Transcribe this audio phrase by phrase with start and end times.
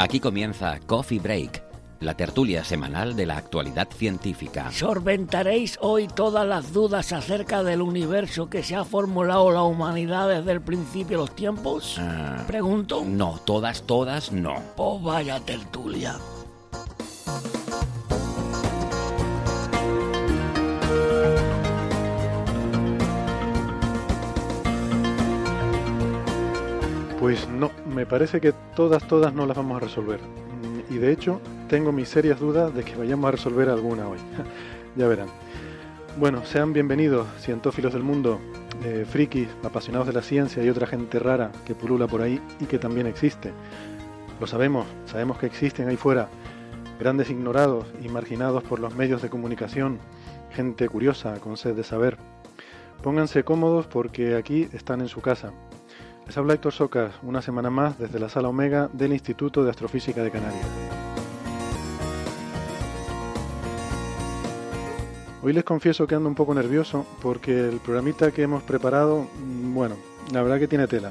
[0.00, 1.62] Aquí comienza Coffee Break,
[2.00, 4.72] la tertulia semanal de la actualidad científica.
[4.72, 10.52] Sorventaréis hoy todas las dudas acerca del universo que se ha formulado la humanidad desde
[10.52, 11.96] el principio de los tiempos.
[11.98, 13.04] Ah, Pregunto.
[13.04, 14.54] no, todas, todas, no.
[14.74, 16.16] Pues vaya tertulia.
[27.20, 30.18] Pues no, me parece que todas, todas no las vamos a resolver.
[30.88, 34.16] Y de hecho, tengo mis serias dudas de que vayamos a resolver alguna hoy.
[34.96, 35.28] ya verán.
[36.16, 38.40] Bueno, sean bienvenidos, cientófilos del mundo,
[38.86, 42.64] eh, frikis, apasionados de la ciencia y otra gente rara que pulula por ahí y
[42.64, 43.52] que también existe.
[44.40, 46.30] Lo sabemos, sabemos que existen ahí fuera,
[46.98, 49.98] grandes ignorados y marginados por los medios de comunicación,
[50.52, 52.16] gente curiosa con sed de saber.
[53.02, 55.52] Pónganse cómodos porque aquí están en su casa,
[56.30, 60.22] les habla Héctor Socas, una semana más desde la sala Omega del Instituto de Astrofísica
[60.22, 60.64] de Canarias.
[65.42, 69.74] Hoy les confieso que ando un poco nervioso porque el programita que hemos preparado, mm,
[69.74, 69.96] bueno,
[70.32, 71.10] la verdad que tiene tela.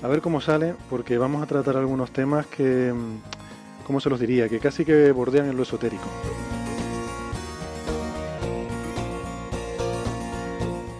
[0.00, 4.20] A ver cómo sale porque vamos a tratar algunos temas que, mm, ¿cómo se los
[4.20, 4.48] diría?
[4.48, 6.06] Que casi que bordean en lo esotérico.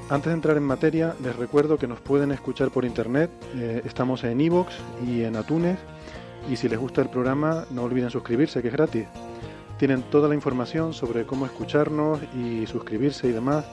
[0.09, 3.29] Antes de entrar en materia, les recuerdo que nos pueden escuchar por internet.
[3.57, 4.73] eh, estamos en iVoox
[5.05, 5.79] y en Atunes.
[6.49, 9.06] Y si les gusta el programa, no olviden suscribirse, que es gratis.
[9.78, 13.65] Tienen toda la información sobre cómo escucharnos y suscribirse y demás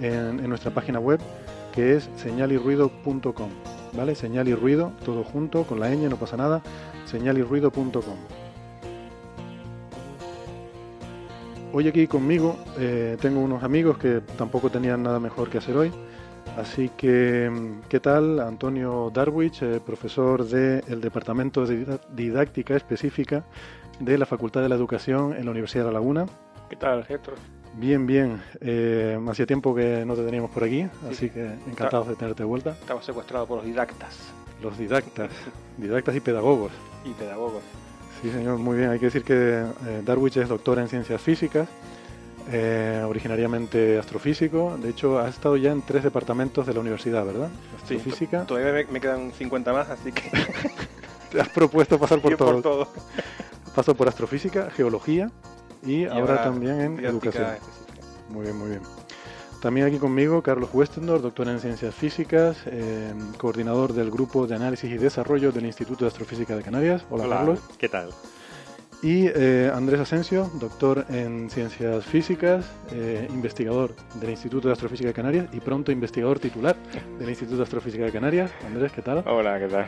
[0.00, 1.20] en, en nuestra página web,
[1.74, 3.50] que es señalirruido.com.
[3.92, 4.14] ¿Vale?
[4.14, 6.62] Señal y ruido, todo junto, con la ñ, no pasa nada.
[7.04, 8.43] señalirruido.com.
[11.76, 15.90] Hoy aquí conmigo eh, tengo unos amigos que tampoco tenían nada mejor que hacer hoy.
[16.56, 18.38] Así que, mm, ¿qué tal?
[18.38, 23.42] Antonio Darwich, eh, profesor del Departamento de Didáctica Específica
[23.98, 26.26] de la Facultad de la Educación en la Universidad de La Laguna.
[26.70, 27.34] ¿Qué tal, Héctor?
[27.76, 28.40] Bien, bien.
[28.60, 31.30] Eh, hacía tiempo que no te teníamos por aquí, así Sí.
[31.30, 32.70] que encantados de tenerte de vuelta.
[32.70, 35.30] Estaba secuestrado por los didactas Los didactas,
[35.76, 36.70] didactas y pedagogos.
[37.04, 37.62] y pedagogos.
[38.24, 38.88] Sí, señor, muy bien.
[38.88, 41.68] Hay que decir que eh, Darwich es doctora en ciencias físicas,
[42.50, 44.78] eh, originariamente astrofísico.
[44.78, 47.50] De hecho, ha estado ya en tres departamentos de la universidad, ¿verdad?
[47.86, 48.46] Sí, Astrofísica.
[48.46, 50.22] Todavía me, me quedan 50 más, así que
[51.30, 52.52] Te has propuesto pasar por todo.
[52.52, 52.88] por todo.
[53.74, 55.30] Paso por astrofísica, geología
[55.84, 57.44] y, Y ahora, también en educación.
[57.44, 58.30] específica.
[58.30, 58.80] Muy bien, muy bien.
[59.64, 64.90] También aquí conmigo Carlos Westendor, doctor en ciencias físicas, eh, coordinador del grupo de análisis
[64.90, 67.06] y desarrollo del Instituto de Astrofísica de Canarias.
[67.08, 67.60] Hola, Carlos.
[67.78, 68.10] ¿qué tal?
[69.02, 75.14] Y eh, Andrés Asensio, doctor en ciencias físicas, eh, investigador del Instituto de Astrofísica de
[75.14, 76.76] Canarias y pronto investigador titular
[77.18, 78.50] del Instituto de Astrofísica de Canarias.
[78.66, 79.24] Andrés, ¿qué tal?
[79.26, 79.86] Hola, ¿qué tal?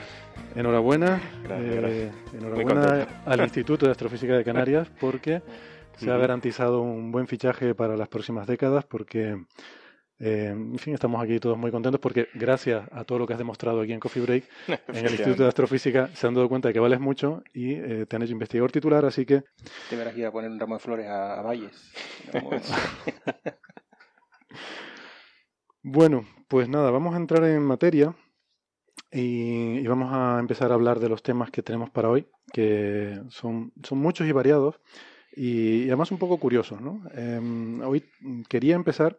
[0.54, 1.20] Enhorabuena.
[1.44, 2.14] Gracias, eh, gracias.
[2.32, 3.12] enhorabuena contento.
[3.26, 5.43] al Instituto de Astrofísica de Canarias porque
[5.97, 6.21] se ha Ujú.
[6.21, 9.45] garantizado un buen fichaje para las próximas décadas porque,
[10.19, 13.39] eh, en fin, estamos aquí todos muy contentos porque gracias a todo lo que has
[13.39, 14.45] demostrado aquí en Coffee Break,
[14.89, 18.06] en el Instituto de Astrofísica se han dado cuenta de que vales mucho y eh,
[18.06, 19.45] te han hecho investigador titular, así que
[19.89, 21.93] Te verás ir a poner un ramo de flores a, a Valles.
[25.83, 28.15] Bueno, pues nada, vamos a entrar en materia
[29.12, 33.21] y, y vamos a empezar a hablar de los temas que tenemos para hoy, que
[33.29, 34.81] son, son muchos y variados
[35.37, 37.03] y, además un poco curiosos, ¿no?
[37.15, 38.05] Em, hoy
[38.49, 39.19] quería empezar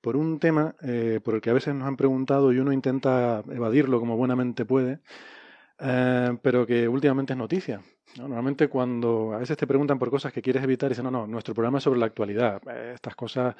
[0.00, 3.42] por un tema eh, por el que a veces nos han preguntado y uno intenta
[3.50, 5.00] evadirlo como buenamente puede,
[5.78, 7.82] eh, pero que últimamente es noticia.
[8.18, 8.28] ¿no?
[8.28, 11.54] Normalmente cuando a veces te preguntan por cosas que quieres evitar, dicen, no, no, nuestro
[11.54, 13.54] programa es sobre la actualidad, eh, estas cosas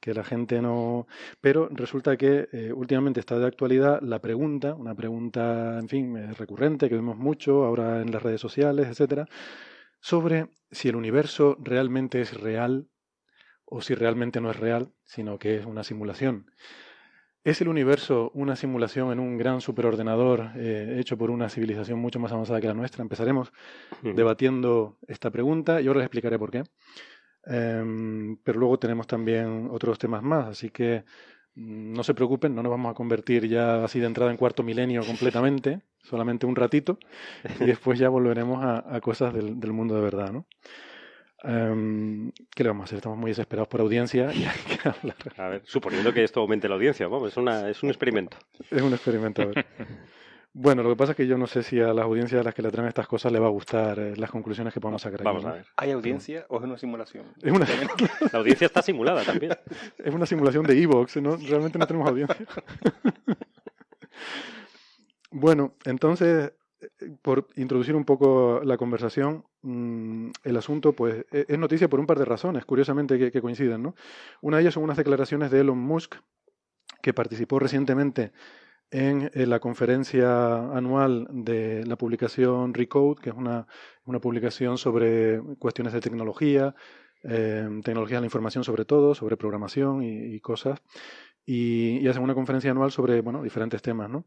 [0.00, 1.06] que la gente no...
[1.40, 6.88] Pero resulta que eh, últimamente está de actualidad la pregunta, una pregunta, en fin, recurrente,
[6.88, 9.26] que vemos mucho ahora en las redes sociales, etcétera,
[10.04, 12.90] sobre si el universo realmente es real
[13.64, 16.50] o si realmente no es real, sino que es una simulación.
[17.42, 22.20] ¿Es el universo una simulación en un gran superordenador eh, hecho por una civilización mucho
[22.20, 23.00] más avanzada que la nuestra?
[23.00, 23.50] Empezaremos
[24.02, 26.64] debatiendo esta pregunta y ahora les explicaré por qué.
[27.46, 31.04] Em, pero luego tenemos también otros temas más, así que
[31.56, 35.04] no se preocupen, no nos vamos a convertir ya así de entrada en cuarto milenio
[35.04, 36.98] completamente, solamente un ratito,
[37.60, 40.46] y después ya volveremos a, cosas del, del, mundo de verdad, ¿no?
[41.44, 42.96] Em, ¿Qué le vamos a hacer?
[42.96, 45.16] Estamos muy desesperados por audiencia y hay que hablar.
[45.36, 48.38] A ver, suponiendo que esto aumente la audiencia, vamos, es, una, es un experimento.
[48.70, 49.66] Es un experimento, a ver.
[50.56, 52.54] Bueno, lo que pasa es que yo no sé si a las audiencias a las
[52.54, 55.24] que le traen estas cosas le va a gustar eh, las conclusiones que podemos sacar.
[55.24, 55.66] Vamos a ver.
[55.76, 57.26] ¿Hay audiencia o es una simulación?
[57.42, 57.66] Es una...
[58.32, 59.52] La audiencia está simulada también.
[59.98, 61.36] Es una simulación de Evox, ¿no?
[61.36, 62.36] Realmente no tenemos audiencia.
[65.32, 66.52] bueno, entonces,
[67.20, 72.06] por introducir un poco la conversación, mm, el asunto pues e-, es noticia por un
[72.06, 73.96] par de razones, curiosamente, que, que coinciden, ¿no?
[74.40, 76.14] Una de ellas son unas declaraciones de Elon Musk,
[77.02, 78.30] que participó recientemente
[78.90, 83.66] en, la conferencia anual de la publicación Recode, que es una,
[84.04, 86.74] una publicación sobre cuestiones de tecnología,
[87.22, 90.80] eh, tecnología de la información sobre todo, sobre programación y, cosas,
[91.44, 94.10] y, y, hacen una conferencia anual sobre bueno, diferentes temas.
[94.10, 94.26] ¿no?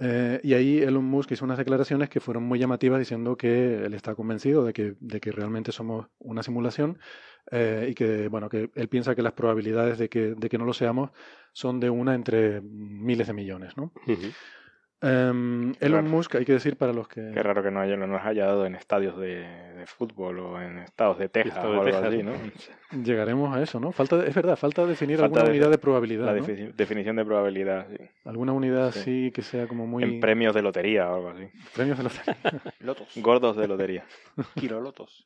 [0.00, 3.94] Eh, y ahí Elon Musk hizo unas declaraciones que fueron muy llamativas diciendo que él
[3.94, 6.98] está convencido de que, de que realmente somos una simulación
[7.50, 10.64] eh, y que, bueno, que él piensa que las probabilidades de que, de que no
[10.64, 11.10] lo seamos
[11.52, 13.92] son de una entre miles de millones, ¿no?
[15.00, 17.30] Em, Elon Musk, hay que decir para los que...
[17.32, 19.46] Qué raro que no, haya, no nos haya dado en estadios de,
[19.86, 22.32] fútbol o en estados de Texas o algo así, ¿no?
[23.04, 23.92] Llegaremos a eso, ¿no?
[23.92, 26.26] Falta, es verdad, falta definir alguna unidad de probabilidad.
[26.26, 28.04] La definición de probabilidad, sí.
[28.24, 30.02] Alguna unidad así que sea como muy...
[30.02, 31.48] En premios de lotería o algo así.
[31.74, 32.36] Premios de lotería.
[32.80, 33.08] Lotos.
[33.16, 34.04] Gordos de lotería.
[34.54, 35.24] Kilolotos.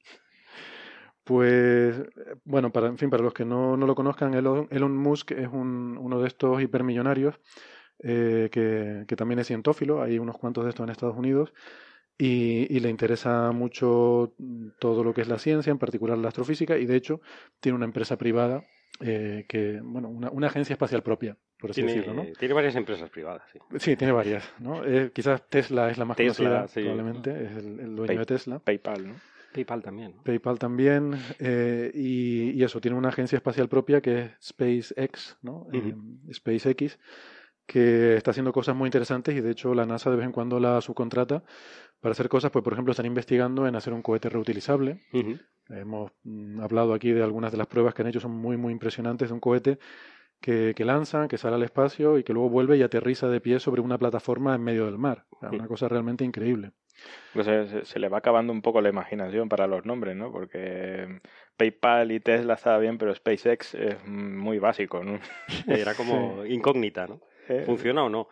[1.24, 2.02] Pues,
[2.44, 5.48] bueno, para, en fin, para los que no, no lo conozcan, Elon, Elon Musk es
[5.48, 7.38] un, uno de estos hipermillonarios
[8.02, 11.52] eh, que, también es cientófilo, hay unos cuantos de estos en Estados Unidos,
[12.18, 14.34] y, le interesa mucho
[14.78, 17.20] todo lo que es la ciencia, en particular la astrofísica, y de hecho
[17.60, 18.64] tiene una empresa privada,
[19.00, 22.14] eh, que, bueno, una, agencia espacial propia, por así decirlo.
[22.14, 22.26] ¿no?
[22.38, 23.58] Tiene varias empresas privadas, sí.
[23.78, 24.52] Sí, tiene varias.
[24.58, 24.84] ¿no?
[24.84, 28.58] Eh, quizás Tesla es la más conocida, probablemente, es el, dueño de Tesla.
[28.58, 29.14] PayPal, ¿no?
[29.52, 30.14] PayPal también.
[30.24, 31.14] PayPal también.
[31.40, 35.66] y, y, eso, tiene una agencia espacial propia que es SpaceX, ¿no?
[36.32, 36.98] SpaceX,
[37.66, 40.58] que está haciendo cosas muy interesantes y de hecho la NASA de vez en cuando
[40.60, 41.42] la subcontrata
[42.00, 45.04] para hacer cosas, pues por ejemplo están investigando en hacer un cohete reutilizable.
[45.68, 48.72] Hemos mm, hablado aquí de algunas de las pruebas que han hecho, son muy muy
[48.72, 49.78] impresionantes de un cohete
[50.40, 53.60] que, que lanzan, que sale al espacio y que luego vuelve y aterriza de pie
[53.60, 55.26] sobre una plataforma en medio del mar.
[55.40, 56.72] Una cosa realmente increíble.
[57.32, 57.46] Pues
[57.84, 60.30] se, le va acabando un poco la imaginación para los nombres, ¿no?
[60.30, 61.20] Porque
[61.56, 65.18] PayPal y Tesla estaba bien, pero SpaceX es muy básico, ¿no?
[65.66, 67.20] Era como incógnita, ¿no?
[67.48, 67.62] ¿Eh?
[67.64, 68.28] ¿Funciona o no?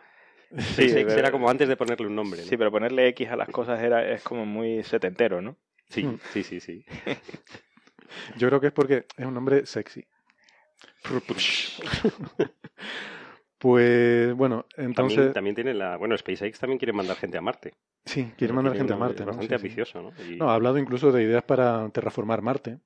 [0.57, 2.41] Sí, era como antes de ponerle un nombre.
[2.41, 5.55] Sí, pero ponerle X a las cosas era, es como muy setentero, ¿no?
[5.87, 6.19] Sí, hmm.
[6.33, 6.85] sí, sí, sí.
[8.37, 10.05] Yo creo que es porque es un nombre sexy.
[13.61, 15.33] pues bueno, entonces.
[15.33, 15.95] También, tiene la.
[15.95, 17.75] Bueno, SpaceX también quiere mandar gente a Marte.
[18.05, 19.23] Sí, quiere mandar gente a Marte.
[19.23, 20.11] Bastante ambicioso, ¿no?
[20.35, 22.79] No, ha hablado incluso de ideas para terraformar Marte.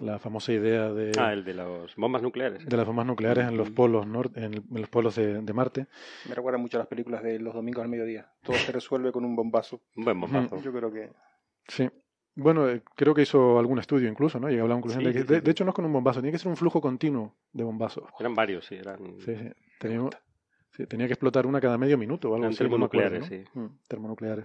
[0.00, 1.12] La famosa idea de...
[1.18, 2.64] Ah, el de las bombas nucleares.
[2.64, 5.86] De las bombas nucleares en los polos, en, los polos de, Marte.
[6.26, 8.32] Me recuerda mucho a las películas de los domingos al mediodía.
[8.42, 9.82] Todo se resuelve con un bombazo.
[9.96, 10.62] Un buen bombazo.
[10.62, 11.10] Yo creo que...
[11.68, 11.90] Sí.
[12.36, 14.50] Bueno, eh, creo que hizo algún estudio incluso, ¿no?
[14.50, 16.48] Y hablaba incluso de, que, de, hecho no es con un bombazo, tiene que ser
[16.48, 18.04] un flujo continuo de bombazos.
[18.20, 18.98] Eran varios, sí, eran...
[19.20, 19.50] Sí, sí.
[19.80, 22.58] Tenía, que explotar una cada medio minuto o algo así.
[22.58, 23.42] Termonucleares, sí.
[23.54, 24.44] Mm, termonucleares.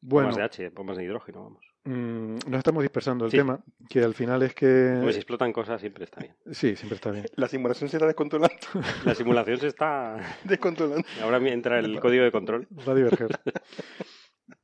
[0.00, 1.70] Bueno, bombas de H, bombas de hidrógeno, vamos.
[1.84, 4.98] Mm, nos estamos dispersando el tema, que al final es que...
[5.00, 6.34] Pues si explotan cosas siempre está bien.
[6.50, 7.26] Sí, siempre está bien.
[7.36, 8.56] La simulación se está descontrolando.
[9.04, 10.16] La simulación se está...
[10.44, 11.06] descontrolando.
[11.22, 12.66] Ahora entra el código de control.
[12.86, 13.28] Va a diverger.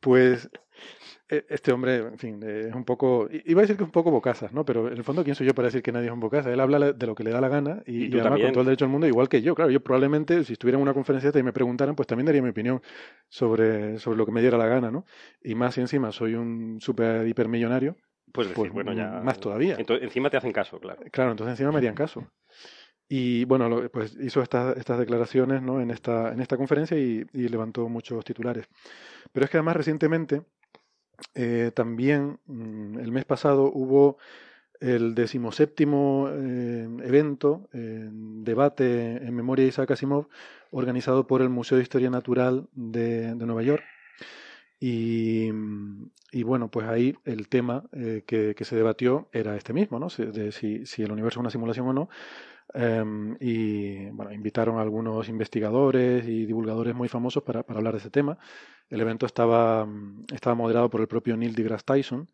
[0.00, 0.50] Pues
[1.28, 4.52] este hombre, en fin, es un poco, iba a decir que es un poco bocazas,
[4.52, 4.64] ¿no?
[4.64, 6.52] Pero en el fondo, ¿quién soy yo para decir que nadie es un bocazas?
[6.52, 8.66] Él habla de lo que le da la gana y, y, además con todo el
[8.66, 9.54] derecho del mundo, igual que yo.
[9.54, 12.50] Claro, yo probablemente, si estuviera en una conferencia y me preguntaran, pues también daría mi
[12.50, 12.80] opinión
[13.28, 15.04] sobre, sobre lo que me diera la gana, ¿no?
[15.42, 17.96] Y más y encima soy un súper hipermillonario.
[18.32, 19.20] Pues, decir, pues bueno, ya.
[19.24, 19.76] Más todavía.
[19.78, 21.02] Entonces, encima te hacen caso, claro.
[21.10, 22.30] Claro, entonces encima me harían caso.
[23.08, 25.80] Y bueno, pues hizo estas, estas declaraciones ¿no?
[25.80, 28.68] en, esta, en esta conferencia y, y levantó muchos titulares.
[29.32, 30.42] Pero es que además recientemente
[31.34, 34.18] eh, también mm, el mes pasado hubo
[34.80, 40.28] el decimoséptimo eh, evento, eh, debate en memoria de Isaac Asimov,
[40.70, 43.84] organizado por el Museo de Historia Natural de, Nueva York.
[44.78, 45.50] Y,
[46.42, 47.84] bueno, pues ahí el tema
[48.26, 50.10] que, se debatió era este mismo, ¿no?
[50.10, 50.22] Si,
[50.84, 52.08] si, el universo es una simulación o no.
[52.74, 57.98] Em, y bueno, invitaron a algunos investigadores y divulgadores muy famosos para, para hablar de
[58.00, 58.38] ese tema.
[58.88, 62.28] El evento estaba, mm, estaba moderado por el propio Neil deGrasse Tyson.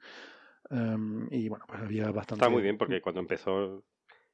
[0.70, 2.44] em, y bueno, pues había bastante...
[2.44, 3.84] Está muy bien porque cuando empezó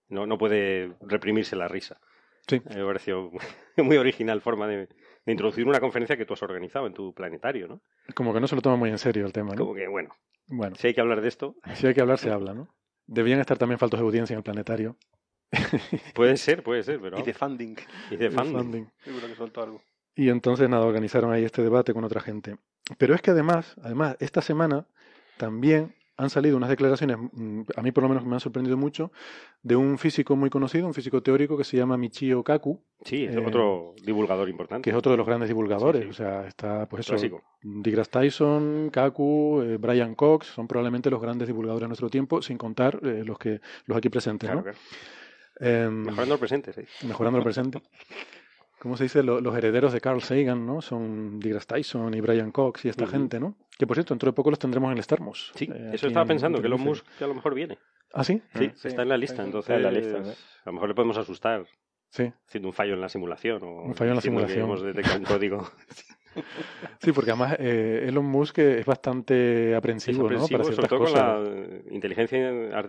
[0.08, 2.00] no, no puede reprimirse la risa.
[2.46, 2.62] Sí.
[2.74, 3.30] Me pareció
[3.76, 4.86] muy original forma de,
[5.26, 7.82] de introducir una conferencia que tú has organizado en tu planetario, ¿no?
[8.14, 9.58] Como que no se lo toma muy en serio el tema, ¿no?
[9.58, 10.10] Como que, bueno,
[10.46, 12.68] Bueno, si hay que hablar de esto, si hay que hablar, se habla, ¿no?
[13.06, 14.96] Debían estar también faltos de audiencia en el planetario.
[16.14, 17.18] puede ser, puede ser, pero...
[17.18, 17.76] Y de funding.
[18.10, 18.52] y de funding.
[18.58, 18.84] funding.
[19.02, 19.82] Seguro que soltó algo.
[20.14, 22.56] Y entonces, nada, organizaron ahí este debate con otra gente.
[22.98, 24.86] Pero es que además, además, esta semana
[25.36, 29.12] también han salido unas declaraciones, mm, a mí por lo menos me han sorprendido mucho,
[29.62, 33.36] de un físico muy conocido, un físico teórico que se llama Michio Kaku, Sí, es
[33.36, 34.82] Eh, otro divulgador importante.
[34.82, 36.02] que es otro de los grandes divulgadores.
[36.02, 36.10] Sí, sí.
[36.10, 37.44] O sea, está, pues eso, Clásico.
[37.62, 42.58] deGrasse Tyson, Kaku, eh, Brian Cox, son probablemente los grandes divulgadores de nuestro tiempo, sin
[42.58, 44.62] contar eh, los que los aquí presentes, Claro, ¿no?
[44.64, 44.78] claro.
[45.60, 46.82] Em, Mejorando el presente, sí.
[47.06, 47.82] mejorando el presente.
[48.78, 49.22] ¿Cómo se dice?
[49.24, 50.80] Lo- los herederos de Carl Sagan, ¿no?
[50.80, 53.56] Son deGrasse Tyson y Brian Cox y esta gente, ¿no?
[53.76, 55.50] Que por cierto, dentro de poco los tendremos en el Starmos.
[55.56, 56.80] Sí, eh, eso estaba en- pensando, en que Elon.
[56.80, 57.76] Musk a lo mejor viene.
[58.14, 58.40] ¿Ah, sí?
[58.54, 60.94] Sí, Sí, está en la lista, está entonces en la lista, a lo mejor le
[60.94, 61.66] podemos asustar
[62.10, 62.32] Sí.
[62.46, 64.64] haciendo un fallo en la simulación o Un fallo en la diciendo que simulación.
[64.64, 65.70] hemos detectado un código.
[67.00, 70.24] Sí, porque además eh, Elon Musk es bastante Es aprensivo, ¿no?
[70.26, 71.40] aprensivo, Para sobre todo con cosas.
[71.42, 72.38] la inteligencia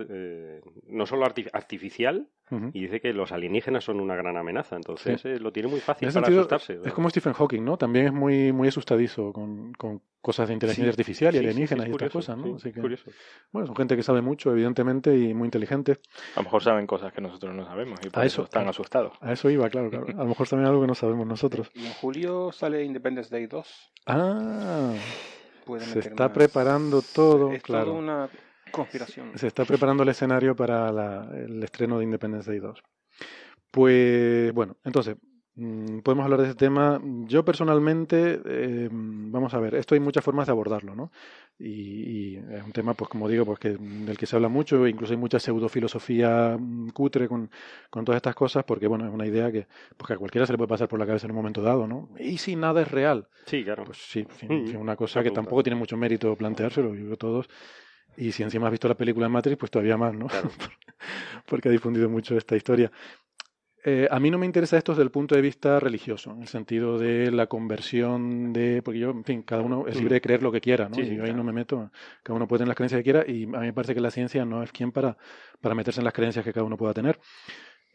[0.09, 2.71] eh, no solo arti- artificial Ujú.
[2.73, 6.07] y dice que los alienígenas son una gran amenaza, entonces eh, lo tiene muy fácil
[6.07, 6.79] para sentido, asustarse.
[6.83, 7.77] es como Stephen Hawking, ¿no?
[7.77, 11.43] También es muy, muy asustadizo con, con cosas de inteligencia Sí, artificial y Sí, sí,
[11.43, 12.55] sí, alienígenas y estas cosas, sí, ¿no?
[12.55, 13.11] Así que, curioso.
[13.51, 15.99] bueno, son gente que sabe mucho, evidentemente, y muy inteligente.
[16.35, 18.65] A lo mejor saben cosas que nosotros no sabemos y por A eso, eso- están
[18.67, 19.13] a- asustados.
[19.21, 20.07] A eso iba, claro, claro.
[20.09, 21.69] A lo mejor también algo que no sabemos nosotros.
[21.75, 23.91] Y en julio sale Independence Day 2.
[24.05, 24.93] Ah,
[25.79, 27.85] se está más- preparando todo, Es claro.
[27.85, 28.29] toda una
[28.71, 29.37] conspiración.
[29.37, 32.81] Se está preparando el escenario para la- el estreno de Independence Day 2.
[33.71, 35.15] Pues bueno, entonces,
[36.03, 37.01] podemos hablar de ese tema.
[37.25, 41.11] Yo personalmente, eh, vamos a ver, esto hay muchas formas de abordarlo, ¿no?
[41.57, 44.87] Y, y es un tema, pues como digo, pues que, del que se habla mucho,
[44.87, 47.49] incluso hay mucha pseudofilosofía mm, cutre con,
[47.89, 50.53] con todas estas cosas, porque bueno, es una idea que, pues que a cualquiera se
[50.53, 52.09] le puede pasar por la cabeza en un momento dado, ¿no?
[52.19, 53.83] Y si nada es real, Sí, claro.
[53.83, 57.49] pues sí, Mm, fin, una cosa que tampoco tiene mucho mérito planteárselo, yo creo todos.
[58.17, 60.27] Y si encima has visto la película de Matrix, pues todavía más, ¿no?
[60.27, 60.49] Claro.
[61.45, 62.91] Porque ha difundido mucho esta historia.
[63.85, 66.47] Eh, a mí no me interesa esto desde el punto de vista religioso, en el
[66.49, 68.81] sentido de la conversión de...
[68.83, 70.95] Porque yo, en fin, cada uno es libre de creer lo que quiera, ¿no?
[70.95, 71.89] Sí, y yo ahí no me meto.
[72.21, 74.11] Cada uno puede tener las creencias que quiera y a mí me parece que la
[74.11, 75.17] ciencia no es quien para,
[75.61, 77.19] para meterse en las creencias que cada uno pueda tener.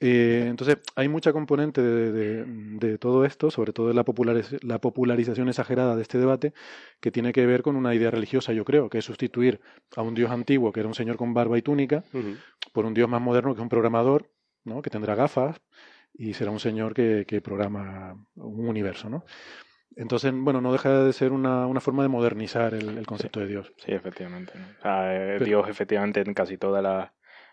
[0.00, 4.59] Eh, entonces, hay mucha componente de, de- de todo esto, sobre todo de la, populariz-
[4.62, 6.53] la popularización exagerada de este debate,
[7.00, 9.61] que tiene que ver con una idea religiosa, yo creo, que es sustituir
[9.97, 12.03] a un dios antiguo, que era un señor con barba y túnica,
[12.73, 14.29] por un dios más moderno, que es un programador,
[14.64, 14.83] ¿no?
[14.83, 15.61] que tendrá gafas
[16.12, 19.09] y será un señor que, que programa un universo.
[19.09, 19.25] ¿no?
[19.97, 23.47] Entonces, bueno, no deja de ser una, una forma de modernizar el, el concepto de
[23.47, 23.73] Dios.
[23.78, 24.52] Sí, efectivamente.
[24.59, 24.64] ¿no?
[24.78, 27.11] O sea, eh, Pero- Dios, efectivamente, en casi todas las,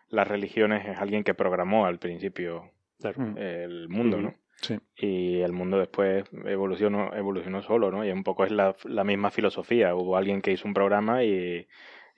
[0.10, 3.20] las religiones es alguien que programó al principio Claro.
[3.22, 4.26] Mm, el mundo, Ujú.
[4.28, 4.36] ¿no?
[4.62, 4.78] Sí.
[4.96, 8.06] Y el mundo después evolucionó, evolucionó solo, ¿no?
[8.06, 9.96] Y un poco es la, la misma filosofía.
[9.96, 11.68] Hubo alguien que hizo un programa y,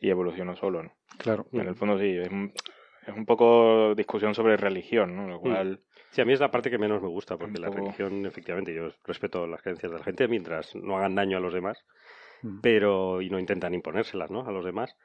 [0.01, 0.91] y evolucionó solo, ¿no?
[1.17, 1.45] Claro.
[1.53, 2.51] En el fondo sí, es un,
[3.07, 5.27] es un poco discusión sobre religión, ¿no?
[5.27, 5.81] Lo cual...
[6.11, 8.89] Sí, a mí es la parte que menos me gusta, porque la religión, efectivamente, yo
[9.03, 11.83] respeto las creencias de la gente mientras no hagan daño a los demás,
[12.43, 12.59] Mm.
[12.61, 14.45] pero y no intentan imponérselas, ¿no?
[14.45, 14.95] A los demás.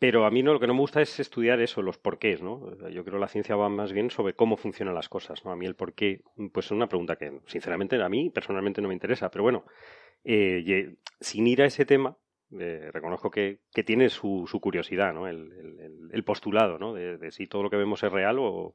[0.00, 2.76] Pero a mí no, lo que no me gusta es estudiar eso, los porqués, ¿no?
[2.88, 5.50] Yo creo que la ciencia va más bien sobre cómo funcionan las cosas, ¿no?
[5.50, 6.22] A mí el porqué,
[6.52, 9.64] pues es una pregunta que, sinceramente, a mí personalmente no me interesa, pero bueno,
[10.24, 12.16] eh, sin ir a ese tema,
[12.58, 15.26] eh, reconozco que, que tiene su, su curiosidad, ¿no?
[15.28, 16.94] El, el- el- postulado, ¿no?
[16.94, 18.74] De, de si todo lo que vemos es real o...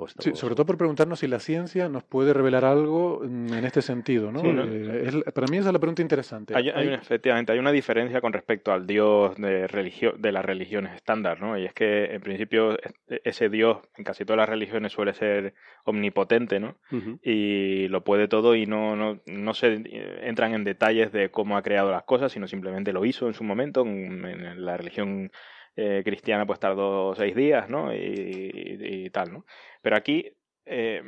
[0.00, 3.20] o está- Sí, o- sobre todo por preguntarnos si la ciencia nos puede revelar algo
[3.24, 4.40] mm, en este sentido, ¿no?
[4.40, 4.64] Sí, ¿no?
[4.64, 6.54] Eh, es- para mí esa es la pregunta interesante.
[6.56, 10.44] Hay, hay una- efectivamente, hay una diferencia con respecto al dios de, religio- de las
[10.44, 11.58] religiones estándar, ¿no?
[11.58, 15.54] Y es que, en principio, e- ese dios en casi todas las religiones suele ser
[15.84, 16.76] omnipotente, ¿no?
[17.22, 21.56] Y lo puede todo y no, no, no se eh, entran en detalles de cómo
[21.56, 23.82] ha creado las cosas, sino simplemente lo hizo en su momento.
[23.82, 25.30] En, en la religión
[25.76, 27.94] eh, cristiana pues tardó seis días, ¿no?
[27.94, 29.44] Y, y- y tal, ¿no?
[29.82, 30.26] Pero aquí,
[30.66, 31.02] eh,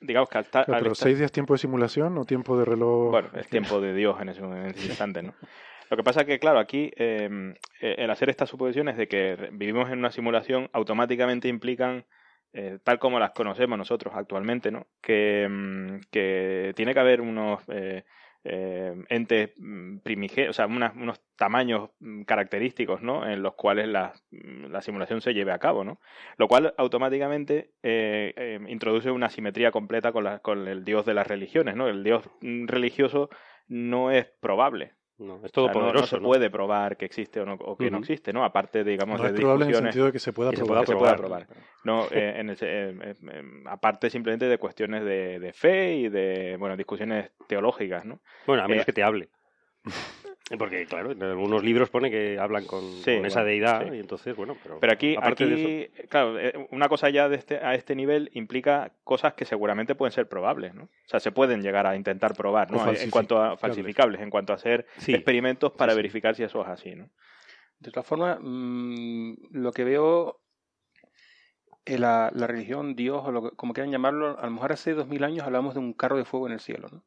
[0.00, 2.58] digamos que al, ta- Claro, al pero estar- seis días tiempo de simulación o tiempo
[2.58, 3.10] de reloj.
[3.10, 5.34] bueno, es tiempo de Dios en ese, en ese instante, ¿no?
[5.90, 7.28] Lo que pasa es que, claro, aquí eh,
[7.80, 12.04] eh, el hacer estas suposiciones de que vivimos en una simulación automáticamente implican,
[12.52, 14.86] eh, tal como las conocemos nosotros actualmente, ¿no?
[15.00, 18.04] Que, mm, que tiene que haber unos eh,
[18.44, 19.50] eh, entes
[20.02, 23.28] primigenios, o sea, unos tamaños mm, característicos, ¿no?
[23.28, 26.00] En los cuales la, mm, la simulación se lleve a cabo, ¿no?
[26.36, 31.26] Lo cual automáticamente eh, eh, introduce una simetría completa con, con el dios de las
[31.26, 31.88] religiones, ¿no?
[31.88, 33.30] El dios mm, religioso
[33.68, 34.94] no es probable.
[35.20, 36.00] No, es O todo sea, no- poderoso.
[36.02, 36.22] no, se ¿no?
[36.28, 38.42] puede probar que existe o, no, o que no existe, ¿no?
[38.44, 40.86] Aparte, digamos, No es de probable en el sentido de que se pueda probar.
[40.86, 41.46] se pueda probar.
[41.46, 41.66] probar.
[41.84, 45.94] No, eh, en el se- eh, eh, eh, aparte simplemente de cuestiones de, de fe
[45.94, 48.20] y de, bueno, discusiones teológicas, ¿no?
[48.46, 49.28] Bueno, a menos Eh, que te hable.
[50.58, 53.96] Porque, claro, en algunos libros pone que hablan con, Sí, con esa deidad sí.
[53.96, 57.28] y entonces, bueno, pero, Pero aquí, aparte aquí de eso, claro, eh, una cosa ya
[57.28, 60.84] de este, a este nivel implica cosas que seguramente pueden ser probables, ¿no?
[60.84, 62.78] O sea, se pueden llegar a intentar probar, ¿no?
[62.78, 63.12] En falsificables.
[63.12, 65.14] cuanto a falsificables, en cuanto a hacer Sí.
[65.14, 65.98] experimentos para Sí, sí.
[65.98, 67.08] verificar si eso es así, ¿no?
[67.78, 70.40] De todas formas, mm, lo que veo
[71.84, 74.94] en la, la religión, Dios, o lo que- como quieran llamarlo, a lo mejor hace
[74.94, 76.88] dos mil años hablamos de un carro de fuego en el cielo.
[76.90, 77.04] ¿no?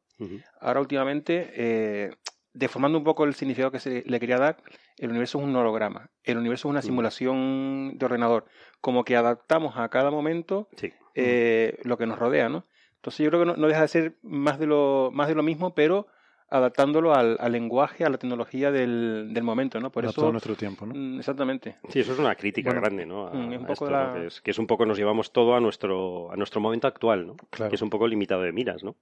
[0.60, 2.10] Ahora, últimamente, eh,
[2.54, 4.56] deformando un poco el significado que se le quería dar,
[4.96, 6.08] el universo es un holograma.
[6.22, 8.46] El universo es una simulación de ordenador.
[8.80, 10.92] Como que adaptamos a cada momento sí.
[11.14, 12.64] eh, lo que nos rodea, ¿no?
[12.96, 15.42] Entonces yo creo que no, no deja de ser más de lo, más de lo
[15.42, 16.06] mismo, pero
[16.48, 19.90] adaptándolo al, al lenguaje, a la tecnología del, del momento, ¿no?
[19.90, 20.94] Por adaptado a eso, nuestro tiempo, ¿no?
[20.94, 21.76] mm, exactamente.
[21.88, 23.26] Sí, eso es una crítica Bueno, grande, ¿no?
[23.26, 24.20] A, mm, es un a poco esto, la- ¿no?
[24.20, 27.26] que, es, que es un poco nos llevamos todo a nuestro a nuestro momento actual,
[27.26, 27.36] ¿no?
[27.50, 27.70] Claro.
[27.70, 28.94] Que es un poco limitado de miras, ¿no?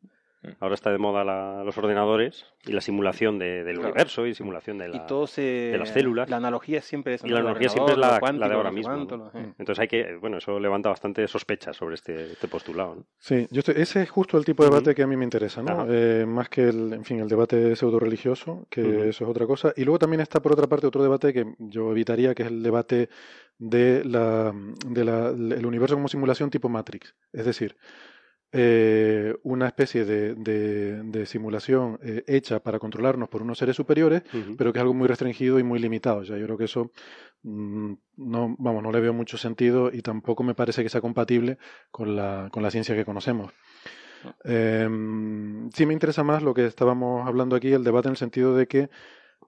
[0.42, 0.48] Mm.
[0.60, 3.90] Ahora está de moda la- los ordenadores y la simulación de- del Claro.
[3.92, 4.96] universo y simulación de la...
[4.96, 5.40] y todo se...
[5.42, 6.28] de las células.
[6.28, 7.24] La analogía siempre es...
[7.24, 9.30] Y la analogía siempre es la- la de ahora mismo, ¿no?
[9.34, 9.52] eh.
[9.58, 13.04] Entonces hay que, bueno, eso levanta bastante sospechas sobre este, este postulado, ¿no?
[13.18, 15.62] Sí, yo estoy- ese es justo el tipo de debate que a mí me interesa,
[15.62, 15.86] ¿no?
[15.88, 19.72] Eh, más que el, en fin, el debate pseudo religioso, que eso es otra cosa.
[19.76, 22.62] Y luego también está por otra parte otro debate que yo evitaría, que es el
[22.62, 23.08] debate
[23.58, 24.52] de la,
[24.86, 27.14] de la, el universo como simulación tipo Matrix.
[27.32, 27.76] Es decir,
[28.52, 34.22] eh, una especie de, de- de simulación eh, hecha para controlarnos por unos seres superiores,
[34.56, 36.24] pero que es algo muy restringido y muy limitado.
[36.24, 36.90] Sea, yo creo que eso
[37.42, 41.58] mm, no, vamos, no le veo mucho sentido y tampoco me parece que sea compatible
[41.90, 43.52] con la, con la ciencia que conocemos.
[44.44, 48.54] Em, sí me interesa más lo que estábamos hablando aquí, el debate en el sentido
[48.56, 48.88] de que,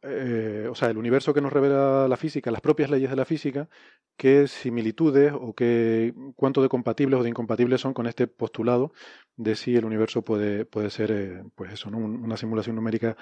[0.06, 3.25] eh, o sea, el universo que nos revela la física, las propias leyes de la
[3.25, 3.68] física,
[4.16, 8.92] qué similitudes o qué, cuánto de compatibles o de incompatibles son con este postulado
[9.37, 11.99] de si el universo puede, puede ser, eh, pues eso, ¿no?
[11.99, 13.16] Un- una simulación numérica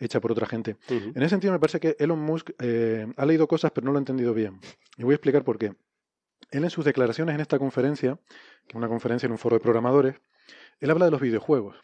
[0.00, 0.76] hecha por otra gente.
[1.14, 3.98] En ese sentido me parece que Elon Musk eh, ha leído cosas pero no lo
[3.98, 4.58] ha entendido bien.
[4.98, 5.74] Y voy a explicar por qué.
[6.50, 8.18] Él en sus declaraciones en esta conferencia,
[8.66, 10.16] que es una conferencia en un foro de programadores,
[10.80, 11.76] él habla de los videojuegos.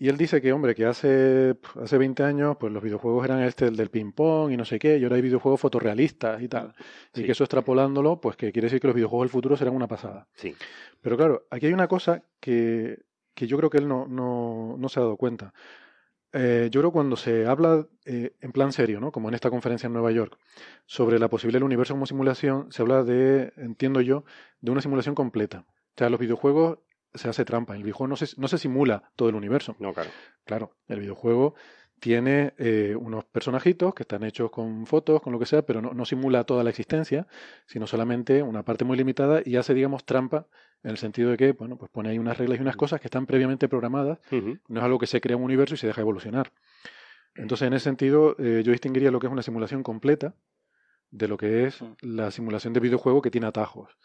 [0.00, 3.66] Y él dice que, hombre, que hace, hace 20 años pues los videojuegos eran este,
[3.66, 6.72] el del ping-pong y no sé qué, y ahora hay videojuegos fotorrealistas y tal.
[7.14, 9.88] Y que eso extrapolándolo, pues que quiere decir que los videojuegos del futuro serán una
[9.88, 10.28] pasada.
[10.34, 10.54] Sí.
[11.00, 13.00] Pero claro, aquí hay una cosa que,
[13.34, 15.52] que yo creo que él no, no, no se ha dado cuenta.
[16.32, 19.10] Eh, yo creo que cuando se habla eh, en plan serio, ¿no?
[19.10, 20.38] como en esta conferencia en Nueva York,
[20.86, 24.24] sobre la posibilidad del universo como simulación, se habla de, entiendo yo,
[24.60, 25.64] de una simulación completa.
[25.68, 26.78] O sea, los videojuegos
[27.14, 27.74] se hace trampa.
[27.74, 29.76] El videojuego no se, no se simula todo el universo.
[29.78, 30.10] No, claro.
[30.44, 31.54] Claro, el videojuego
[32.00, 35.92] tiene eh, unos personajitos que están hechos con fotos, con lo que sea, pero no,
[35.92, 37.26] no simula toda la existencia,
[37.66, 40.46] sino solamente una parte muy limitada y hace, digamos, trampa
[40.82, 43.08] en el sentido de que, bueno, pues pone ahí unas reglas y unas cosas que
[43.08, 46.00] están previamente programadas, no es algo que se crea en un universo y se deja
[46.00, 46.52] evolucionar.
[47.34, 50.34] Entonces, en ese sentido, eh, yo distinguiría lo que es una simulación completa
[51.10, 53.96] de lo que es la simulación de videojuego que tiene atajos.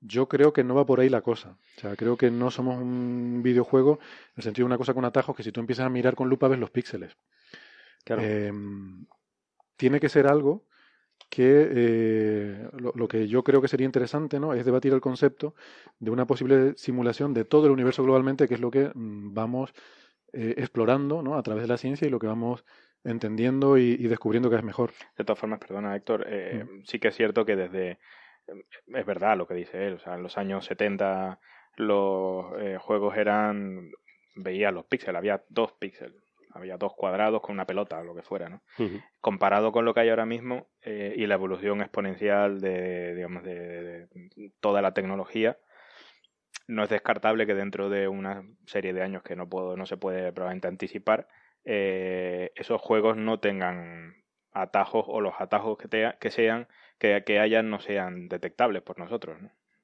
[0.00, 1.56] Yo creo que no va por ahí la cosa.
[1.76, 5.04] O sea, creo que no somos un videojuego en el sentido de una cosa con
[5.04, 7.16] atajos que si tú empiezas a mirar con lupa ves los píxeles.
[8.04, 8.22] Claro.
[8.24, 8.52] Eh,
[9.76, 10.64] tiene que ser algo
[11.28, 14.54] que eh, lo, lo que yo creo que sería interesante ¿no?
[14.54, 15.54] es debatir el concepto
[15.98, 19.72] de una posible simulación de todo el universo globalmente, que es lo que mm, vamos
[20.32, 21.36] eh, explorando ¿no?
[21.36, 22.64] a través de la ciencia y lo que vamos
[23.04, 24.90] entendiendo y, y descubriendo que es mejor.
[25.16, 27.98] De todas formas, perdona Héctor, eh, sí que es cierto que desde...
[28.86, 31.40] Es verdad lo que dice él, o sea, en los años 70
[31.76, 33.90] los eh, juegos eran...
[34.40, 38.22] Veía los píxeles, había dos píxeles, había dos cuadrados con una pelota o lo que
[38.22, 38.62] fuera, ¿no?
[39.20, 43.58] Comparado con lo que hay ahora mismo eh, y la evolución exponencial de, digamos, de,
[43.82, 45.58] de- de toda la tecnología,
[46.66, 49.96] no es descartable que dentro de una serie de años que no puedo, no se
[49.96, 51.28] puede probablemente anticipar,
[51.64, 54.14] eh, esos juegos no tengan
[54.52, 58.98] atajos o los atajos que, te- que sean que, que hayan no sean detectables por
[58.98, 59.38] nosotros.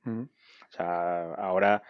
[0.06, 0.28] O
[0.70, 1.82] sea, ahora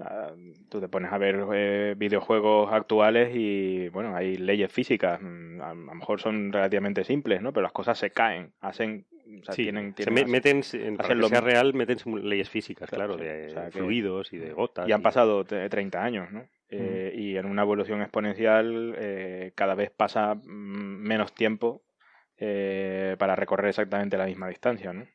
[0.00, 0.32] ah,
[0.68, 5.20] tú te pones a ver eh, videojuegos actuales y, bueno, hay leyes físicas.
[5.22, 7.52] mm, A, a lo mejor son relativamente simples, ¿no?
[7.52, 9.06] Pero las cosas se caen, hacen...
[9.40, 12.48] O sea, Sí, tienen, se tienen meten, en- para hacen que sea real, meten leyes
[12.50, 14.88] físicas, Claro, de O sea, que- fluidos y de gotas.
[14.88, 16.44] y han pasado te- 30 años, ¿no?
[16.68, 21.82] Eh, Y en una evolución exponencial eh, cada vez pasa mm, menos tiempo
[22.40, 25.06] eh, para recorrer exactamente la misma distancia, ¿no?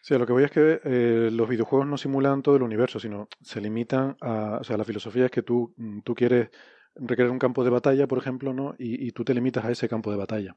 [0.00, 3.28] Sí, lo que voy es que eh, los videojuegos no simulan todo el universo, sino
[3.42, 6.50] se limitan a, o sea, la filosofía es que tú, mm, tú quieres
[6.94, 8.74] recrear un campo de batalla, por ejemplo, ¿no?
[8.78, 10.56] Y, y tú te limitas a ese campo de batalla.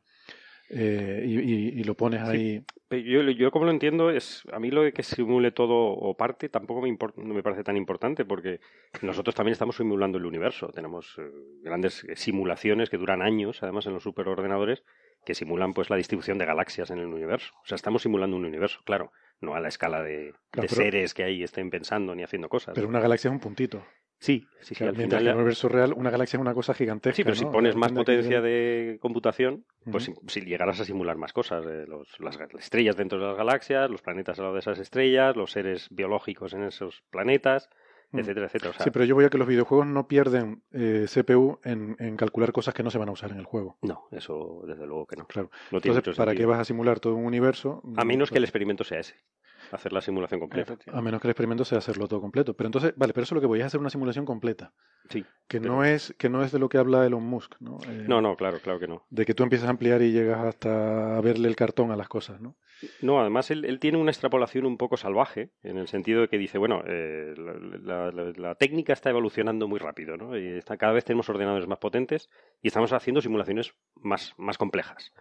[0.69, 2.63] Eh, y, y- y lo pones ahí.
[2.89, 6.47] Yo, yo como lo entiendo, es a mí lo de que simule todo o parte
[6.49, 8.60] tampoco me impor- no me parece tan importante porque
[9.01, 10.69] nosotros también estamos simulando el universo.
[10.69, 11.30] Tenemos eh,
[11.62, 14.84] grandes simulaciones que duran años, además en los superordenadores,
[15.25, 17.53] que simulan pues la distribución de galaxias en el universo.
[17.63, 21.13] O sea, estamos simulando un universo, claro, no a la escala de, Claro, de seres
[21.13, 22.73] que ahí estén pensando ni haciendo cosas.
[22.75, 23.84] Pero una galaxia es un puntito.
[24.19, 24.75] Sí, sí, sí.
[24.75, 27.15] Claro, al mientras final que en el universo real una galaxia es una cosa gigantesca.
[27.15, 30.21] Sí, pero si pones más potencia de computación, pues Ujú.
[30.27, 33.36] si, si llegarás a simular más cosas, eh, los- las, ga- estrellas dentro de las
[33.36, 37.69] galaxias, los planetas al lado de esas estrellas, los seres biológicos en esos planetas.
[38.13, 38.71] Etcétera, etcétera.
[38.71, 41.95] O sea, Sí, pero yo voy a que los videojuegos no pierden eh, CPU en,
[42.00, 43.78] en calcular cosas que no se van a usar en el juego.
[43.82, 45.26] no, eso desde luego que no.
[45.28, 45.50] Claro.
[45.71, 47.82] No Entonces, ¿para qué vas a simular todo un universo?
[47.97, 49.15] A menos que el experimento sea ese,
[49.71, 50.78] hacer la simulación completa.
[50.91, 52.54] A menos que el experimento sea hacerlo todo completo.
[52.56, 54.74] Pero entonces, vale, pero eso es lo que voy a hacer una simulación completa.
[55.10, 55.24] Sí.
[55.47, 57.78] Que Pero- no es que no es de lo que habla Elon Musk, ¿no?
[57.88, 59.06] Eh, No, no, claro, claro que no.
[59.10, 62.08] De que tú empiezas a ampliar y llegas hasta a verle el cartón a las
[62.08, 62.56] cosas, ¿no?
[63.02, 66.58] No, además él, tiene una extrapolación un poco salvaje, en el sentido de que dice,
[66.58, 70.38] bueno, eh, la, técnica está evolucionando muy rápido, ¿no?
[70.38, 72.30] Y cada vez tenemos ordenadores más potentes
[72.62, 75.13] y estamos haciendo simulaciones más, más complejas.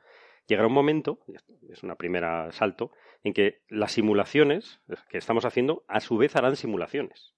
[0.47, 1.21] Llegará un momento,
[1.69, 2.91] es una primera salto,
[3.23, 7.35] en que las simulaciones que estamos haciendo, a su vez harán simulaciones.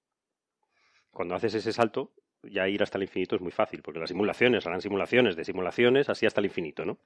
[1.10, 4.66] Cuando haces ese salto, ya ir hasta el infinito es muy fácil, porque las simulaciones
[4.66, 6.98] harán simulaciones de simulaciones, así hasta el infinito, ¿no?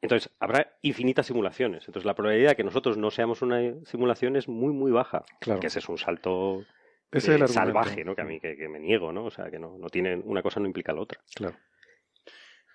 [0.00, 1.82] Entonces, habrá infinitas simulaciones.
[1.88, 5.24] Entonces, la probabilidad de que nosotros no seamos una simulación es muy, muy baja.
[5.40, 5.58] Claro.
[5.60, 6.64] Que ese es un salto
[7.10, 8.14] Ese eh, es salvaje, ¿no?
[8.14, 9.24] Que a mí que, que me niego, ¿no?
[9.24, 11.20] O sea, que no, no tiene, una cosa no implica la otra.
[11.34, 11.56] Claro.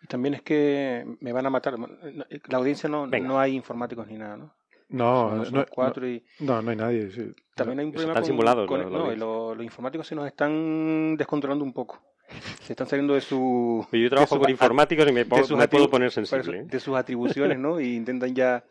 [0.02, 1.76] Y también es que me van a matar.
[1.80, 3.26] La audiencia no, Venga.
[3.28, 4.54] no hay informáticos ni nada, ¿no?
[4.90, 7.10] No, Somos no, cuatro y no, no hay nadie.
[7.10, 7.34] sí.
[7.56, 9.18] también hay un problema están con, simulados, con- no, y dices.
[9.20, 12.00] lo- los informáticos se nos están descontrolando un poco.
[12.64, 15.86] Se están saliendo de su Yo trabajo con informáticos y me, puedo- sus me puedo
[15.86, 16.60] atribu- poner sensible.
[16.60, 16.64] ¿eh?
[16.66, 17.80] de sus atribuciones, ¿no?
[17.80, 18.64] Y intentan ya,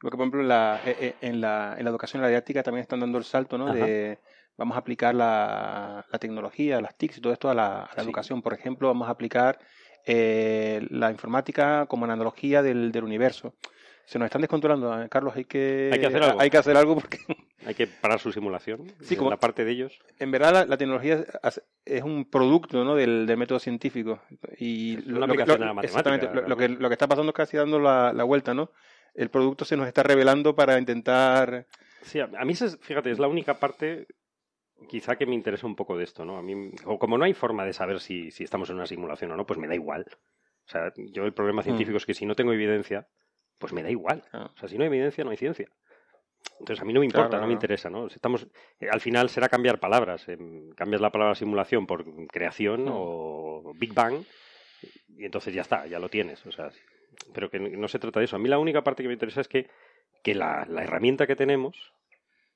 [0.00, 2.62] porque por ejemplo en la, eh, eh, en la, en la educación y la didáctica
[2.62, 3.66] también están dando el salto, ¿no?
[3.68, 3.74] Ajá.
[3.74, 4.18] De
[4.58, 8.02] vamos a aplicar la, la tecnología, las TICs y todo esto a la, a la
[8.02, 8.08] Sí.
[8.08, 8.40] educación.
[8.42, 9.58] Por ejemplo, vamos a aplicar
[10.06, 13.54] eh, la informática como analogía del, del universo.
[14.06, 15.08] Se nos están descontrolando, ¿eh?
[15.08, 16.40] Carlos, hay que, Hay que hacer algo.
[16.40, 17.18] Hay que hacer algo porque
[17.66, 18.86] Hay que parar su simulación.
[19.00, 19.98] Sí, como- la parte de ellos.
[20.18, 21.24] en verdad la, la tecnología
[21.84, 22.94] es, un producto ¿no?
[22.94, 24.20] del, del método científico
[24.58, 26.82] y Es una aplicación a la matemática, exactamente, lo, lo que, realmente.
[26.82, 28.70] lo que está pasando es casi dando la, la vuelta no
[29.14, 31.66] el producto se nos está revelando para intentar
[32.02, 34.06] Sí, a, mí, fíjate, es la única parte
[34.88, 36.36] quizá que me interesa un poco de esto, ¿no?
[36.36, 39.32] A mí, o como no hay forma de saber si, si estamos en una simulación
[39.32, 40.04] o no, pues me da igual.
[40.66, 43.08] O sea, yo el problema científico es que si no tengo evidencia,
[43.58, 44.22] pues me da igual.
[44.32, 44.50] Ah.
[44.54, 45.66] O sea, si no hay evidencia, no hay ciencia.
[46.60, 48.06] Entonces a mí no me importa, Claro, no me interesa, ¿no?
[48.06, 48.46] Estamos,
[48.80, 50.28] eh, al final será cambiar palabras.
[50.28, 52.90] em, cambias la palabra simulación por creación Mm.
[52.92, 54.22] o Big Bang
[55.08, 56.44] y entonces ya está, ya lo tienes.
[56.46, 56.70] O sea,
[57.34, 58.36] pero que no- se trata de eso.
[58.36, 59.68] A mí la única parte que me interesa es que,
[60.22, 61.92] que la, la herramienta que tenemos,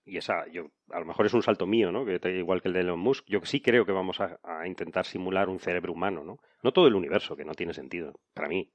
[0.04, 2.04] y esa, yo, a lo mejor es un salto mío, ¿no?
[2.04, 5.04] Que igual que el de Elon Musk, yo sí creo que vamos a, a intentar
[5.04, 6.38] simular un cerebro humano, ¿no?
[6.62, 8.70] No todo el universo, que no tiene sentido, para mí,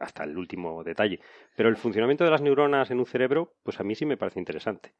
[0.00, 1.20] hasta el último detalle.
[1.56, 4.38] Pero el funcionamiento de las neuronas en un cerebro, pues a mí sí me parece
[4.38, 4.92] interesante.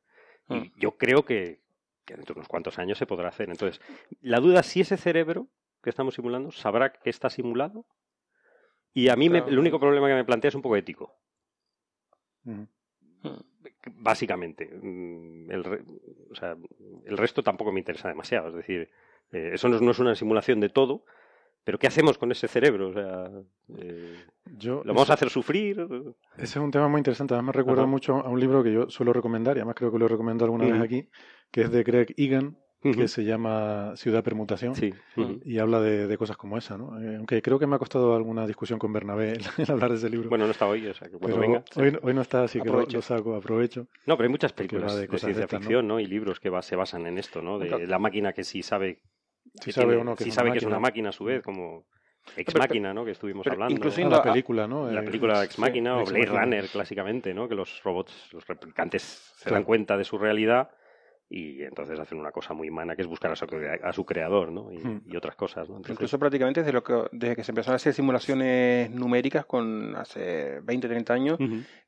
[0.49, 0.73] Y Mm.
[0.77, 1.61] yo creo que,
[2.05, 3.49] que dentro de unos cuantos años se podrá hacer.
[3.51, 3.81] Entonces,
[4.21, 5.49] la duda es si ese cerebro
[5.83, 7.85] que estamos simulando sabrá que está simulado.
[8.95, 11.15] Y a mí me- el único problema que me plantea es un poco ético,
[12.45, 12.67] Ujú.
[13.97, 14.67] básicamente.
[14.83, 15.83] Mm, El, re-
[16.31, 16.57] o sea,
[17.07, 18.49] el resto tampoco me interesa demasiado.
[18.49, 18.91] Es decir,
[19.33, 21.05] eh, eso no es, no es una simulación de todo,
[21.65, 22.89] pero ¿qué hacemos con ese cerebro?
[22.89, 23.31] O sea,
[23.79, 24.17] eh,
[24.59, 25.81] Yo, ¿lo vamos a hacer sufrir?
[26.37, 27.35] ese es un tema muy interesante.
[27.35, 27.91] Además, me recuerda Ajá.
[27.91, 30.47] mucho a un libro que yo suelo recomendar, y además creo que lo he recomendado
[30.53, 31.09] alguna vez aquí,
[31.51, 34.75] que es de Greg Egan, que se llama Ciudad Permutación.
[34.75, 34.93] Sí.
[35.45, 37.01] Y habla de, de cosas como esa, ¿no?
[37.01, 39.99] Eh, aunque creo que me ha costado alguna discusión con Bernabé el, el hablar de
[39.99, 40.29] ese libro.
[40.29, 41.63] Bueno, no está hoy, o sea que pero venga.
[41.77, 43.87] hoy, hoy no está, así que lo, saco, aprovecho.
[44.05, 46.01] No, pero hay muchas películas de de, ciencia ficción, ¿no?
[46.01, 47.61] Y libros que va- se basan en esto, ¿no?
[47.61, 47.87] De Claro.
[47.87, 49.01] la máquina que sí sabe,
[49.61, 51.09] Si sabe tiene- que sí es sabe una que es una máquina.
[51.11, 51.85] a su vez, como
[52.37, 53.05] Ex Máquina, ¿no?
[53.05, 53.75] Que estuvimos pero hablando.
[53.75, 54.91] incluso Ah, yendo la película, ¿no?
[54.91, 56.41] la Eh, película Ex sí, Máquina o Blade Machina.
[56.41, 57.49] Runner, clásicamente, ¿no?
[57.49, 59.03] Que los robots, los replicantes
[59.37, 59.57] se Claro.
[59.57, 60.71] dan cuenta de su realidad
[61.29, 63.47] y entonces hacen una cosa muy humana que es buscar a su,
[63.83, 64.71] a su creador, ¿no?
[64.71, 65.01] Y, Hmm.
[65.07, 65.77] y otras cosas, ¿no?
[65.77, 69.97] Entonces, incluso prácticamente desde lo que desde que se empezaron a hacer simulaciones numéricas con
[69.97, 71.39] hace 20 30 años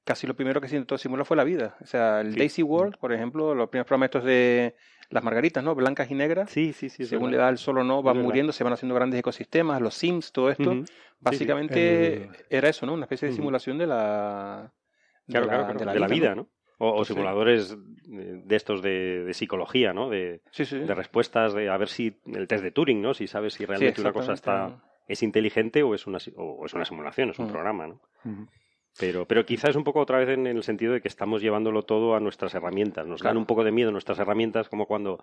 [0.03, 2.38] casi lo primero que se intentó simular fue la vida o sea el Sí.
[2.38, 4.74] Daisy World por ejemplo los primeros programas estos de
[5.14, 7.07] las margaritas no blancas y negras Sí, sí, sí.
[7.07, 9.94] según le da el sol o no, van muriendo, se van haciendo grandes ecosistemas, los
[9.94, 10.74] Sims, todo esto.
[11.20, 12.92] Básicamente era eso, ¿no?
[12.94, 14.72] Una especie de simulación de la,
[15.27, 16.42] de Claro, la, claro, claro, de de la vida, ¿no?
[16.42, 16.48] ¿no?
[16.79, 20.11] O, simuladores de de estos de, de psicología, ¿no?
[20.11, 23.14] De, de respuestas, de a ver si el test de Turing, ¿no?
[23.14, 26.85] Si sabes si realmente una cosa está es inteligente o es una o es una
[26.85, 27.50] simulación, es un Mm.
[27.50, 28.00] programa, ¿no?
[28.98, 31.83] Pero, pero quizás es un poco otra vez en el sentido de que estamos llevándolo
[31.83, 33.07] todo a nuestras herramientas.
[33.07, 35.18] Nos dan un poco de miedo nuestras herramientas, como cuando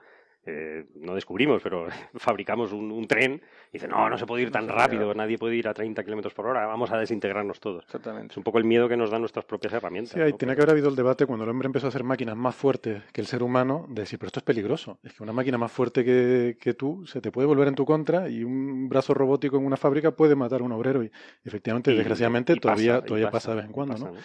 [0.46, 4.52] eh, no descubrimos, pero fabricamos un, un tren y dicen, no, no se puede ir
[4.52, 7.86] tan rápido, nadie puede ir a 30 kilómetros por hora, vamos a desintegrarnos todos.
[7.86, 8.34] Exactamente.
[8.34, 10.14] Es un poco el miedo que nos dan nuestras propias herramientas.
[10.14, 10.38] Sí, ahí ¿no?
[10.38, 13.02] tiene que haber habido el debate cuando el hombre empezó a hacer máquinas más fuertes
[13.14, 14.98] que el ser humano, de decir, pero esto es peligroso.
[15.04, 17.86] Es que una máquina más fuerte que, que tú se te puede volver en tu
[17.86, 21.04] contra y un brazo robótico en una fábrica puede matar a un obrero.
[21.04, 21.12] Y
[21.46, 24.12] efectivamente, Y- desgraciadamente, y todavía, pasa, todavía pasa, pasa, de vez en cuando, pasa, ¿no?
[24.14, 24.20] ¿no?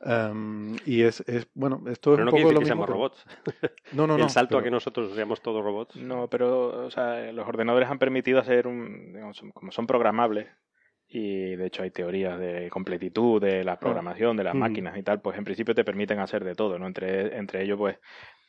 [0.00, 2.86] Em, y es, es, bueno, esto es un no poco lo que mismo.
[2.86, 3.24] robots.
[3.92, 4.24] No, no, no.
[4.24, 5.96] el salto a que nosotros seamos todos robots.
[5.96, 10.46] No, pero o sea, los ordenadores han permitido hacer un, digamos, como son programables
[11.08, 14.60] y de hecho hay teorías de completitud de la programación de las Ujú.
[14.60, 16.86] máquinas y tal, pues en principio te permiten hacer de todo, ¿no?
[16.86, 17.98] Entre, entre ellos, pues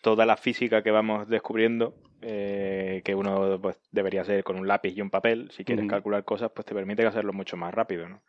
[0.02, 4.94] toda la física que vamos descubriendo, eh, que uno pues debería hacer con un lápiz
[4.96, 8.22] y un papel, si quieres calcular cosas, pues te permiten hacerlo mucho más rápido, ¿no?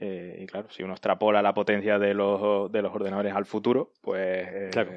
[0.00, 3.92] Eh, y claro, si uno extrapola la potencia de los, de los ordenadores al futuro,
[4.00, 4.92] pues, eh, Claro.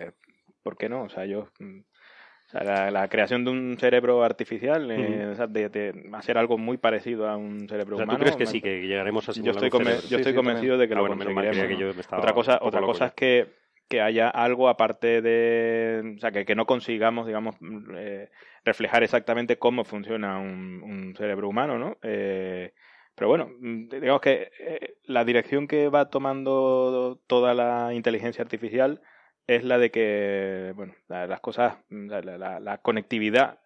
[0.63, 1.03] ¿por qué no?
[1.03, 1.47] O sea, yo...
[1.59, 6.09] mm, o sea, la, la creación de un cerebro artificial, eh, o sea, de, de
[6.11, 8.19] hacer algo muy parecido a un cerebro O sea, ¿tú humano.
[8.19, 10.87] crees que sí, que llegaremos a yo estoy, conven- yo Sí, estoy sí, convencido de
[10.89, 11.65] que Ah, lo bueno, conseguiremos.
[11.65, 13.47] que yo me estaba Otra cosa, otra cosa es que,
[13.87, 18.29] que haya algo aparte de, o sea, que, que no consigamos, digamos, mm, eh,
[18.65, 21.97] reflejar exactamente cómo funciona un, un cerebro humano, ¿no?
[22.03, 22.73] Eh,
[23.21, 28.99] pero bueno, mm, digamos que eh, la dirección que va tomando toda la inteligencia artificial
[29.45, 33.60] es la de que, bueno, la- las cosas, mm, la, la- la conectividad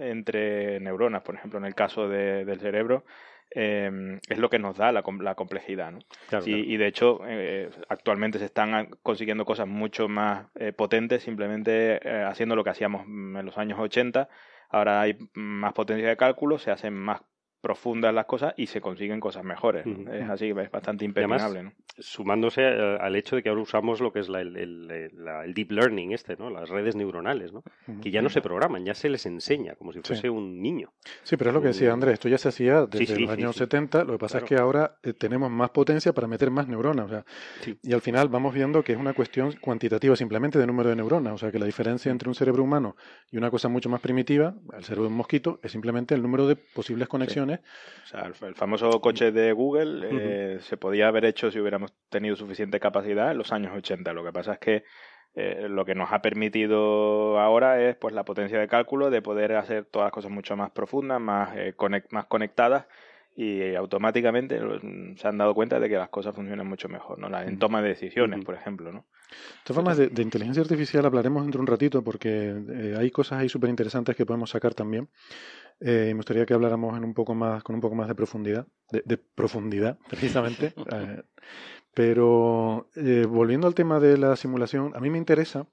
[0.00, 3.04] entre neuronas, por ejemplo, en el caso de- del cerebro,
[3.54, 5.92] eh, es lo que nos da la, la complejidad.
[5.92, 6.00] ¿no?
[6.28, 6.64] Claro, Y, claro.
[6.64, 12.56] y de hecho, eh, actualmente se están consiguiendo cosas mucho más eh, potentes simplemente haciendo
[12.56, 14.28] lo que hacíamos mm, en los años 80.
[14.68, 17.20] Ahora hay más potencia de cálculo, se hacen más
[17.66, 19.84] profundas las cosas y se consiguen cosas mejores.
[19.86, 21.62] Es así, es bastante además, impepinable.
[21.64, 21.72] ¿no?
[21.98, 25.44] sumándose eh, al hecho de que ahora usamos lo que es la- el, el- la-
[25.44, 26.50] el deep learning este, ¿no?
[26.50, 27.62] Las redes neuronales, ¿no?
[28.02, 30.04] Que ya no se programan, ya se les enseña, como si Sí.
[30.08, 30.92] fuese un niño.
[31.22, 33.30] Sí, pero es lo que decía Andrés, esto ya se hacía desde Sí, sí, los
[33.34, 33.60] sí, años sí.
[33.60, 34.44] 70, lo que pasa Claro.
[34.44, 37.24] es que ahora eh, tenemos más potencia para meter más neuronas, o sea,
[37.62, 37.78] Sí.
[37.82, 41.32] y al final vamos viendo que es una cuestión cuantitativa simplemente de número de neuronas,
[41.32, 42.94] o sea, que la diferencia entre un cerebro humano
[43.30, 46.46] y una cosa mucho más primitiva, el cerebro de un mosquito, es simplemente el número
[46.46, 47.55] de posibles conexiones.
[48.04, 51.92] O sea, el, el famoso coche de Google eh, se podía haber hecho si hubiéramos
[52.08, 54.12] tenido suficiente capacidad en los años 80.
[54.12, 54.84] Lo que pasa es que
[55.34, 59.54] eh, lo que nos ha permitido ahora es pues la potencia de cálculo de poder
[59.56, 61.74] hacer todas las cosas mucho más profundas, más, eh,
[62.10, 62.86] más conectadas
[63.36, 67.38] y automáticamente mm, se han dado cuenta de que las cosas funcionan mucho mejor, ¿no?
[67.38, 69.00] En toma de decisiones, por ejemplo, ¿no?
[69.00, 73.10] De todas formas, de, de inteligencia artificial hablaremos dentro de un ratito porque eh, hay
[73.10, 75.10] cosas ahí súper interesantes que podemos sacar también.
[75.80, 78.14] Eh, y me gustaría que habláramos en un poco más, con un poco más de
[78.14, 80.72] profundidad, de, de profundidad, precisamente.
[80.92, 81.22] Eh,
[81.92, 82.88] pero
[83.28, 85.66] volviendo al tema de la simulación, a mí me interesa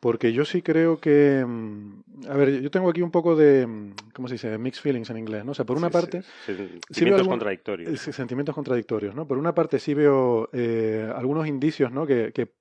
[0.00, 3.92] porque yo sí creo que, mm, a ver, yo tengo aquí un poco de, mm,
[4.14, 4.56] ¿cómo se dice?
[4.58, 5.52] Mixed feelings en inglés, ¿no?
[5.52, 8.08] O sea, por una Sí, parte, sí, sí, veo Sentimientos algún- contradictorios.
[8.08, 9.26] eh, sentimientos contradictorios, ¿no?
[9.28, 12.06] Por una parte sí veo eh, algunos indicios, ¿no?
[12.06, 12.52] Que, que,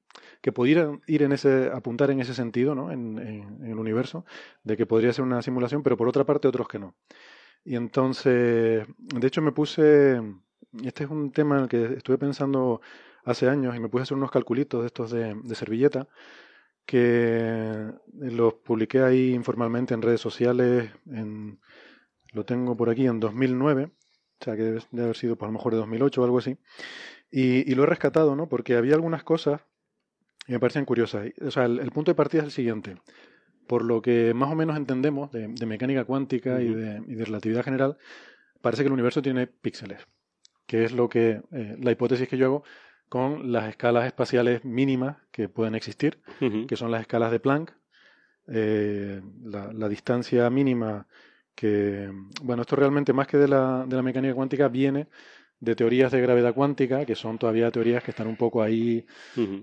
[0.41, 2.91] que pudieran ir en ese, apuntar en ese sentido, ¿no?
[2.91, 4.25] En, en- en el universo,
[4.63, 6.95] de que podría ser una simulación, pero por otra parte otros que no.
[7.63, 10.21] Y entonces, de hecho me puse,
[10.83, 12.81] este es un tema en el que estuve pensando
[13.25, 16.07] hace años y me puse a hacer unos calculitos de estos de, de servilleta
[16.89, 21.59] que los publiqué ahí informalmente en redes sociales, en,
[22.33, 23.91] lo tengo por aquí en 2009,
[24.39, 26.57] o sea que debe, debe haber sido por lo mejor de 2008 o algo así,
[27.29, 28.49] y, y lo he rescatado, ¿no?
[28.49, 29.61] Porque había algunas cosas
[30.47, 31.27] que me parecen curiosas.
[31.45, 32.95] O sea, el, el punto de partida es el siguiente.
[33.67, 37.25] Por lo que más o menos entendemos de, de mecánica cuántica y, de, y de
[37.25, 37.99] relatividad general,
[38.61, 40.07] parece que el universo tiene píxeles,
[40.65, 42.63] que es lo que eh, la hipótesis que yo hago
[43.09, 46.21] con las escalas espaciales mínimas que pueden existir,
[46.67, 47.73] que son las escalas de Planck,
[48.47, 51.07] eh, la, la distancia mínima
[51.55, 52.09] que,
[52.41, 55.07] bueno, esto realmente más que de la, de la mecánica cuántica viene
[55.59, 59.05] de teorías de gravedad cuántica, que son todavía teorías que están un poco ahí,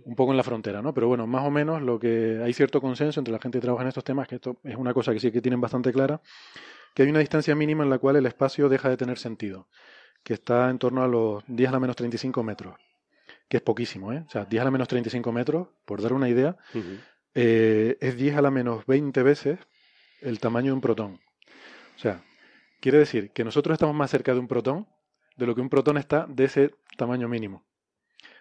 [0.04, 0.92] un poco en la frontera, ¿no?
[0.92, 3.82] Pero bueno, más o menos lo que hay cierto consenso entre la gente que trabaja
[3.82, 6.20] en estos temas, que esto es una cosa que sí que tienen bastante clara,
[6.94, 9.68] que hay una distancia mínima en la cual el espacio deja de tener sentido,
[10.22, 12.76] que está en torno a los 10 a la menos 35 metros,
[13.48, 14.24] que es poquísimo, ¿eh?
[14.26, 16.56] O sea, 10 a la menos 35 metros, por dar una idea,
[17.34, 19.58] eh, es 10 a la menos 20 veces
[20.20, 21.20] el tamaño de un protón.
[21.94, 22.22] O sea,
[22.80, 24.86] quiere decir que nosotros estamos más cerca de un protón
[25.36, 27.64] de lo que un protón está de ese tamaño mínimo.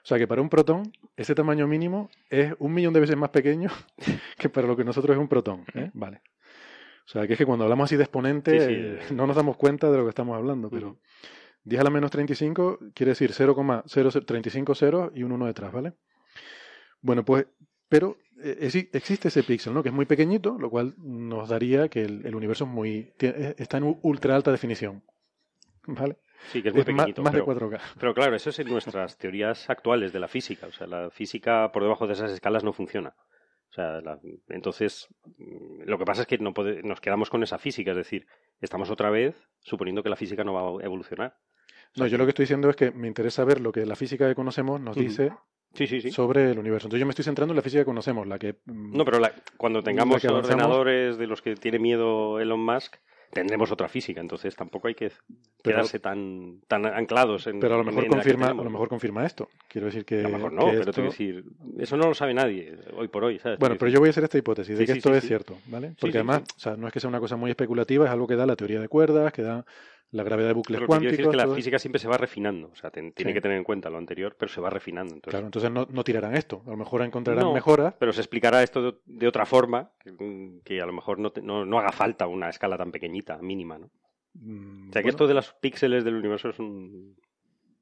[0.04, 3.30] O sea que para un protón, ese tamaño mínimo es un millón de veces más
[3.30, 3.70] pequeño
[4.38, 5.66] que para lo que nosotros es un protón.
[5.74, 5.90] ¿eh?
[5.94, 6.22] Vale.
[7.06, 8.74] O sea que es que cuando hablamos así de exponente, Sí, sí.
[8.76, 10.98] eh, no nos damos cuenta de lo que estamos hablando, pero.
[11.66, 15.94] 10 a la menos 35 quiere decir 0,035 ceros y un 1 detrás, ¿vale?
[17.02, 17.48] Bueno, pues,
[17.90, 19.84] pero eh, exi- existe ese píxel, ¿no?
[19.84, 23.56] Que es muy pequeñito, lo cual nos daría que el, el universo es muy, eh,
[23.58, 25.04] está en ultra alta definición,
[25.88, 26.18] ¿vale?
[26.52, 27.24] Sí, que es muy Es pequeñito.
[27.24, 27.80] más de pero, 4K.
[28.00, 30.68] pero claro, eso es en nuestras teorías actuales de la física.
[30.68, 33.16] O sea, la física por debajo de esas escalas no funciona.
[33.70, 37.42] O sea, la- entonces, mm, lo que pasa es que no pode- nos quedamos con
[37.42, 37.92] esa física.
[37.92, 38.28] Es decir,
[38.62, 41.36] estamos otra vez suponiendo que la física no va a evolucionar.
[41.98, 44.28] No, yo lo que estoy diciendo es que me interesa ver lo que la física
[44.28, 45.32] que conocemos nos dice
[45.74, 46.12] Sí, sí, sí.
[46.12, 46.88] sobre el universo.
[46.88, 48.56] Entonces yo me estoy centrando en la física que conocemos, la que...
[48.66, 52.96] mm, No, pero la- cuando tengamos que ordenadores de los que tiene miedo Elon Musk,
[53.32, 54.22] tendremos otra física.
[54.22, 57.60] Entonces tampoco hay que Pero- quedarse tan, tan anclados en.
[57.60, 59.50] pero a lo mejor en que confirma, a lo mejor confirma esto.
[59.68, 60.20] Quiero decir que...
[60.20, 61.44] A lo mejor no, que pero esto- te quiero decir,
[61.80, 63.60] eso no lo sabe nadie hoy por hoy, ¿sabes?
[63.60, 65.94] Bueno, pero yo voy a hacer esta hipótesis de que esto es cierto, ¿vale?
[66.00, 68.38] Porque además, o sea, no es que sea una cosa muy especulativa, es algo que
[68.38, 69.66] da la teoría de cuerdas, que da
[70.16, 71.32] la gravedad de bucles Pero quiero decir es cuánticos.
[71.32, 72.70] que la todo- física siempre se va refinando.
[72.72, 73.34] O sea, ten- tiene Sí.
[73.36, 75.14] que tener en cuenta lo anterior, pero se va refinando.
[75.14, 76.62] Entonces, Claro, entonces no, no tirarán esto.
[76.66, 77.54] A lo mejor encontrarán No.
[77.54, 77.94] mejoras.
[78.00, 80.14] Pero se explicará esto de, de otra forma, que,
[80.64, 83.78] que a lo mejor no, te- no, no haga falta una escala tan pequeñita, mínima,
[83.78, 83.90] ¿no?
[84.36, 87.16] Mm, O sea, que bueno, esto de los píxeles del universo es un...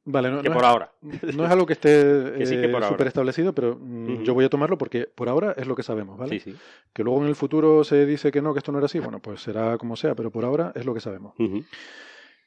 [0.06, 0.91] Vale, no, que por es, ahora.
[1.38, 2.58] no es algo que esté Que sí,
[2.89, 6.17] súper establecido, pero mm, yo voy a tomarlo porque por ahora es lo que sabemos,
[6.17, 6.39] ¿vale?
[6.39, 6.58] Sí, sí.
[6.91, 9.19] Que luego en el futuro se dice que no, que esto no era así, bueno,
[9.19, 11.34] pues será como sea, pero por ahora es lo que sabemos.
[11.39, 11.63] Ujú.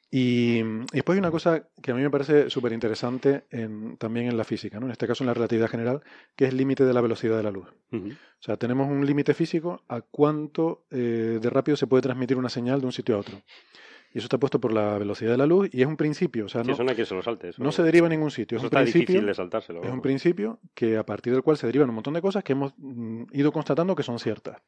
[0.09, 4.27] Y, y después hay una cosa que a mí me parece súper interesante en, también
[4.27, 4.85] en la física, ¿no?
[4.85, 6.01] en este caso en la relatividad general,
[6.35, 7.67] que es el límite de la velocidad de la luz.
[7.91, 7.99] O
[8.39, 12.79] sea, tenemos un límite físico a cuánto eh, de rápido se puede transmitir una señal
[12.79, 13.41] de un sitio a otro.
[14.13, 16.49] Y eso está puesto por la velocidad de la luz y es un principio, o
[16.49, 17.49] sea, Sí, no, eso no hay que se lo salte.
[17.49, 18.55] Eso no se deriva en ningún sitio.
[18.57, 19.83] Es eso un, está principio, difícil de saltárselo.
[19.83, 22.53] es un principio que a partir del cual se derivan un montón de cosas que
[22.53, 24.61] hemos mm, ido constatando que son ciertas.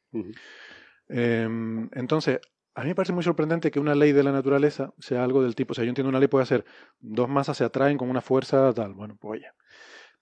[1.08, 2.40] Em, entonces,
[2.80, 5.54] a mí me parece muy sorprendente que una ley de la naturaleza sea algo del
[5.54, 6.64] tipo, o sea, yo entiendo una ley puede ser
[7.02, 9.52] dos masas se atraen con una fuerza tal, bueno, pues oye.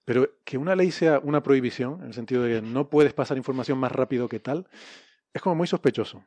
[0.04, 3.36] Pero que una ley sea una prohibición, en el sentido de que no puedes pasar
[3.36, 4.66] información más rápido que tal,
[5.32, 6.24] es como muy sospechoso.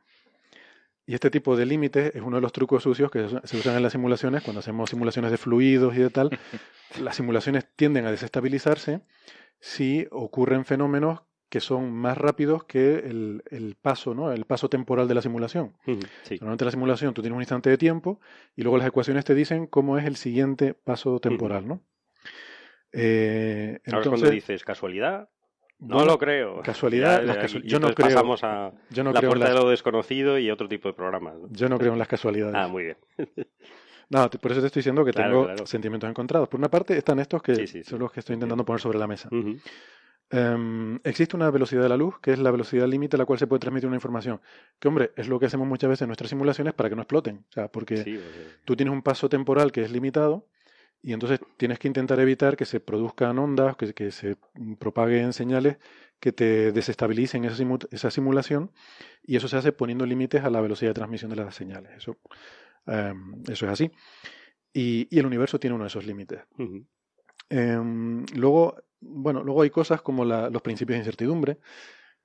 [1.04, 3.82] Y este tipo de límites es uno de los trucos sucios que se usan en
[3.82, 6.30] las simulaciones, cuando hacemos simulaciones de fluidos y de tal,
[6.98, 9.02] las simulaciones tienden a desestabilizarse
[9.60, 14.32] si ocurren fenómenos que son más rápidos que el, el paso, ¿no?
[14.32, 15.74] El paso temporal de la simulación.
[15.84, 16.36] Sí.
[16.40, 18.20] Normalmente en la simulación tú tienes un instante de tiempo
[18.56, 21.82] y luego las ecuaciones te dicen cómo es el siguiente paso temporal, ¿no?
[22.92, 25.28] Eh, Ahora cuando entonces, dices casualidad.
[25.78, 26.62] No bueno, lo creo.
[26.62, 29.60] casualidad, Ya, casu- yo no creo- Pasamos a yo no la creo puerta las, de
[29.60, 31.34] lo desconocido y otro tipo de programas.
[31.38, 31.48] ¿no?
[31.50, 32.54] yo no creo en las casualidades.
[32.56, 32.96] Ah, muy bien.
[34.08, 35.66] No, te- por eso te estoy diciendo que Claro, tengo claro.
[35.66, 36.48] sentimientos encontrados.
[36.48, 37.90] Por una parte están estos que Sí, sí, sí.
[37.90, 39.28] son los que estoy intentando poner sobre la mesa.
[39.30, 39.56] Ujú.
[40.32, 43.38] Em, existe una velocidad de la luz, que es la velocidad límite a la cual
[43.38, 44.40] se puede transmitir una información.
[44.78, 47.44] Que, hombre, es lo que hacemos muchas veces en nuestras simulaciones para que no exploten.
[47.50, 48.18] O sea, porque Sí,
[48.64, 50.46] tú tienes un paso temporal que es limitado
[51.02, 54.36] y entonces tienes que intentar evitar que se produzcan ondas, que, que se
[54.78, 55.76] propaguen señales
[56.20, 58.70] que te desestabilicen esa, simu- esa simulación
[59.24, 61.90] y eso se hace poniendo límites a la velocidad de transmisión de las señales.
[61.96, 62.16] Eso,
[62.86, 63.90] em, eso es así.
[64.72, 66.40] Y, y el universo tiene uno de esos límites.
[67.52, 71.58] Em, luego, bueno, luego hay cosas como los principios de incertidumbre,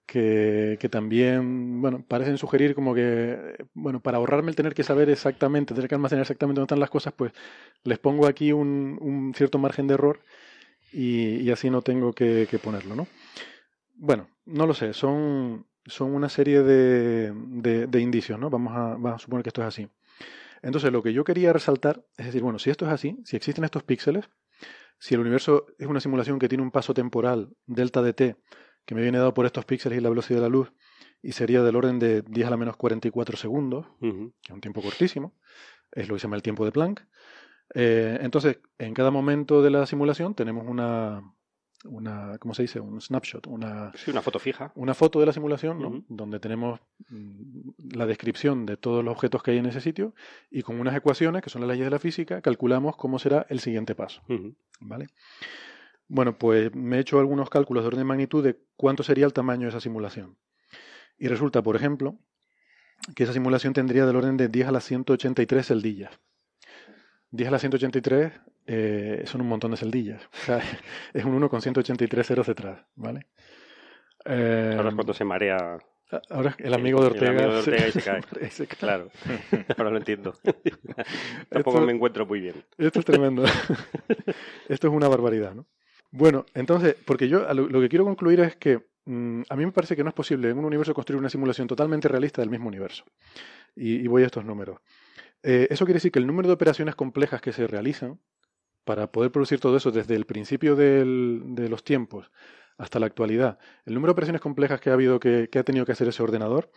[0.05, 5.73] que, también, bueno, parecen sugerir como que, bueno, para ahorrarme el tener que saber exactamente,
[5.73, 7.33] tener que almacenar exactamente dónde están las cosas, pues
[7.83, 10.21] les pongo aquí un, cierto margen de error
[10.93, 13.07] y, así no tengo que, ponerlo, ¿no?
[13.95, 18.49] Bueno, no lo sé, son, son una serie de, de- de indicios, ¿no?
[18.49, 19.89] Vamos a, vamos a suponer que esto es así.
[20.61, 23.65] Entonces, lo que yo quería resaltar es decir, bueno, si esto es así, si existen
[23.65, 24.29] estos píxeles,
[24.99, 28.35] si el universo es una simulación que tiene un paso temporal, delta de t,
[28.85, 30.71] que me viene dado por estos píxeles y la velocidad de la luz,
[31.21, 34.33] y sería del orden de 10 a la menos 44 segundos, Ujú.
[34.41, 35.33] que es un tiempo cortísimo,
[35.91, 37.05] es lo que se llama el tiempo de Planck.
[37.73, 41.21] Eh, entonces, en cada momento de la simulación tenemos una,
[41.85, 42.79] una ¿cómo se dice?
[42.79, 44.71] Un snapshot, una, Sí, una foto fija.
[44.75, 49.51] una foto de la simulación, donde tenemos mm, la descripción de todos los objetos que
[49.51, 50.13] hay en ese sitio
[50.49, 53.59] y con unas ecuaciones, que son las leyes de la física, calculamos cómo será el
[53.59, 54.21] siguiente paso.
[54.79, 55.07] ¿Vale?
[56.07, 59.33] Bueno, pues me he hecho algunos cálculos de orden de magnitud de cuánto sería el
[59.33, 60.37] tamaño de esa simulación.
[61.17, 62.17] Y resulta, por ejemplo,
[63.15, 66.19] que esa simulación tendría del orden de 10 a las 183 celdillas.
[67.31, 68.31] 10 a las 183
[68.67, 70.21] eh, son un montón de celdillas.
[70.33, 70.59] O sea,
[71.13, 73.27] es un 1 con 183 ceros detrás, ¿vale?
[74.25, 75.77] Eh, Ahora es cuando se marea.
[76.29, 78.21] ahora el amigo de el Ortega, amigo de Ortega y se cae.
[78.41, 78.77] y se cae.
[78.77, 79.09] Claro.
[79.77, 80.33] Ahora lo entiendo.
[81.49, 82.55] Tampoco Esto- me encuentro muy bien.
[82.77, 83.43] Esto es tremendo.
[84.67, 85.65] Esto es una barbaridad, ¿no?
[86.11, 89.71] Bueno, entonces, porque yo lo, lo que quiero concluir es que mm, a mí me
[89.73, 92.67] parece que no es posible en un universo construir una simulación totalmente realista del mismo
[92.69, 93.03] universo.
[93.75, 94.79] Y, y voy a estos números.
[95.43, 98.19] Eh, eso quiere decir que el número de operaciones complejas que se realizan
[98.83, 102.31] para poder producir todo eso desde el principio del- de los tiempos
[102.77, 105.85] hasta la actualidad, el número de operaciones complejas que ha habido que, que ha tenido
[105.85, 106.69] que hacer ese ordenador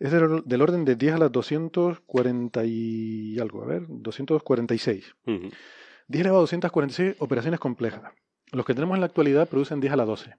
[0.00, 5.14] es del, del orden de 10 a las 240 y algo, a ver, 246.
[5.26, 5.50] Ujú.
[6.08, 8.02] 10 elevado a 246 operaciones complejas.
[8.52, 10.34] Los que tenemos en la actualidad producen 10 a la 12,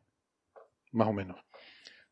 [0.92, 1.38] más o menos,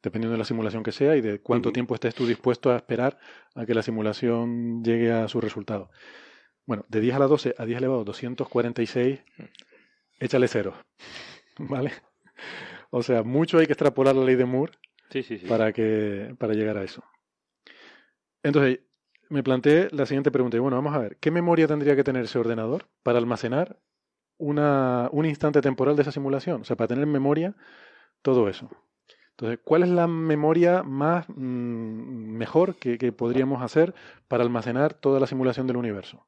[0.04, 3.18] dependiendo de la simulación que sea y de cuánto tiempo estés tú dispuesto a esperar
[3.56, 5.89] a que la simulación llegue a su resultado.
[6.66, 9.22] Bueno, de 10 a la 12 a 10 elevado a 246,
[10.20, 10.76] échale cero,
[11.58, 11.93] ¿vale?
[12.91, 14.74] O sea, mucho hay que extrapolar la ley de Moore
[15.10, 15.47] Sí, sí, sí.
[15.47, 17.04] para, que, para llegar a eso.
[18.43, 18.82] Entonces,
[19.30, 20.58] me planteé la siguiente pregunta.
[20.58, 23.80] Y bueno, vamos a ver, ¿qué memoria tendría que tener ese ordenador para almacenar
[24.38, 26.62] una, un instante temporal de esa simulación?
[26.62, 27.56] O sea, para tener en memoria
[28.22, 28.70] todo eso.
[29.34, 33.95] Entonces, ¿cuál es la memoria más mm, mejor que, podríamos hacer
[34.27, 36.23] para almacenar toda la simulación del universo?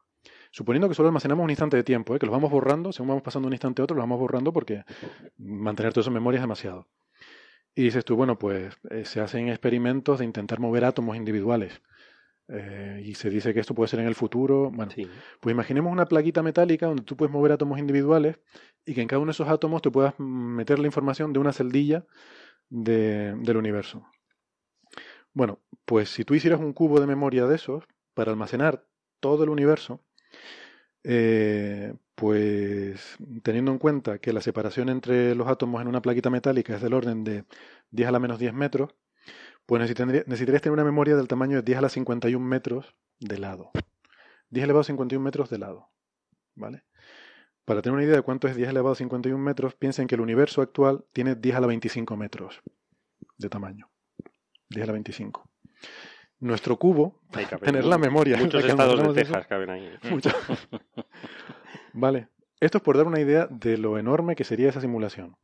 [0.49, 2.19] Suponiendo que solo almacenamos un instante de tiempo, ¿eh?
[2.19, 4.83] que los vamos borrando, según vamos pasando un instante a otro, los vamos borrando porque
[5.37, 6.87] mantener todo eso en memoria es demasiado.
[7.75, 11.81] Y dices tú, bueno, pues eh, se hacen experimentos de intentar mover átomos individuales.
[12.47, 14.69] Eh, y se dice que esto puede ser en el futuro.
[14.71, 15.07] Bueno, Sí.
[15.39, 18.39] pues imaginemos una plaquita metálica donde tú puedes mover átomos individuales
[18.85, 21.53] y que en cada uno de esos átomos te puedas meter la información de una
[21.53, 22.05] celdilla
[22.69, 24.05] de- del universo.
[25.33, 27.83] Bueno, pues si tú hicieras un cubo de memoria de esos
[28.13, 28.85] para almacenar
[29.19, 30.01] todo el universo,
[31.03, 36.75] eh, pues teniendo en cuenta que la separación entre los átomos en una plaquita metálica
[36.75, 37.43] es del orden de
[37.91, 38.95] 10 a la menos 10 metros,
[39.65, 43.37] pues necesitaría- necesitarías tener una memoria del tamaño de 10 a la 51 metros de
[43.39, 43.71] lado.
[44.49, 45.89] 10 elevado a 51 metros de lado.
[46.55, 46.83] ¿Vale?
[47.65, 50.21] Para tener una idea de cuánto es 10 elevado a 51 metros, piensen que el
[50.21, 52.61] universo actual tiene 10 a la 25 metros
[53.37, 53.89] de tamaño.
[54.69, 55.49] 10 a la 25.
[56.39, 58.37] Nuestro cubo, Ahí caben tener la memoria.
[58.37, 59.89] Muchos la que estados de almacenamos eso, Texas caben ahí.
[60.11, 60.29] Mucho.
[61.93, 62.27] vale.
[62.59, 65.35] Esto es por dar una idea de lo enorme que sería esa simulación.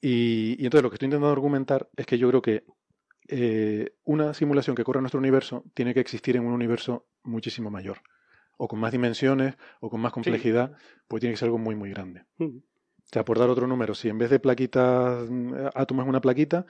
[0.00, 2.64] Y, y entonces lo que estoy intentando argumentar es que yo creo que
[3.28, 7.70] eh, una simulación que corre en nuestro universo tiene que existir en un universo muchísimo
[7.70, 7.98] mayor.
[8.56, 10.76] O con más dimensiones, o con más complejidad,
[11.06, 12.24] pues tiene que ser algo muy, muy grande.
[12.38, 12.64] Ujú.
[12.98, 16.20] O sea, por dar otro número, si en vez de plaquitas, mm, átomos en una
[16.20, 16.66] plaquita,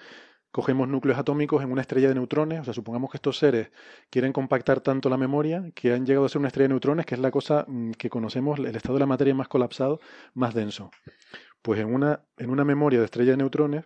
[0.51, 3.71] cogemos núcleos atómicos en una estrella de neutrones, o sea, supongamos que estos seres
[4.11, 7.15] quieren compactar tanto la memoria que han llegado a ser una estrella de neutrones, que
[7.15, 10.01] es la cosa mm, que conocemos, el estado de la materia más colapsado,
[10.35, 10.91] más denso.
[11.63, 13.85] Pues en una, en una memoria de estrella de neutrones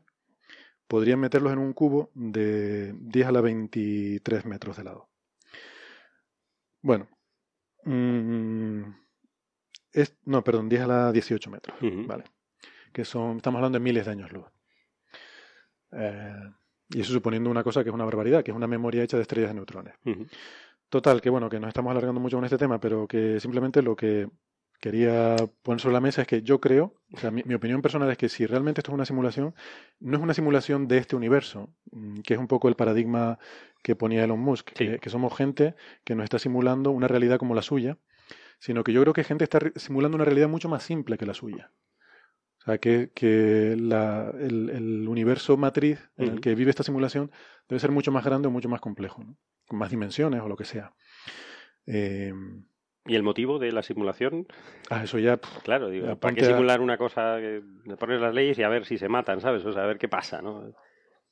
[0.92, 5.08] podrían meterlos en un cubo de 10 a la 23 metros de lado.
[6.82, 7.08] Bueno,
[7.84, 8.82] mm,
[9.90, 11.78] es, no, perdón, 10 a la 18 metros.
[11.80, 12.24] Vale.
[12.92, 14.44] Que son, estamos hablando de miles de años luz.
[15.92, 16.50] Eh,
[16.90, 19.22] y eso suponiendo una cosa que es una barbaridad, que es una memoria hecha de
[19.22, 19.94] estrellas de neutrones.
[20.90, 23.96] Total, que bueno, que nos estamos alargando mucho con este tema, pero que simplemente lo
[23.96, 24.28] que
[24.82, 28.10] quería poner sobre la mesa es que yo creo, o sea, mi, mi opinión personal
[28.10, 29.54] es que si realmente esto es una simulación,
[30.00, 33.38] no es una simulación de este universo, mm, que es un poco el paradigma
[33.84, 34.98] que ponía Elon Musk, que, Sí.
[35.00, 37.96] que somos gente que nos está simulando una realidad como la suya,
[38.58, 41.34] sino que yo creo que gente está simulando una realidad mucho más simple que la
[41.34, 41.70] suya.
[42.58, 47.30] O sea, que, que la- el, el universo matriz en el que vive esta simulación
[47.68, 49.36] debe ser mucho más grande o mucho más complejo, ¿no?
[49.68, 50.92] con más dimensiones o lo que sea.
[51.86, 52.32] Eh,
[53.06, 54.46] ¿Y el motivo de la simulación?
[54.90, 57.62] ah, eso ya, pff, Claro, digo, Ya, ¿para qué a- simular una cosa que
[57.98, 59.64] pones las leyes y a ver si se matan, ¿sabes?
[59.64, 60.72] O sea, a ver qué pasa, ¿no?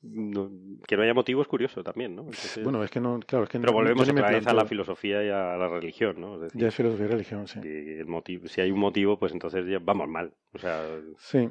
[0.03, 0.49] No-
[0.87, 2.23] que no haya motivo es curioso también, ¿no?
[2.23, 4.53] Entonces- bueno, es que no, claro, es que pero no- volvemos me otra vez a
[4.53, 6.35] la filosofía y a la religión, ¿no?
[6.35, 7.59] Es decir, Ya es filosofía y religión, sí.
[7.63, 10.33] el motivo, si hay un motivo, pues entonces ya vamos mal.
[10.53, 10.83] O sea,
[11.19, 11.49] Sí.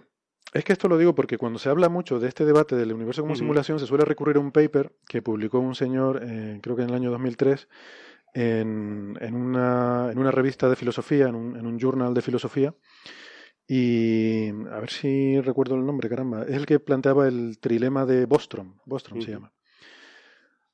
[0.52, 3.22] Es que esto lo digo porque cuando se habla mucho de este debate del universo
[3.22, 6.82] como simulación, se suele recurrir a un paper que publicó un señor, eh, creo que
[6.82, 7.68] en el año 2003,
[8.34, 12.74] en, en una, en una revista de filosofía, en un, en un journal de filosofía.
[13.66, 16.42] Y a ver si recuerdo el nombre, caramba.
[16.42, 18.74] Es el que planteaba el trilema de Bostrom.
[18.84, 19.52] Bostrom se llama.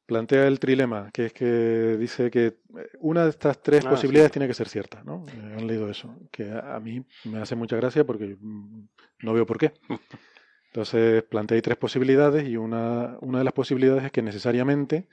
[0.06, 2.56] Plantea el trilema, que es que dice que eh,
[3.00, 4.34] una de estas tres Ah, posibilidades sí.
[4.34, 5.26] tiene que ser cierta, ¿no?
[5.26, 8.86] Eh, Han leído eso, que a mí me hace mucha gracia porque mm,
[9.24, 9.72] no veo por qué.
[10.72, 15.08] Entonces plantea ahí tres posibilidades y una, una de las posibilidades es que necesariamente,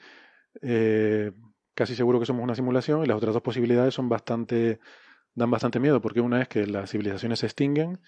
[0.62, 1.32] eh,
[1.74, 4.80] casi seguro que somos una simulación y las otras dos posibilidades son bastante,
[5.36, 8.00] dan bastante miedo porque una es que las civilizaciones se extinguen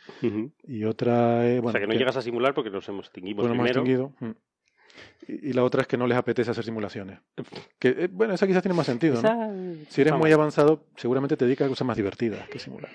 [0.63, 3.05] y otra es, o bueno, sea que no que- llegas a simular porque nos hemos
[3.07, 3.81] extinguimos pues no hemos primero.
[3.81, 4.13] extinguido.
[4.19, 4.37] Mm.
[5.27, 7.19] Y, y la otra es que no les apetece hacer simulaciones.
[7.79, 9.27] Que, eh, bueno, esa quizás tiene más sentido, ¿no?
[9.27, 12.91] Esa- Si eres muy avanzado, seguramente te dedicas a cosas más divertidas que simular.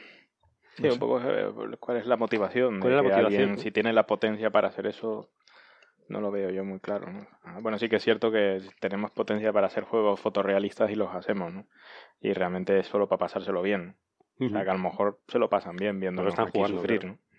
[0.77, 2.81] Sí, un poco eh, cuál es la motivación.
[2.81, 5.29] ¿Cuál es la motivación, alguien, si tiene la potencia para hacer eso,
[6.11, 7.11] no lo veo yo muy claro.
[7.11, 7.27] ¿no?
[7.45, 11.15] Ah, Bueno, sí que es cierto que tenemos potencia para hacer juegos fotorrealistas y los
[11.15, 11.67] hacemos, ¿no?
[12.21, 13.97] Y realmente es solo para pasárselo bien.
[14.41, 17.01] O sea, que a lo mejor se lo pasan bien viéndonos están aquí jugando, sufrir,
[17.01, 17.15] claro.
[17.15, 17.31] ¿no?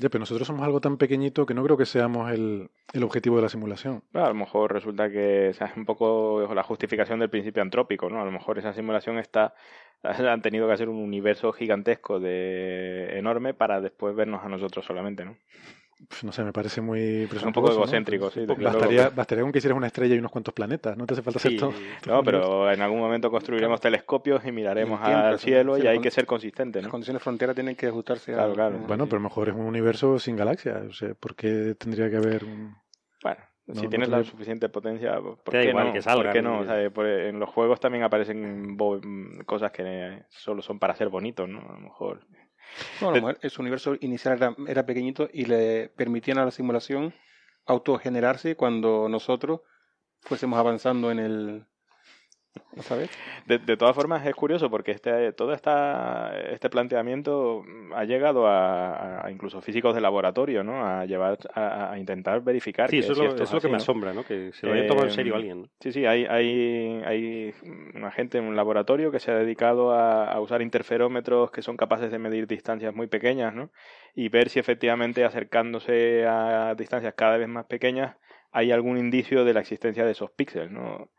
[0.00, 3.34] Ya, pero nosotros somos algo tan pequeñito que no creo que seamos el, el objetivo
[3.34, 4.04] de la simulación.
[4.12, 7.62] Bueno, a lo mejor resulta que o sea, es un poco la justificación del principio
[7.62, 8.22] antrópico, ¿no?
[8.22, 9.54] A lo mejor esa simulación está
[10.02, 15.24] han tenido que hacer un universo gigantesco de enorme para después vernos a nosotros solamente,
[15.24, 15.36] ¿no?
[16.08, 17.82] Pf, No sé, me parece muy Es un poco presuntuoso, ¿no?
[17.82, 18.40] egocéntrico, sí.
[18.40, 21.14] desde luego, Bastaría, bastaría con que hicieras una estrella y unos cuantos planetas, no te
[21.14, 21.72] hace falta hacer Sí, todo.
[22.06, 25.98] No, pero en algún momento construiremos telescopios y miraremos tiempo, al cielo sí, y hay
[25.98, 26.90] que ser consistente, Las ¿no?
[26.92, 28.54] condiciones de frontera tienen que ajustarse Claro, a...
[28.54, 28.78] claro.
[28.86, 30.84] Bueno, pero a lo mejor es un universo sin galaxias.
[30.86, 32.76] O sea, ¿por qué tendría que haber un...?
[33.22, 35.92] Bueno, No, si no tienes la suficiente potencia, ¿por Te da qué igual no?
[35.92, 36.60] que ¿Por salgan qué no?
[36.60, 39.00] O sea, por- en los juegos también aparecen bo-
[39.46, 41.58] cosas que solo son para ser bonitos, ¿no?
[41.58, 42.20] A lo mejor.
[43.00, 46.50] No, a lo mejor su universo inicial era, era pequeñito y le permitían a la
[46.50, 47.14] simulación
[47.66, 49.60] autogenerarse cuando nosotros
[50.20, 51.66] fuésemos avanzando en el...
[52.80, 53.10] ¿Sabes?
[53.46, 59.26] De, de todas formas, es curioso porque este, todo esta, este planteamiento ha llegado a,
[59.26, 60.86] a incluso físicos de laboratorio, ¿no?
[60.86, 62.90] A llevar, a, a intentar verificar.
[62.90, 63.76] Sí, que eso es si lo, esto es lo que así, me ¿no?
[63.82, 64.24] asombra, ¿no?
[64.24, 65.62] Que se lo haya tomado en serio Eh, alguien.
[65.62, 65.68] ¿no?
[65.80, 67.54] Sí, sí, hay, hay, hay
[67.94, 71.76] una gente en un laboratorio que se ha dedicado a, a usar interferómetros que son
[71.76, 73.70] capaces de medir distancias muy pequeñas, ¿no?
[74.14, 78.16] Y ver si efectivamente acercándose a distancias cada vez más pequeñas
[78.50, 81.10] hay algún indicio de la existencia de esos píxeles, ¿no?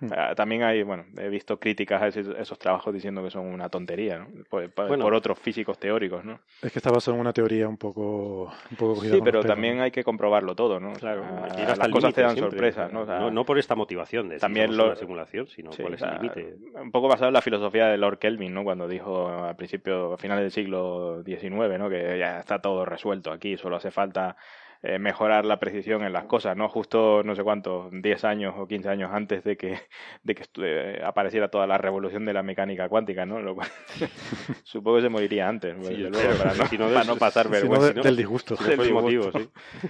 [0.00, 3.46] Bueno, ah, también hay, bueno, he visto críticas a esos, esos trabajos diciendo que son
[3.46, 4.26] una tontería, ¿no?
[4.48, 5.04] Por, por- Bueno.
[5.04, 6.40] por otros físicos teóricos, ¿no?
[6.62, 9.82] Es que está basado en una teoría un poco, un poco Sí, pero también ¿no?
[9.82, 10.92] hay que comprobarlo todo, ¿no?
[10.94, 13.02] Claro, Ah, las cosas te dan siempre, sorpresas, ¿no?
[13.02, 15.82] O sea, no, no por esta motivación de también también lo- la simulación, sino Sí,
[15.82, 16.56] cuál o el límite.
[16.80, 18.64] Un poco basado en la filosofía de Lord Kelvin, ¿no?
[18.64, 21.90] Cuando dijo al principio, a finales del siglo XIX, ¿no?
[21.90, 24.36] Que ya está todo resuelto aquí, solo hace falta
[24.82, 26.68] eh, mejorar la precisión en las cosas, ¿no?
[26.68, 29.78] Justo, no sé cuántos, 10 años o 15 años antes de que,
[30.22, 33.40] de que eh, apareciera toda la revolución de la mecánica cuántica, ¿no?
[33.40, 33.68] Lo cual,
[34.64, 37.46] supongo que se moriría antes, Sí, luego, creo, para no, si no, para no pasar
[37.46, 37.88] Si vergüenza.
[37.88, 38.02] de- ¿no?
[38.02, 38.56] del disgusto.
[38.56, 39.38] Si del motivo, disgusto.
[39.40, 39.88] sí.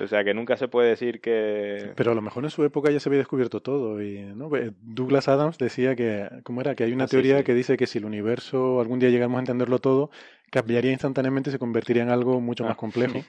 [0.00, 1.90] O sea, que nunca se puede decir que...
[1.96, 4.00] Pero a lo mejor en su época ya se había descubierto todo.
[4.00, 4.54] Y, ¿no?
[4.56, 6.76] Eh, Douglas Adams decía que, ¿cómo era?
[6.76, 7.42] Que hay una Ah, teoría sí.
[7.44, 10.10] que dice que si el universo algún día llegamos a entenderlo todo,
[10.52, 12.68] cambiaría instantáneamente y se convertiría en algo mucho Ah.
[12.68, 13.24] más complejo.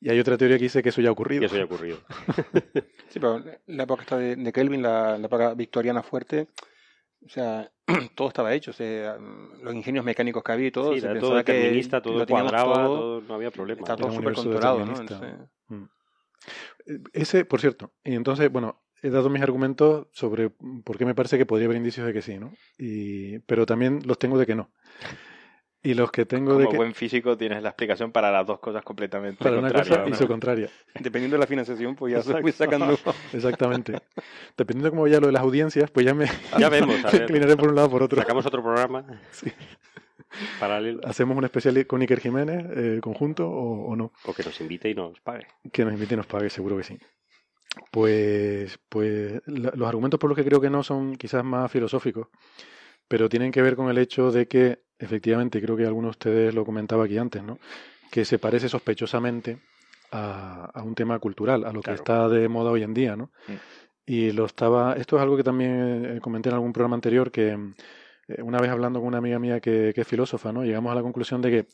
[0.00, 1.42] Y hay otra teoría que dice que eso ya ha ocurrido.
[1.42, 1.98] Y eso ya ha ocurrido.
[3.08, 6.46] Sí, pero la época esta de, de Kelvin, la, la época victoriana fuerte,
[7.24, 7.70] o sea,
[8.14, 11.44] todo estaba hecho, o sea, los ingenios mecánicos que había y todo, Sí, se todo
[11.44, 13.80] que determinista, todo cuadraba, todo, todo, no había problema.
[13.80, 15.00] está Era todo súper controlado, ¿no?
[15.00, 15.34] Entonces,
[15.68, 15.84] Mm.
[16.86, 21.14] Eh, Ese, por cierto, y entonces, bueno, he dado mis argumentos sobre por qué me
[21.14, 22.52] parece que podría haber indicios de que sí, ¿no?
[22.78, 24.70] Y, pero también los tengo de que no.
[25.82, 26.76] Y los que tengo de Como que...
[26.76, 30.26] buen físico tienes la explicación para las dos cosas completamente Para una cosa y su
[30.28, 30.68] contraria.
[31.00, 32.42] dependiendo de la financiación, pues ya se Exacto.
[32.42, 32.98] fue sacando.
[33.32, 33.94] Exactamente.
[34.58, 36.26] Dependiendo de cómo vaya lo de las audiencias, pues ya me,
[36.58, 37.22] Ya vemos, a me ver.
[37.22, 38.20] inclinaré por un lado o por otro.
[38.20, 39.50] Sacamos otro programa Sí.
[40.60, 44.12] paralelo ¿Hacemos un especial con Iker Jiménez eh, conjunto o, o no?
[44.26, 45.46] o que nos invite y nos pague.
[45.72, 46.98] Que nos invite y nos pague, seguro que sí.
[47.90, 52.28] Pues, pues la- los argumentos por los que creo que no son quizás más filosóficos,
[53.08, 56.54] pero tienen que ver con el hecho de que, efectivamente, creo que alguno de ustedes
[56.54, 57.58] lo comentaba aquí antes, ¿no?
[58.10, 59.58] Que se parece sospechosamente
[60.12, 63.30] a, a un tema cultural, a lo que está de moda hoy en día, ¿no?
[63.48, 63.52] Mm.
[64.06, 67.56] Y lo estaba, esto es algo que también eh, comenté en algún programa anterior, que
[68.28, 70.64] eh, una vez hablando con una amiga mía que, que es filósofa, ¿no?
[70.64, 71.66] Llegamos a la conclusión de que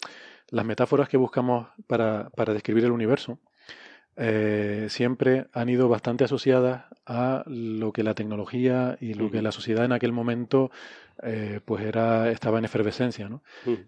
[0.50, 3.38] las metáforas que buscamos para, para describir el universo
[4.16, 9.52] eh, siempre han ido bastante asociadas a lo que la tecnología y lo que la
[9.52, 10.70] sociedad en aquel momento
[11.22, 13.42] eh, pues era estaba en efervescencia, ¿no?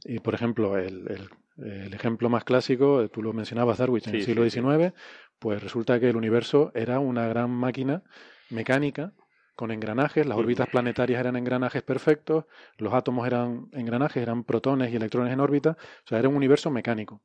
[0.04, 4.10] Y por ejemplo, el, el- el ejemplo más clásico, eh, tú lo mencionabas, Darwin, en
[4.12, 4.60] Sí, el siglo sí, sí.
[4.60, 4.94] XIX,
[5.40, 8.02] pues resulta que el universo era una gran máquina
[8.50, 9.12] mecánica
[9.56, 12.44] con engranajes, las órbitas planetarias eran engranajes perfectos,
[12.76, 15.70] los átomos eran engranajes, eran protones y electrones en órbita,
[16.04, 17.22] o sea, era un universo mecánico.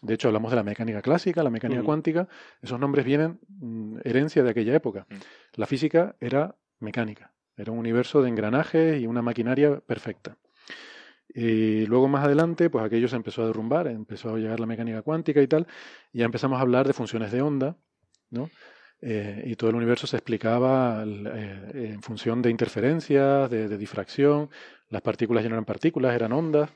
[0.00, 2.28] De hecho, hablamos de la mecánica clásica, la mecánica cuántica,
[2.60, 5.06] esos nombres vienen mm, herencia de aquella época.
[5.08, 5.14] Mm.
[5.54, 10.36] La física era mecánica, era un universo de engranajes y una maquinaria perfecta.
[11.34, 15.02] Y luego más adelante, pues aquello se empezó a derrumbar, empezó a llegar la mecánica
[15.02, 15.66] cuántica y tal,
[16.12, 17.76] y ya empezamos a hablar de funciones de onda,
[18.30, 18.50] ¿no?
[19.00, 24.48] Eh, y todo el universo se explicaba eh, en función de interferencias, de, de difracción,
[24.90, 26.70] las partículas ya no eran partículas, eran ondas,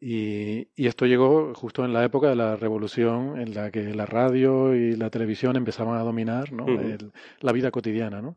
[0.00, 4.06] y, y esto llegó justo en la época de la revolución en la que la
[4.06, 6.48] radio y la televisión empezaban a dominar.
[6.66, 8.36] El- la vida cotidiana, ¿no?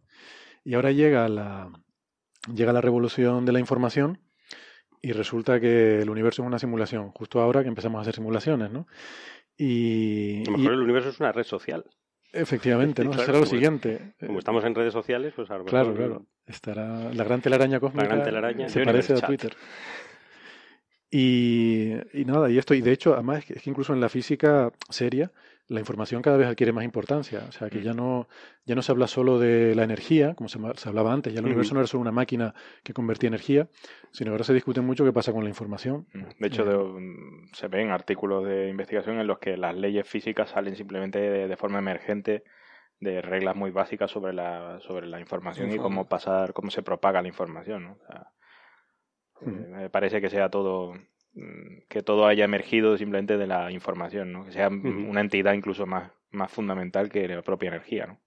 [0.64, 1.70] Y ahora llega la,
[2.53, 4.20] llega la revolución de la información
[5.01, 8.72] y resulta que el universo es una simulación, justo ahora que empezamos a hacer simulaciones,
[8.72, 8.88] ¿no?
[9.58, 11.84] Y, A lo mejor el universo es una red social.
[12.34, 13.12] efectivamente, ¿no?
[13.12, 14.14] Claro, Será lo como- siguiente.
[14.26, 16.26] Como estamos en redes sociales, pues a lo Claro, claro.
[16.45, 18.05] Estará la gran telaraña cósmica.
[18.08, 18.70] gran telaraña.
[18.70, 19.22] se parece a.
[19.22, 19.53] Twitter.
[21.10, 24.72] Y, y nada, y esto, y de hecho, además es que, incluso en la física
[24.89, 25.32] seria,
[25.70, 27.45] la información cada vez adquiere más importancia.
[27.47, 28.28] O sea, que ya no,
[28.66, 31.45] ya no se habla solo de la energía, como se, se hablaba antes, ya el
[31.45, 31.51] Ujú.
[31.51, 32.53] universo no era solo una máquina
[32.84, 33.68] que convertía energía,
[34.12, 36.08] sino ahora se discute mucho qué pasa con la información.
[36.39, 40.08] De hecho, Eh, de- mm, se ven artículos de investigación en los que las leyes
[40.08, 42.43] físicas salen simplemente de, de forma emergente
[42.99, 47.22] de reglas muy básicas sobre la, sobre la información y cómo pasar, cómo se propaga
[47.22, 47.84] la información.
[47.84, 47.91] ¿no?
[47.93, 48.28] O sea,
[49.46, 50.94] Eh, me parece que sea todo
[51.34, 54.46] mm, que todo haya emergido simplemente de la información, ¿no?
[54.46, 58.08] que sea mm, una entidad incluso más, más fundamental que la propia energía.
[58.08, 58.20] ¿no?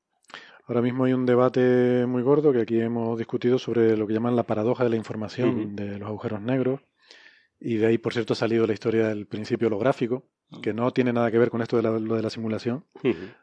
[0.67, 4.37] Ahora mismo hay un debate muy gordo que aquí hemos discutido sobre lo que llaman
[4.37, 6.81] la paradoja de la información de los agujeros negros.
[7.59, 10.25] Y de ahí, por cierto, ha salido la historia del principio holográfico,
[10.63, 12.85] que no tiene nada que ver con esto de la- lo de la simulación.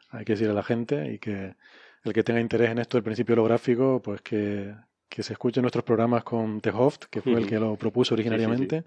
[0.09, 1.55] Hay que decir a la gente y que
[2.03, 4.73] el que tenga interés en esto del principio holográfico, pues que,
[5.09, 8.83] que se escuche nuestros programas con Tehoft, que fue el que lo propuso originariamente,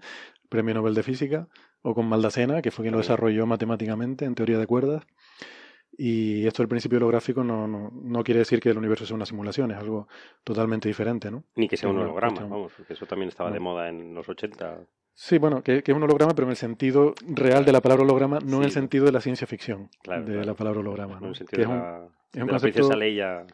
[0.49, 1.47] Premio Nobel de Física,
[1.81, 5.03] o con Maldacena, que fue quien lo desarrolló matemáticamente en teoría de cuerdas.
[5.97, 9.25] Y esto del principio holográfico no, no, no quiere decir que el universo sea una
[9.25, 10.07] simulación, es algo
[10.43, 11.43] totalmente diferente, ¿no?
[11.55, 14.27] Ni que sea un holograma, cuestión- vamos, porque eso también estaba de moda en los
[14.29, 14.79] 80.
[15.13, 18.03] Sí, bueno, que, que es un holograma, pero en el sentido real de la palabra
[18.05, 20.47] holograma, no en el sentido de la ciencia ficción Claro, de claro.
[20.47, 21.15] la palabra holograma.
[21.15, 21.19] ¿no?
[21.21, 21.25] ¿no?
[21.27, 23.45] En el Que sentido es de un- la, es un de la concepto- princesa Leia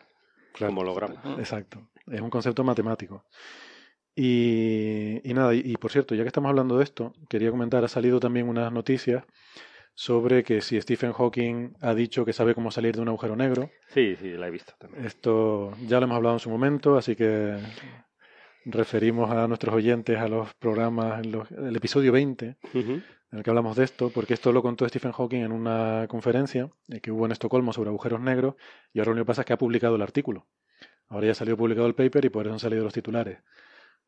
[0.54, 0.72] Claro.
[0.72, 1.16] como holograma.
[1.40, 1.88] Exacto.
[2.12, 3.24] Es un concepto matemático.
[4.16, 7.84] Y, y nada, y, y por cierto, ya que estamos hablando de esto, quería comentar,
[7.84, 9.24] ha salido también unas noticias
[9.94, 13.70] sobre que si Stephen Hawking ha dicho que sabe cómo salir de un agujero negro,
[13.90, 15.06] Sí, sí, la he visto también.
[15.06, 17.58] esto ya lo hemos hablado en su momento, así que
[18.66, 22.92] referimos a nuestros oyentes a los programas, en los- el episodio 20, Ujú.
[23.32, 26.70] en el que hablamos de esto, porque esto lo contó Stephen Hawking en una conferencia
[26.90, 28.56] eh, que hubo en Estocolmo sobre agujeros negros,
[28.94, 30.48] y ahora lo que pasa es que ha publicado el artículo.
[31.10, 33.40] Ahora ya ha salido publicado el paper y por eso han salido los titulares.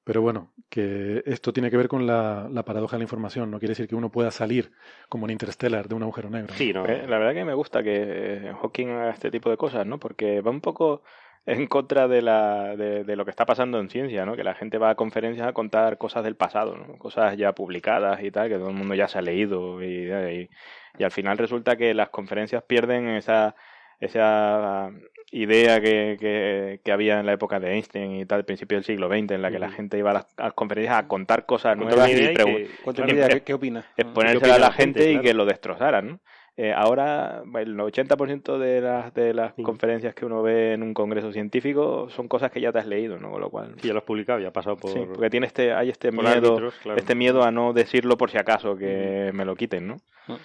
[0.04, 3.52] Pero bueno, que esto tiene que ver con la, la paradoja de la información.
[3.52, 4.72] No quiere decir que uno pueda salir
[5.08, 6.54] como en Interstellar de un agujero negro.
[6.56, 6.86] Sí, no.
[6.86, 8.06] Eh, La verdad que me gusta que
[8.47, 10.00] eh, Hawking haga este tipo de cosas, ¿no?
[10.00, 11.04] Porque va un poco
[11.45, 14.36] en contra de, la, de, lo que está pasando en ciencia, ¿no?
[14.36, 16.97] Que la gente va a conferencias a contar cosas del pasado, ¿no?
[16.97, 20.50] Cosas ya publicadas y tal, que todo el mundo ya se ha leído y, y,
[20.97, 23.56] y al final resulta que las conferencias pierden esa,
[24.00, 24.91] esa
[25.32, 29.08] idea que, que, que había en la época de Einstein y tal, principio del siglo
[29.10, 31.78] XX, en la que la gente iba a las, a las conferencias a contar cosas
[31.78, 33.86] nuevas y y pregun- que- Cuéntame claro, idea, eh, ¿qué, qué opinas?
[33.97, 36.08] exponérsela a la la gente, gente y que lo destrozaran.
[36.08, 36.20] ¿no?
[36.58, 39.64] Eh, ahora el 80% de las, de las Sí.
[39.64, 43.18] conferencias que uno ve en un congreso científico son cosas que ya te has leído,
[43.18, 43.32] ¿no?
[43.32, 45.45] Con lo cual, Sí, ya lo has publicado, ya ha pasado por, sí, porque tiene
[45.47, 47.00] este, hay este por miedo, árbitros, claro.
[47.00, 49.97] este miedo a no decirlo por si acaso que me lo quiten, ¿no?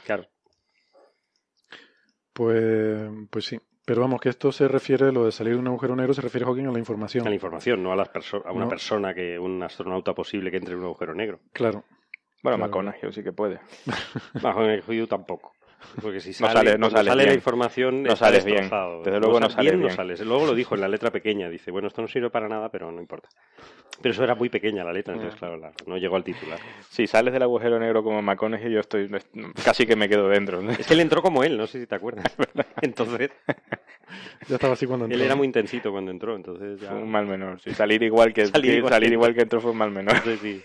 [0.05, 0.27] Claro.
[2.35, 3.59] Pues, pues sí.
[3.87, 6.45] Pero vamos, que esto se refiere, lo de salir de un agujero negro se refiere
[6.47, 7.27] Hawking a la información.
[7.27, 8.71] A la información, no a, las perso- a una No.
[8.71, 11.41] persona que, un astronauta posible que entre en un agujero negro.
[11.53, 11.85] Claro.
[12.43, 12.59] Bueno, Claro.
[12.59, 13.61] McConaughey sí que puede.
[14.87, 15.54] Juicio tampoco.
[16.01, 18.71] Porque si No sale, sale- no sales sale la información, No sales bien.
[19.05, 19.89] Desde luego no sal- sales bien.
[19.89, 20.21] no sales.
[20.21, 21.49] Luego lo dijo en la letra pequeña.
[21.49, 23.29] Dice, bueno, esto no sirve para nada, pero no importa.
[24.03, 26.59] Pero eso era muy pequeña la letra, entonces, claro, la- no llegó al titular.
[26.91, 29.09] Si sales del agujero negro como McConaughey, yo estoy
[29.65, 30.61] casi que me quedo dentro.
[30.61, 30.71] ¿no?
[30.81, 32.27] Es que él entró como él, no sé si te acuerdas.
[32.83, 33.31] Entonces,
[34.49, 35.25] Ya estaba así cuando él entró.
[35.27, 36.91] era muy intensito cuando entró, entonces ya...
[36.91, 37.61] Fue un mal menor.
[37.61, 40.17] Sí, salir igual que Salir igual salir que- igual que entró fue un mal menor.
[40.23, 40.63] Sí, sí.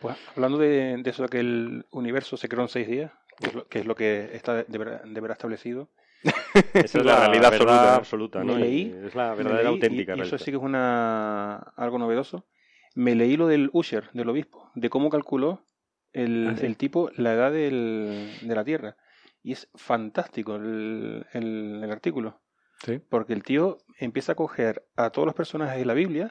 [0.00, 3.10] Pues, hablando de, de eso de que el universo se creó en seis días,
[3.40, 5.90] que es lo que, es lo que está de, ver- de verdad establecido.
[6.74, 8.56] Esa es La la, realidad absoluta, absoluta, ¿no?
[8.58, 11.98] leí- Y es la verdadera leí, auténtica y, y eso sí que es una algo
[11.98, 12.46] novedoso.
[12.94, 15.66] Me leí lo del Usher, del obispo, de cómo calculó
[16.12, 16.66] el, Ah, sí.
[16.66, 18.96] el tipo la edad del, de la Tierra.
[19.42, 22.40] Y es fantástico el, el, el artículo.
[22.84, 23.00] Sí.
[23.08, 26.28] Porque el tío empieza a coger a todos los personajes de la Biblia,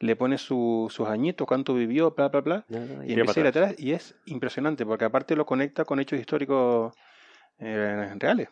[0.00, 3.46] le pone su- sus añitos, cuánto vivió, bla, bla, bla, Y y empieza a ir
[3.46, 3.74] atrás.
[3.78, 6.94] y es impresionante, porque aparte lo conecta con hechos históricos
[7.58, 8.48] eh, reales.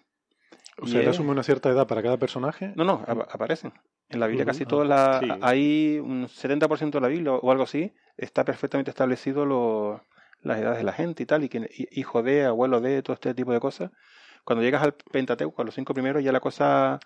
[0.81, 2.73] O Y sea, él asume una cierta edad para cada personaje.
[2.77, 3.73] No, no, apa- aparecen.
[4.09, 5.21] En la Biblia casi Ah, todas las...
[5.21, 5.29] sí.
[5.43, 10.03] Hay un 70% de la Biblia o algo así, está perfectamente establecido lo-
[10.41, 13.35] las edades de la gente y tal, y que hijo de, abuelo de, todo este
[13.35, 13.91] tipo de cosas.
[14.45, 16.99] Cuando llegas al Pentateuco, a los cinco primeros, ya la cosa,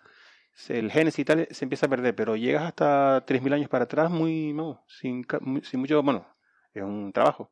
[0.69, 4.11] el Génesis y tal, se empieza a perder, pero llegas hasta 3.000 años para atrás
[4.11, 5.27] muy, no, sin,
[5.63, 6.27] sin mucho, bueno,
[6.73, 7.51] es un trabajo.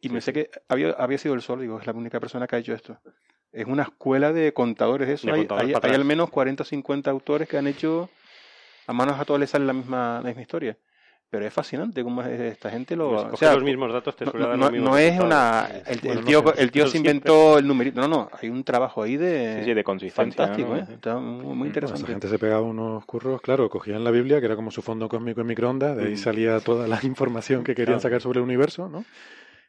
[0.00, 0.32] Y Sí, pensé sí.
[0.32, 2.98] que había, había sido el sol, digo, es la única persona que ha hecho esto.
[3.52, 5.26] Es una escuela de contadores de eso.
[5.26, 8.08] De hay, contadores hay- hay al menos 40 o 50 autores que han hecho,
[8.86, 10.78] a manos a todos les sale la misma, la misma historia.
[11.30, 13.10] Pero es fascinante cómo es- esta gente lo...
[13.22, 15.12] Pues o sea, los mismos datos, te no, suele dar no- los mismos no es
[15.14, 15.70] resultados.
[15.70, 15.90] una...
[15.90, 17.10] El, Bueno, el tío, el tío se siempre.
[17.12, 18.00] inventó el numerito.
[18.00, 19.58] No, no, hay un trabajo ahí de...
[19.60, 20.46] Sí, sí, de consistencia.
[20.46, 20.80] fantástico, ¿no?
[20.80, 20.86] ¿eh?
[20.92, 21.68] Está muy, muy.
[21.68, 22.06] Esa interesante.
[22.06, 25.40] gente se pegaba unos curros, claro, cogían la Biblia, que era como su fondo cósmico
[25.40, 26.16] en microondas, de ahí Mm.
[26.18, 28.00] salía toda la información que querían Claro.
[28.00, 29.04] sacar sobre el universo, ¿no?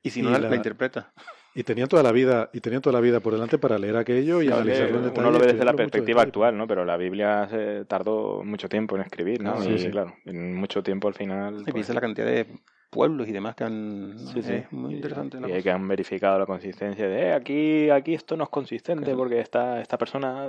[0.04, 1.12] Y si y no, la, la- la interpreta.
[1.54, 4.42] Y tenían toda la vida, y tenían toda la vida por delante para leer aquello
[4.42, 5.20] y No, analizarlo en detalle.
[5.20, 6.66] uno lo ve desde la perspectiva actual, ¿no?
[6.68, 9.56] Pero la Biblia se tardó mucho tiempo en escribir, ¿no?
[9.58, 9.90] Ah, y sí, sí.
[9.90, 11.56] claro, en mucho tiempo al final.
[11.60, 12.46] Y pues, piensa la cantidad de
[12.90, 14.18] pueblos y demás que han...
[14.18, 14.54] Sí, sí.
[14.54, 15.40] Es muy interesante.
[15.42, 15.64] la Y cosa.
[15.64, 19.18] que han verificado la consistencia de eh, aquí, aquí esto no es consistente Claro.
[19.18, 20.48] porque esta, esta persona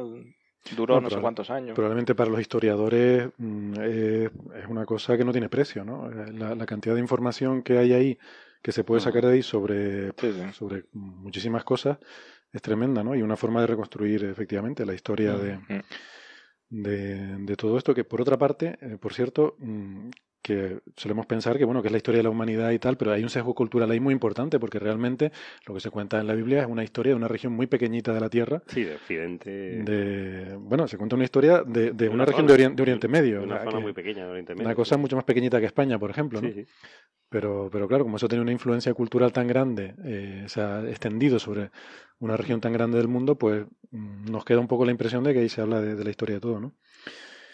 [0.77, 1.75] duró No, no, sé cuántos años.
[1.75, 4.31] Probablemente para los historiadores mm, eh,
[4.61, 6.09] es una cosa que no tiene precio, ¿no?
[6.11, 8.19] Eh, La, la cantidad de información que hay ahí,
[8.63, 10.53] que se puede sacar de ahí sobre, Sí, sí.
[10.53, 11.99] sobre muchísimas cosas,
[12.53, 13.15] es tremenda, ¿no?
[13.15, 15.59] Y una forma de reconstruir efectivamente la historia de,
[16.69, 20.11] de, de todo esto, que por otra parte, eh, por cierto, mm,
[20.43, 23.13] que solemos pensar que bueno, que es la historia de la humanidad y tal, pero
[23.13, 25.31] hay un sesgo cultural ahí muy importante, porque realmente
[25.67, 28.13] lo que se cuenta en la Biblia es una historia de una región muy pequeñita
[28.13, 28.63] de la Tierra.
[28.67, 29.51] Sí, de Occidente.
[29.51, 32.83] De, bueno, se cuenta una historia de, de una, una región zona, de, Orien- de
[32.83, 33.39] Oriente Medio.
[33.39, 34.67] de una zona que- muy pequeña de Oriente Medio.
[34.67, 36.49] una cosa mucho más pequeñita que España, por ejemplo, ¿no?
[36.49, 36.67] Sí, sí.
[37.29, 41.39] Pero, pero claro, como eso tiene una influencia cultural tan grande, eh, se ha extendido
[41.39, 41.71] sobre
[42.19, 45.33] una región tan grande del mundo, pues mm, nos queda un poco la impresión de
[45.33, 46.75] que ahí se habla de, de la historia de todo, ¿no?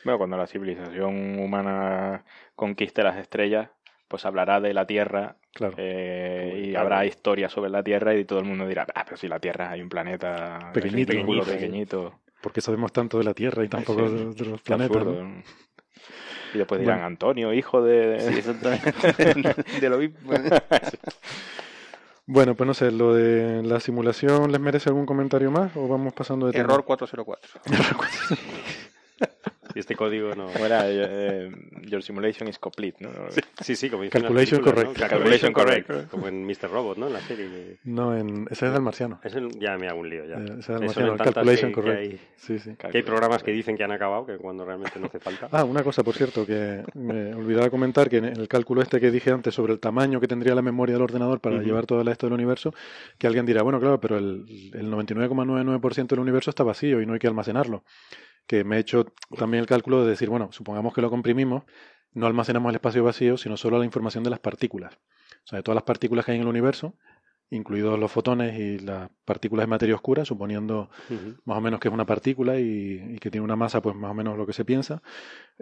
[0.09, 2.25] Bueno, cuando la civilización humana
[2.57, 3.69] conquiste las estrellas,
[4.09, 5.75] pues hablará de la Tierra Claro.
[5.77, 6.87] eh, y Claro.
[6.87, 9.71] habrá historia sobre la Tierra y todo el mundo dirá, ah, pero si la Tierra
[9.71, 11.13] hay un planeta Pequeñito.
[11.13, 11.45] Pequeñito.
[11.45, 12.15] pequeñito.
[12.41, 15.07] porque sabemos tanto de la Tierra y tampoco Sí, de, de los planetas.
[16.55, 17.07] Y después dirán, Bueno.
[17.09, 18.19] Antonio, hijo de...
[18.21, 18.93] Sí, exactamente.
[19.83, 20.31] de lo mismo.
[22.25, 26.15] Bueno, pues no sé, lo de la simulación, ¿les merece algún comentario más o vamos
[26.15, 26.65] pasando de tema?
[26.65, 27.61] Error 404.
[29.79, 30.47] Y este código no.
[30.49, 30.81] ¿Cómo era?
[30.87, 31.53] Eh,
[31.87, 33.11] your simulation is complete, ¿no?
[33.63, 35.01] Sí, sí, como dicen las Calculation películas, correct.
[35.01, 35.09] ¿no?
[35.09, 36.11] Calculation Calculation correct.
[36.11, 36.69] Como en Mr.
[36.69, 37.07] Robot, ¿no?
[37.07, 37.47] En la serie.
[37.47, 39.21] que- No, en, ese es del marciano.
[39.23, 40.35] Es el- ya me hago un lío, ya.
[40.35, 42.01] Eh, ese es del marciano, calculation que- que correct.
[42.01, 42.75] hay- Sí, sí.
[42.75, 45.49] Que hay programas que dicen que han acabado, que cuando realmente no hace falta.
[45.53, 49.13] Ah, una cosa, por cierto, que me olvidaba comentar, que en el cálculo este que
[49.13, 52.09] dije antes sobre el tamaño que tendría la memoria del ordenador para llevar todo el
[52.09, 52.75] esto del universo,
[53.17, 57.13] que alguien dirá, bueno, claro, pero el, el 99,99% del universo está vacío y no
[57.13, 57.85] hay que almacenarlo.
[58.49, 61.63] Que me he hecho también el cálculo de decir, bueno, supongamos que lo comprimimos,
[62.13, 64.95] no almacenamos el espacio vacío, sino solo la información de las partículas.
[64.95, 66.95] O sea, de todas las partículas que hay en el universo,
[67.51, 70.91] incluidos los fotones y las partículas de materia oscura, suponiendo
[71.45, 74.11] más o menos que es una partícula y, y que tiene una masa, pues más
[74.11, 75.03] o menos lo que se piensa,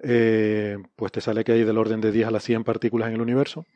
[0.03, 3.14] eh, pues te sale que hay del orden de 10 a las 100 partículas en
[3.14, 3.66] el universo.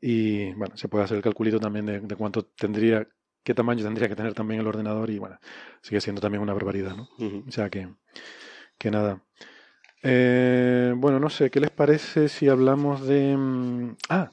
[0.00, 3.06] Y bueno, se puede hacer el calculito también de, de cuánto tendría,
[3.46, 5.38] qué tamaño tendría que tener también el ordenador y bueno,
[5.80, 7.08] sigue siendo también una barbaridad, ¿no?
[7.48, 7.86] O sea que,
[8.76, 9.22] que nada.
[10.02, 13.36] Eh, bueno, no sé, ¿qué les parece si hablamos de...
[13.36, 14.30] mm, Ah,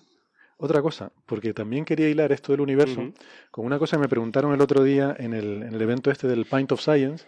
[0.57, 3.01] otra cosa, porque también quería hilar esto del universo
[3.51, 6.28] con una cosa que me preguntaron el otro día en el, en el evento este
[6.28, 7.26] del Pint of Science,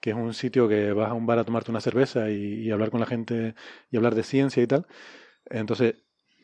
[0.00, 2.70] que es un sitio que vas a un bar a tomarte una cerveza y, y
[2.70, 3.54] hablar con la gente
[3.90, 4.86] y hablar de ciencia y tal.
[5.46, 5.94] Entonces,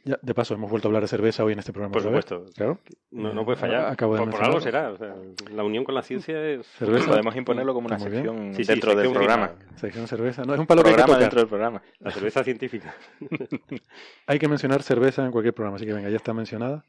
[0.09, 1.92] ya, de paso, hemos vuelto a hablar de cerveza hoy en este programa.
[1.92, 2.46] Por supuesto.
[2.56, 2.80] Claro.
[3.11, 3.92] No, no puede fallar.
[3.92, 4.90] Acabo de por, por algo será.
[4.90, 5.14] o sea,
[5.52, 6.66] la unión con la ciencia es.
[6.66, 7.09] Cerveza.
[7.09, 9.52] Podemos imponerlo como una sección Sí, sí, dentro del sección programa.
[9.76, 10.44] Sección cerveza.
[10.44, 11.20] No, es un palo que hay que tocar.
[11.20, 11.82] dentro del programa.
[12.00, 12.94] La cerveza científica.
[14.26, 16.84] Hay que mencionar cerveza en cualquier programa, así que venga, ya está mencionada.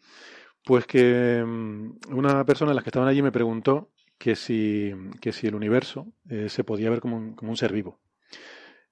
[0.66, 5.32] Pues que mm, una persona de las que estaban allí me preguntó que si, que
[5.32, 8.00] si el universo eh, se podía ver como un, como un ser vivo.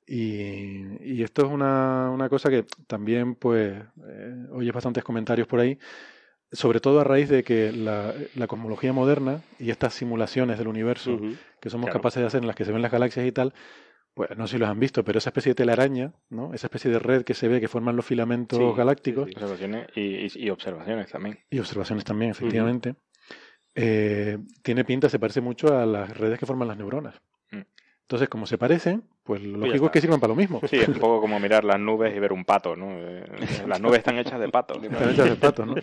[0.07, 3.77] Y, y esto es una, una cosa que también, pues,
[4.07, 5.77] eh, oyes bastantes comentarios por ahí,
[6.51, 11.19] sobre todo a raíz de que la, la cosmología moderna y estas simulaciones del universo
[11.59, 11.99] que somos Claro.
[11.99, 13.53] capaces de hacer en las que se ven las galaxias y tal,
[14.13, 16.53] pues no sé si los han visto, pero esa especie de telaraña, ¿no?
[16.53, 19.33] Esa especie de red que se ve que forman los filamentos Sí, galácticos sí.
[19.35, 21.37] Observaciones y, y- y observaciones también.
[21.49, 22.95] y observaciones también, efectivamente,
[23.75, 27.15] eh, tiene pinta, se parece mucho a las redes que forman las neuronas.
[28.07, 30.61] Entonces, como se parecen, pues lo ya lógico es que sirvan para lo mismo.
[30.69, 32.87] Sí, es un poco como mirar las nubes y ver un pato, ¿no?
[32.91, 33.25] Eh,
[33.67, 34.81] Las nubes están hechas de pato.
[34.81, 35.75] Están hechas de patos, ¿no?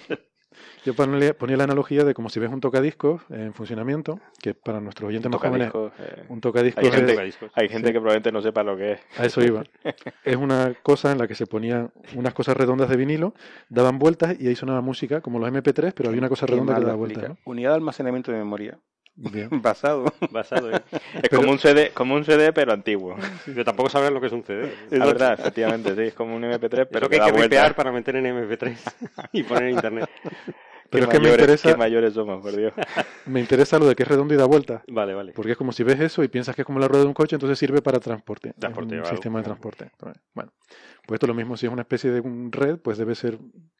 [0.87, 5.09] Yo ponía, la analogía de como si ves un tocadiscos en funcionamiento, que para nuestros
[5.09, 7.51] oyentes más jóvenes, eh, un tocadiscos Hay gente- Tocadiscos.
[7.57, 7.93] Hay gente Sí.
[7.93, 9.01] que probablemente no sepa lo que es.
[9.19, 9.63] A eso iba.
[10.25, 13.35] Es una cosa en la que se ponían unas cosas redondas de vinilo,
[13.69, 16.81] daban vueltas y ahí sonaba música, como los MP3, pero había una cosa redonda que
[16.81, 17.29] daba vueltas.
[17.31, 17.37] ¿no?
[17.45, 18.79] Unidad de almacenamiento de memoria.
[19.17, 19.49] Bien.
[19.63, 20.13] Basado.
[20.31, 20.71] Basado.
[21.23, 23.17] Es como un CD, como un CD pero antiguo.
[23.45, 24.73] Pero tampoco sabrán lo que es un CD.
[24.91, 27.93] La verdad, efectivamente, sí, es como un MP3 pero Pero que hay que ripear para
[27.93, 28.77] meter en MP3
[29.33, 30.09] y poner en internet.
[30.91, 32.73] Pero es Qué que me interesa, Qué mayores somos, por Dios.
[33.27, 34.83] me interesa lo de que es redondo y da vuelta.
[34.87, 35.33] Vale, vale.
[35.33, 37.15] Porque es como si ves eso y piensas que es como la rueda de un
[37.15, 38.51] coche, entonces sirve para transporte.
[38.51, 39.91] Es Transporte, un sistema de transporte.
[40.35, 40.53] Bueno,
[41.07, 41.57] pues esto es lo mismo.
[41.57, 43.39] Si es una especie de un red, pues debe ser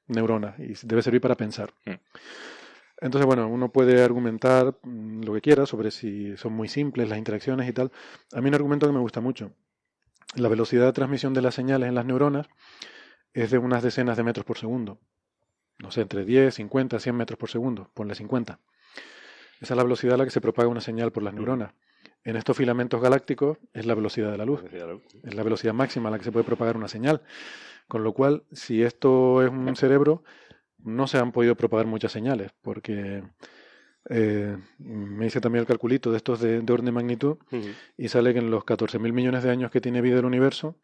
[0.09, 1.71] neurona y debe servir para pensar.
[1.85, 1.93] Mm.
[3.01, 7.19] Entonces, bueno, uno puede argumentar mm, lo que quiera sobre si son muy simples las
[7.19, 7.91] interacciones y tal.
[8.33, 9.53] A mí un argumento que me gusta mucho.
[10.37, 12.49] La velocidad de transmisión de las señales en las neuronas
[13.33, 15.01] es de unas decenas de metros por segundo.
[15.79, 17.91] No sé, entre 10, 50, 100 metros por segundo.
[17.95, 18.61] Ponle 50.
[19.61, 21.75] Esa es la velocidad a la que se propaga una señal por las neuronas.
[22.25, 24.63] En estos filamentos galácticos es la velocidad de la luz.
[25.23, 27.23] Es la velocidad máxima a la que se puede propagar una señal.
[27.87, 30.25] Con lo cual, si esto es un cerebro,
[30.85, 33.23] no se han podido propagar muchas señales, porque
[34.11, 37.39] eh, me hice también el calculito de estos de, de orden de magnitud
[37.97, 40.77] y sale que en los 14.000 millones de años que tiene vida el universo,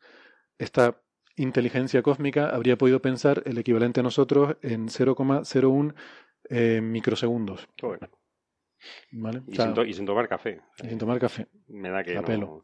[0.58, 1.00] esta
[1.36, 5.94] inteligencia cósmica habría podido pensar el equivalente a nosotros en 0,01
[6.48, 7.68] eh, microsegundos.
[7.80, 8.08] Bueno,
[9.12, 9.42] ¿vale?
[9.46, 10.60] y, sin to- y sin tomar café.
[10.84, 11.46] y sin tomar café.
[11.68, 12.62] Me da que, A no- pelo.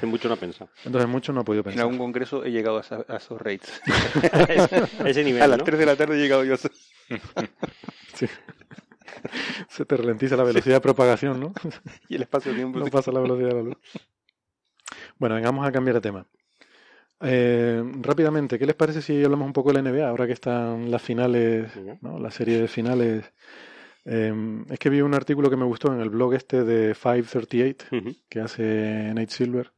[0.00, 0.70] que mucho no ha pensado.
[0.84, 1.82] Entonces mucho no ha podido En pensar.
[1.82, 3.80] algún congreso he llegado a, esa- a esos rates.
[5.06, 5.64] Ese nivel, a las ¿no?
[5.64, 6.52] 3 de la tarde he llegado yo.
[6.52, 6.68] a eso.
[9.68, 11.52] Se te ralentiza la velocidad de propagación, ¿no?
[12.08, 12.78] Y el espacio-tiempo.
[12.78, 12.90] No sí.
[12.90, 13.76] pasa la velocidad de la luz.
[15.18, 16.26] Bueno, vengamos a cambiar de tema.
[17.20, 20.90] Eh, rápidamente, ¿qué les parece si hablamos un poco de la NBA ahora que están
[20.90, 21.72] las finales.
[22.00, 22.18] ¿no?
[22.18, 23.32] la serie de finales?
[24.10, 27.86] Eh, es que vi un artículo que me gustó en el blog este de 538
[27.92, 28.14] Ujú.
[28.28, 29.72] que hace Nate Silver.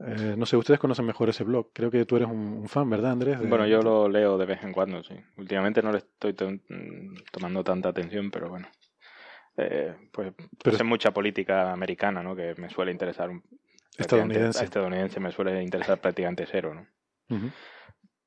[0.00, 1.72] Eh, no sé, ustedes conocen mejor ese blog.
[1.72, 3.40] Creo que tú eres un, un fan, ¿verdad, Andrés?
[3.40, 5.14] De- Bueno, yo lo leo de vez en cuando, sí.
[5.36, 8.68] Últimamente no le estoy to- mm, tomando tanta atención, pero bueno.
[9.56, 10.32] Eh, pues
[10.62, 12.36] Pero- sé mucha política americana, ¿no?
[12.36, 13.28] Que me suele interesar.
[13.30, 13.42] un-
[13.96, 14.62] Estadounidense.
[14.62, 17.36] Estadounidense me suele interesar prácticamente cero, ¿no?
[17.36, 17.50] Ujú.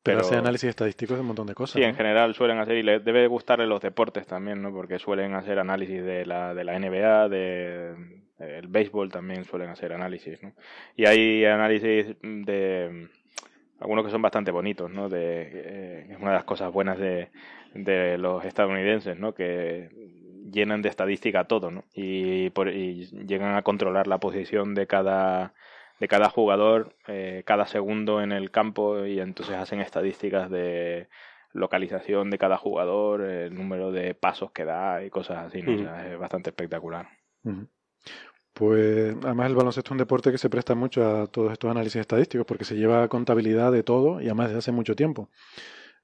[0.04, 1.74] Pero, Pero- hace análisis estadísticos de un montón de cosas.
[1.74, 4.72] Sí, en general suelen hacer, y les debe gustarle los deportes también, ¿no?
[4.72, 9.94] Porque suelen hacer análisis de la, de la NBA, de, el béisbol también suelen hacer
[9.94, 10.54] análisis, ¿no?
[10.96, 13.10] Y hay análisis de
[13.80, 15.10] algunos que son bastante bonitos, ¿no?
[15.10, 17.30] De, eh, es una de las cosas buenas de,
[17.74, 19.34] de los estadounidenses, ¿no?
[19.34, 19.90] Que
[20.52, 21.84] llenan de estadística todo, ¿no?
[21.94, 25.54] Y, por, y llegan a controlar la posición de cada
[26.02, 31.08] de cada jugador eh, cada segundo en el campo y entonces hacen estadísticas de
[31.54, 35.76] localización de cada jugador, el número de pasos que da y cosas así, ¿no?
[35.76, 37.08] O sea, es bastante espectacular.
[38.52, 42.02] Pues además el baloncesto es un deporte que se presta mucho a todos estos análisis
[42.02, 45.30] estadísticos porque se lleva contabilidad de todo y además desde hace mucho tiempo.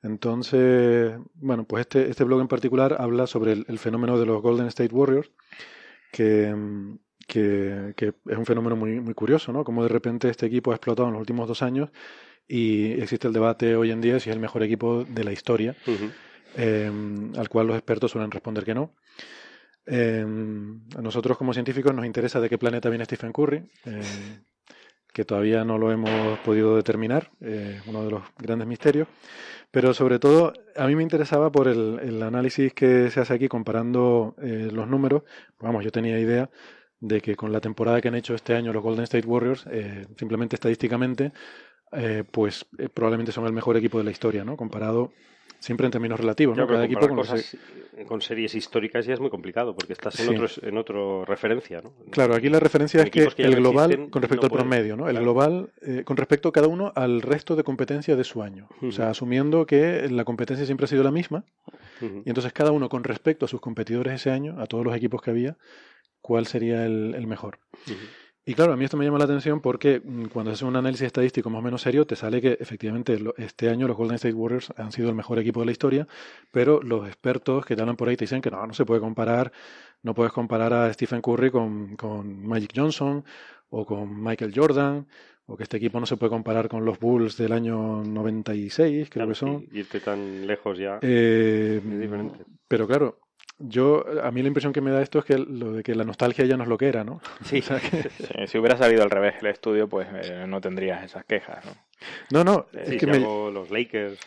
[0.03, 4.43] Entonces, bueno, pues este, este blog en particular habla sobre el, el fenómeno de los
[4.43, 5.31] Golden State Warriors,
[6.11, 9.63] que, mm, que, que es un fenómeno muy, muy curioso, ¿no?
[9.63, 11.89] Como de repente este equipo ha explotado en los últimos dos años
[12.47, 15.75] y existe el debate hoy en día si es el mejor equipo de la historia
[16.55, 16.89] eh,
[17.36, 18.93] al cual los expertos suelen responder que no.
[19.86, 20.25] Eh,
[20.97, 24.01] a nosotros como científicos nos interesa de qué planeta viene Stephen Curry, eh,
[25.13, 29.07] que todavía no lo hemos podido determinar, eh, uno de los grandes misterios,
[29.71, 33.47] pero sobre todo a mí me interesaba por el, el análisis que se hace aquí
[33.47, 35.23] comparando eh, los números.
[35.59, 36.49] Vamos, yo tenía idea
[36.99, 40.05] de que con la temporada que han hecho este año los Golden State Warriors, eh,
[40.17, 41.31] simplemente estadísticamente,
[41.91, 44.57] eh, pues eh, probablemente son el mejor equipo de la historia, ¿no?
[44.57, 45.11] Comparado
[45.59, 46.67] siempre en términos relativos, ¿no?
[46.67, 47.57] Cada equipo con cosas
[48.07, 50.35] con series históricas ya es muy complicado porque estás en Sí.
[50.35, 51.93] otro en otro referencia, ¿no?
[52.11, 54.69] Claro, aquí la referencia es que, el global, existen, con respecto no al pueden.
[54.69, 55.05] promedio, ¿no?
[55.07, 55.23] El Claro.
[55.25, 58.69] global, eh, con respecto cada uno al resto de competencia de su año.
[58.83, 61.45] O sea, asumiendo que la competencia siempre ha sido la misma,
[62.01, 65.21] y entonces cada uno con respecto a sus competidores ese año, a todos los equipos
[65.23, 65.57] que había,
[66.22, 67.59] cuál sería el, el mejor.
[68.45, 71.07] Y claro, a mí esto me llama la atención porque mm, cuando haces un análisis
[71.07, 74.72] estadístico más o menos serio, te sale que efectivamente este año los Golden State Warriors
[74.78, 76.07] han sido el mejor equipo de la historia,
[76.51, 79.01] pero los expertos que te hablan por ahí te dicen que no, no se puede
[79.01, 79.51] comparar,
[80.01, 83.26] no puedes comparar a Stephen Curry con, con Magic Johnson
[83.70, 85.05] o con Michael Jordan,
[85.45, 89.26] o que este equipo no se puede comparar con los Bulls del año 96, creo
[89.26, 89.65] Claro, que son.
[89.74, 92.45] irte tan lejos ya Eh, es diferente.
[92.68, 93.20] pero claro,
[93.59, 96.03] yo a mí la impresión que me da esto es que lo de que la
[96.03, 97.21] nostalgia ya no es lo que era, ¿no?
[97.43, 97.59] Sí.
[97.59, 101.03] O sea que- Sí, si hubiera salido al revés el estudio, pues eh, no tendrías
[101.03, 101.71] esas quejas, ¿no?
[102.31, 104.19] no, no, Sí, es que si me, los Lakers.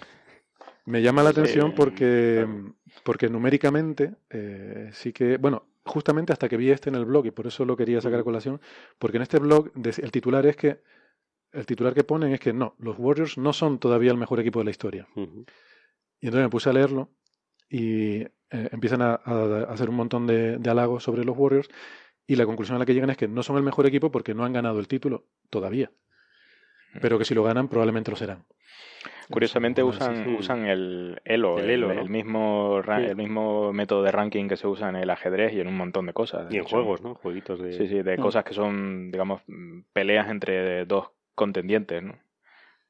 [0.86, 2.74] Me llama la atención porque, claro.
[3.04, 7.30] porque numéricamente eh, sí que, bueno, justamente hasta que vi este en el blog y
[7.30, 8.60] por eso lo quería sacar a colación,
[8.98, 10.80] porque en este blog el titular es que,
[11.52, 14.58] el titular que ponen es que no, los Warriors no son todavía el mejor equipo
[14.60, 15.06] de la historia.
[15.14, 17.10] Y entonces me puse a leerlo
[17.70, 18.28] y eh,
[18.72, 21.68] empiezan a, a- a hacer un montón de, de halagos sobre los Warriors
[22.26, 24.34] y la conclusión a la que llegan es que no son el mejor equipo porque
[24.34, 25.90] no han ganado el título todavía,
[27.00, 28.44] pero que si lo ganan probablemente lo serán.
[29.30, 30.36] Curiosamente usan, sí, sí.
[30.36, 32.04] usan el Elo, El el, Elo, el ¿no?
[32.06, 32.90] mismo Sí.
[33.02, 36.06] el mismo método de ranking que se usa en el ajedrez y en un montón
[36.06, 36.52] de cosas.
[36.52, 37.14] Y en juegos, ¿no?
[37.14, 37.72] Jueguitos de...
[37.72, 38.20] Sí, sí, de Mm.
[38.20, 42.18] cosas que son, digamos, mm, peleas entre dos contendientes, ¿no?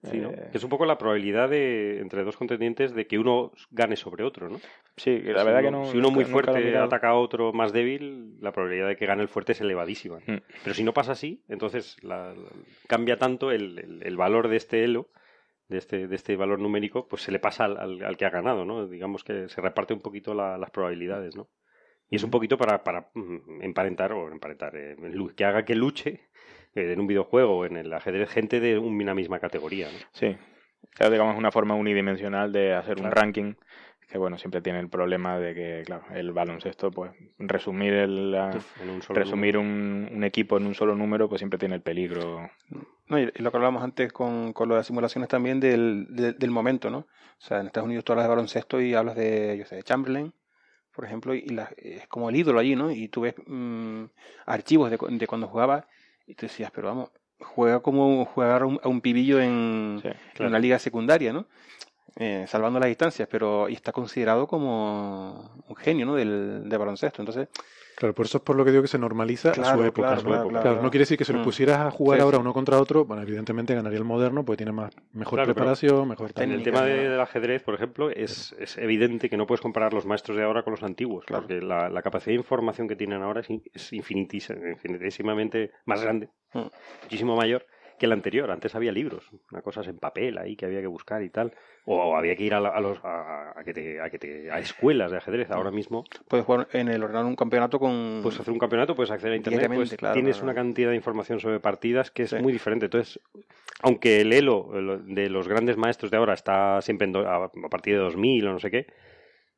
[0.03, 0.31] Sí, ¿no?
[0.31, 3.97] Eh, Que es un poco la probabilidad de, entre dos contendientes de que uno gane
[3.97, 4.59] sobre otro, ¿no?
[4.97, 5.93] sí, que la si verdad uno, que no.
[5.93, 9.05] Si uno muy nunca- he fuerte ataca a otro más débil, la probabilidad de que
[9.07, 10.19] gane el fuerte es elevadísima.
[10.27, 10.37] Mm.
[10.65, 12.49] Pero si no pasa así, entonces la- la-
[12.89, 15.11] cambia tanto el, el- el valor de este elo,
[15.69, 18.31] de este, de este valor numérico, pues se le pasa al, al- al que ha
[18.31, 18.87] ganado, ¿no?
[18.89, 21.49] Digamos que se reparte un poquito la- las probabilidades, ¿no?
[22.09, 24.97] Y es un poquito para, para mm, emparentar, o emparentar, eh,
[25.37, 26.29] que haga que luche
[26.75, 29.99] en un videojuego o en el ajedrez gente de una misma categoría, ¿no?
[30.13, 30.37] Sí.
[30.95, 33.55] Claro, digamos, una forma unidimensional de hacer un ranking
[34.09, 38.35] que, bueno, siempre tiene el problema de que, claro, el baloncesto, pues, resumir el.
[38.81, 42.51] un resumir un, un equipo en un solo número, pues siempre tiene el peligro.
[43.07, 46.37] No, y lo que hablábamos antes con, con lo de las simulaciones también del, del,
[46.39, 46.99] del momento, ¿no?
[46.99, 47.07] O
[47.39, 50.33] sea, en Estados Unidos tú hablas de baloncesto y hablas de, yo sé, de Chamberlain,
[50.93, 52.91] por ejemplo, y la- es como el ídolo allí, ¿no?
[52.91, 54.05] Y tú ves mm,
[54.47, 55.87] archivos de, de cuando jugaba
[56.31, 57.11] y tú decías, pero vamos,
[57.41, 60.09] juega como jugar a un, a un pibillo en, Sí,
[60.39, 61.47] en una liga secundaria, ¿no?
[62.17, 66.15] Eh, salvando las distancias, pero y está considerado como un genio, ¿no?
[66.15, 67.23] Del, de baloncesto.
[67.23, 67.49] Entonces,
[68.01, 70.15] Claro, por eso es por lo que digo que se normaliza a su época.
[70.15, 70.29] claro, ¿no?
[70.29, 70.83] claro, Claro, claro.
[70.83, 71.45] no quiere decir que si los Mm.
[71.45, 72.41] pusieras a jugar Sí, ahora sí.
[72.41, 76.45] uno contra otro, bueno, evidentemente ganaría el moderno, pues tiene más, mejor preparación, mejor tal.
[76.45, 80.07] En el tema del ajedrez, por ejemplo, es, es evidente que no puedes comparar los
[80.07, 81.43] maestros de ahora con los antiguos, Claro.
[81.43, 86.03] porque la, la capacidad de información que tienen ahora es, in- es infinitis- infinitísimamente más
[86.03, 86.61] grande, Mm.
[87.03, 87.67] muchísimo mayor
[88.01, 88.51] que la anterior.
[88.51, 91.53] Antes había libros, una cosas en papel ahí que había que buscar y tal,
[91.85, 94.51] o, había que ir a, la- a los, a, a que te, a, que te-
[94.51, 95.51] a escuelas de ajedrez.
[95.51, 98.21] Ahora mismo puedes jugar en el ordenador un campeonato con...
[98.23, 100.47] puedes hacer un campeonato, puedes acceder a internet, pues claro, tienes claro.
[100.47, 102.37] una cantidad de información sobre partidas que es Sí.
[102.37, 102.87] muy diferente.
[102.87, 103.21] Entonces,
[103.83, 107.45] aunque el elo el- de los grandes maestros de ahora está siempre en do- a,
[107.45, 108.87] a partir de 2000 o no sé qué,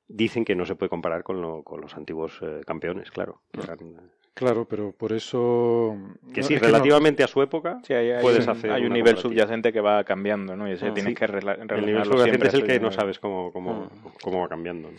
[0.09, 3.41] dicen que no se puede comparar con, lo- con los antiguos eh, campeones, claro.
[3.53, 5.95] Que, eran- Claro, pero por eso...
[6.33, 6.73] que no, sí, es que no.
[6.73, 9.81] relativamente a su época, Sí, hay, hay Puedes un, hacer hay un nivel subyacente que
[9.83, 10.67] va cambiando, ¿no?
[10.69, 11.15] Y ese Ah, tienes sí.
[11.17, 14.09] que rela- el nivel subyacente es el que no sabes cómo, cómo, Mm.
[14.23, 14.91] cómo va cambiando.
[14.91, 14.97] ¿no?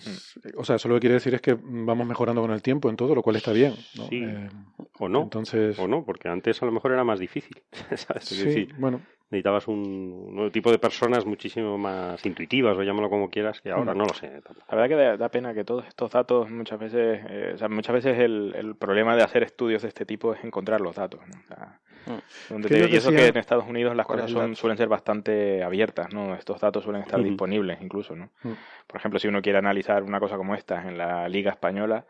[0.58, 2.96] O sea, eso lo que quiere decir es que vamos mejorando con el tiempo en
[2.96, 3.74] todo, lo cual está bien.
[3.98, 4.06] ¿no?
[4.08, 4.24] Sí.
[4.24, 4.50] Eh,
[5.00, 7.62] O no, Entonces, o no, porque antes a lo mejor era más difícil.
[7.96, 8.32] ¿sabes?
[8.32, 9.02] Es sí, decir, bueno,
[9.34, 13.98] necesitabas un, tipo de personas muchísimo más intuitivas, o llámalo como quieras, que ahora Mm.
[13.98, 14.28] no lo sé.
[14.42, 14.66] tampoco.
[14.70, 17.68] La verdad que da, da pena que todos estos datos muchas veces, eh, o sea,
[17.70, 21.20] muchas veces el, el problema de hacer estudios de este tipo es encontrar los datos.
[21.28, 21.40] ¿no?
[21.42, 22.20] O sea, Mm.
[22.50, 24.78] donde te- y eso decía- que en Estados Unidos las ¿Cuál es cosas son, suelen
[24.78, 26.36] ser bastante abiertas, ¿no?
[26.36, 28.26] Estos datos suelen estar disponibles incluso, ¿no?
[28.44, 28.52] Mm.
[28.88, 32.06] Por ejemplo, si uno quiere analizar una cosa como esta en la Liga Española,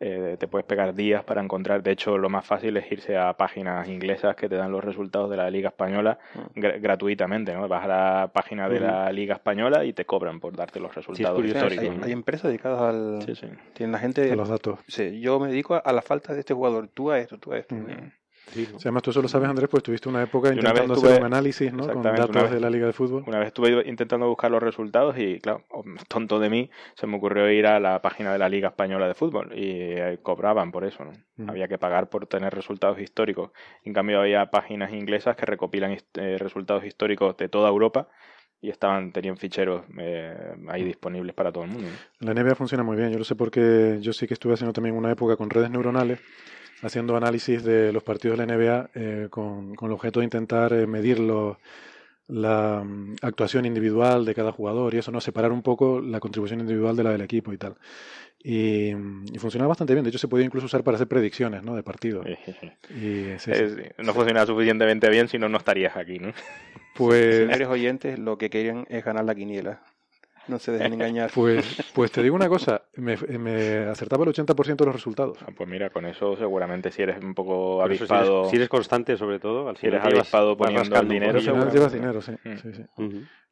[0.00, 1.82] eh, te puedes pegar días para encontrar.
[1.82, 5.28] De hecho, lo más fácil es irse a páginas inglesas que te dan los resultados
[5.28, 6.58] de la Liga Española Mm.
[6.60, 7.66] gra- gratuitamente, ¿no?
[7.68, 11.40] Vas a la página de la Liga Española y te cobran por darte los resultados
[11.42, 11.96] hay, históricos.
[11.96, 12.04] ¿no?
[12.04, 13.22] hay empresas dedicadas al...
[13.26, 13.46] Sí, sí.
[13.74, 14.30] Tienen la gente...
[14.30, 14.78] a los datos.
[14.86, 16.88] Sí, yo me dedico a, a la falta de este jugador.
[16.88, 17.74] Tú a esto, tú a esto.
[17.74, 18.12] Mm.
[18.52, 18.78] Sí, ¿no?
[18.78, 21.26] Además tú eso lo sabes, Andrés, pues tuviste una época una intentando estuve- hacer un
[21.26, 21.86] análisis ¿no?
[21.92, 23.24] con datos vez- de la Liga de Fútbol.
[23.26, 27.16] Una vez estuve intentando buscar los resultados y, claro, oh, tonto de mí, se me
[27.16, 30.84] ocurrió ir a la página de la Liga Española de Fútbol y eh, cobraban por
[30.84, 31.12] eso, ¿no?
[31.36, 31.50] Mm.
[31.50, 33.50] Había que pagar por tener resultados históricos.
[33.84, 38.08] En cambio, había páginas inglesas que recopilan eh, resultados históricos de toda Europa
[38.60, 40.36] y estaban tenían ficheros eh,
[40.68, 41.88] ahí disponibles para todo el mundo.
[42.20, 42.26] ¿no?
[42.26, 44.96] La NBA funciona muy bien, yo lo sé porque yo sí que estuve haciendo también
[44.96, 46.18] una época con redes neuronales,
[46.82, 50.72] haciendo análisis de los partidos de la NBA eh, con, con el objeto de intentar
[50.72, 51.56] eh, medir los-
[52.30, 55.20] la mm, actuación individual de cada jugador y eso, ¿no?
[55.20, 57.76] Separar un poco la contribución individual de la del equipo y tal.
[58.44, 61.62] Y, mm, y funcionaba bastante bien, de hecho se podía incluso usar para hacer predicciones,
[61.62, 61.74] ¿no?
[61.74, 62.26] De partidos.
[62.26, 63.50] Y, sí, sí.
[63.50, 66.32] Es- no funciona suficientemente bien si no, no estarías aquí, ¿no?
[66.94, 69.80] Pues, Señores oyentes, lo que querían es ganar la quiniela.
[70.48, 71.30] No se dejen engañar.
[71.34, 75.38] pues, pues te digo una cosa, me, me acertaba el 80% de los resultados.
[75.46, 78.38] Ah, Pues mira, con eso seguramente si eres un poco si, avispado...
[78.40, 81.92] eres, si eres constante, sobre todo, al Si eres avispado poniendo el dinero, Al llevas
[81.92, 82.32] dinero, sí.
[82.44, 82.56] Mm.
[82.56, 82.82] sí, sí.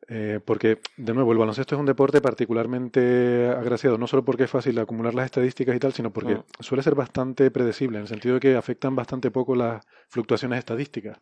[0.08, 4.50] Eh, porque, de nuevo, el baloncesto es un deporte particularmente agraciado, no solo porque es
[4.50, 6.42] fácil acumular las estadísticas y tal, sino porque Mm.
[6.60, 11.18] suele ser bastante predecible, en el sentido de que afectan bastante poco las fluctuaciones estadísticas.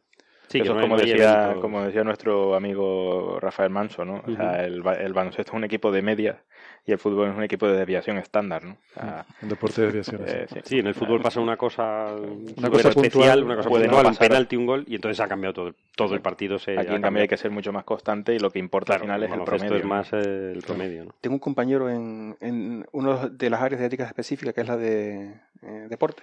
[0.55, 4.23] Sí, que Eso no es como no decía, como decía nuestro amigo Rafael Manso, ¿no?
[4.25, 6.43] O sea, el, el baloncesto es un equipo de media
[6.87, 8.75] y el fútbol es un equipo de desviación estándar, ¿no?
[8.75, 10.31] O sea, Un deporte de desviaciones.
[10.31, 10.37] sí.
[10.37, 10.61] eh, sí.
[10.63, 13.91] Sí, en el fútbol pasa una cosa, Una cosa especial, puntual, una cosa puede no
[13.91, 14.29] puntual, un pasar.
[14.29, 16.59] penalti, un gol, y entonces ha cambiado todo, todo el partido.
[16.61, 18.97] Se Aquí ha en cambio hay que ser mucho más constante y lo que importa
[18.97, 19.77] Claro, al final es el baloncesto promedio.
[19.77, 19.89] es ¿no?
[19.89, 21.15] más eh, el promedio, ¿no?
[21.21, 24.77] Tengo un compañero en, en una de las áreas de ética específicas, que es la
[24.77, 25.33] de
[25.63, 26.23] eh, deporte.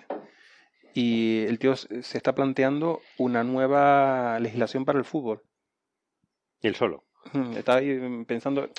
[0.94, 5.42] Y el tío se está planteando una nueva legislación para el fútbol.
[6.62, 7.04] Y el solo.
[7.56, 8.70] Estaba ahí pensando.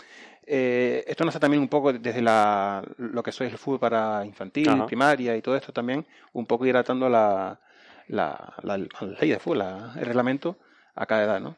[0.45, 4.69] eh, esto nace también un poco desde la, lo que soy el fútbol para infantil,
[4.69, 4.87] Ajá.
[4.87, 7.61] primaria y todo esto también, un poco ir atando la,
[8.09, 8.87] la, la, la
[9.21, 9.63] ley de fútbol,
[9.97, 10.59] el reglamento
[10.95, 11.57] a cada edad, ¿no?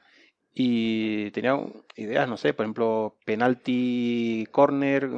[0.54, 1.58] Y tenía
[1.96, 5.08] ideas, no sé, por ejemplo, penalti, corner,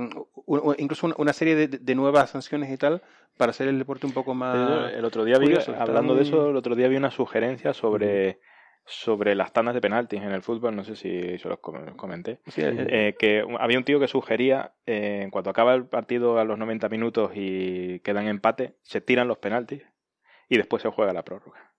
[0.79, 3.03] incluso una, serie de, de nuevas sanciones y tal
[3.37, 4.93] para hacer el deporte un poco más.
[4.93, 8.41] el otro día vi, curioso, hablando de eso, el otro día vi una sugerencia sobre,
[8.87, 12.41] sobre las tandas de penaltis en el fútbol, no sé si se los com- comenté.
[12.47, 16.45] Sí, eh, que había un tío que sugería, eh, en cuanto acaba el partido a
[16.45, 19.83] los 90 minutos y quedan empate, se tiran los penaltis
[20.49, 21.75] y después se juega la prórroga.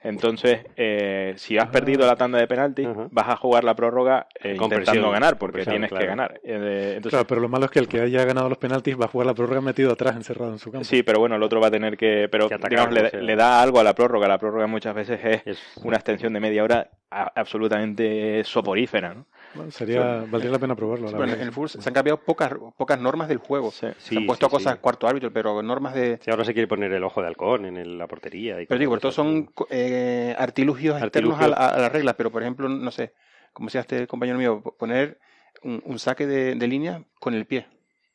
[0.00, 4.56] Entonces, eh, si has perdido la tanda de penaltis, vas a jugar la prórroga eh,
[4.60, 6.40] intentando ganar, porque tienes que ganar.
[6.44, 9.06] Eh, entonces, Claro, pero lo malo es que el que haya ganado los penaltis va
[9.06, 10.84] a jugar la prórroga metido atrás, encerrado en su campo.
[10.84, 12.28] Sí, pero bueno, el otro va a tener que.
[12.30, 13.20] Pero Que atacar, digamos, le, como sea.
[13.22, 14.28] le da algo a la prórroga.
[14.28, 19.26] La prórroga muchas veces es Es, una extensión de media hora a- absolutamente soporífera, ¿no?
[19.54, 21.06] Bueno, sería, valdría la pena probarlo.
[21.06, 21.40] la bueno, verdad.
[21.40, 23.70] en el fútbol se han cambiado pocas, pocas normas del juego.
[23.70, 23.78] Sí.
[23.80, 24.78] se han sí, puesto sí, cosas sí.
[24.80, 26.18] cuarto árbitro, pero normas de.
[26.22, 28.60] Sí, ahora se quiere poner el ojo de halcón en el- la portería.
[28.60, 32.42] Y Pero digo, todos son eh, artilugios externos a, la- a las reglas, pero por
[32.42, 33.12] ejemplo, no sé,
[33.52, 35.18] como decía este compañero mío, po- poner
[35.62, 37.66] un, un saque de, de línea con el pie,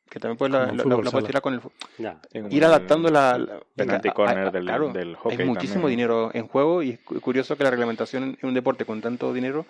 [0.09, 0.67] que también puedes la,
[1.11, 1.61] puedes tirar con el
[1.97, 2.21] Ya.
[2.49, 5.81] ir adaptando la, la- penalti venga, corner a- a- del- claro, del hockey Hay muchísimo
[5.81, 5.97] también.
[5.97, 9.33] dinero en juego y es cu- curioso que la reglamentación en un deporte con tanto
[9.33, 9.65] dinero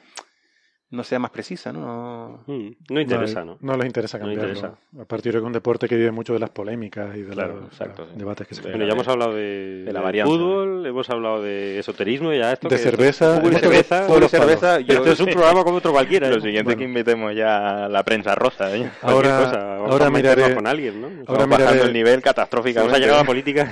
[0.93, 2.43] no sea más precisa, ¿no?
[2.45, 3.57] Mm, No interesa, ¿no?
[3.61, 4.53] No les interesa No cambiarlo.
[4.53, 4.75] interesa.
[5.01, 7.33] Aparte, yo creo que es un deporte que vive mucho de las polémicas y de
[7.33, 8.19] Claro, los exacto, los sí.
[8.19, 10.31] debates que se De Bueno, ya hemos hablado de, de la de varianza.
[10.31, 12.69] fútbol, hemos hablado de esoterismo, ya esto.
[12.69, 14.03] De que- cerveza, Fútbol y cerveza.
[14.03, 16.29] Fútbol y cerveza, yo- Esto es un programa como otro cualquiera.
[16.29, 16.41] Lo ¿eh?
[16.41, 16.77] siguiente Bueno.
[16.77, 18.75] que invitemos ya a la prensa rosa.
[18.75, 18.89] ¿eh?
[19.01, 19.65] Ahora- cosa.
[19.65, 21.07] Vamos ahora a miraré- con alguien, ¿no?
[21.07, 22.95] ahora Estamos bajando miraré- el nivel Vamos catastróficamente.
[22.95, 23.71] a llegar a la política.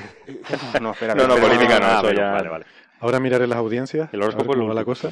[0.82, 2.66] No, espera, No, no, política no, Ah, eso bueno, ya- Vale, vale.
[3.02, 4.10] Ahora miraré las audiencias.
[4.14, 5.12] El horóscopo cómo va la cosa.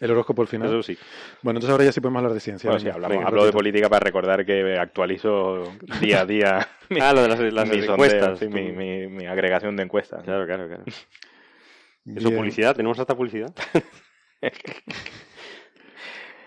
[0.00, 0.68] El horóscopo al final.
[0.68, 0.96] Eso sí.
[1.42, 2.68] Bueno, entonces ahora ya sí podemos hablar de ciencia.
[2.70, 2.94] Bueno, sí, venga.
[2.96, 5.64] hablamos, venga, hablo de política para recordar que actualizo
[6.00, 8.38] día a día mi, Ah, lo de las, las mi sondeo, encuestas.
[8.38, 10.22] sí, mi, mi- mi agregación de encuestas.
[10.22, 10.84] Claro, claro, claro.
[10.86, 12.36] Eso, Bien.
[12.36, 13.52] publicidad, tenemos hasta publicidad.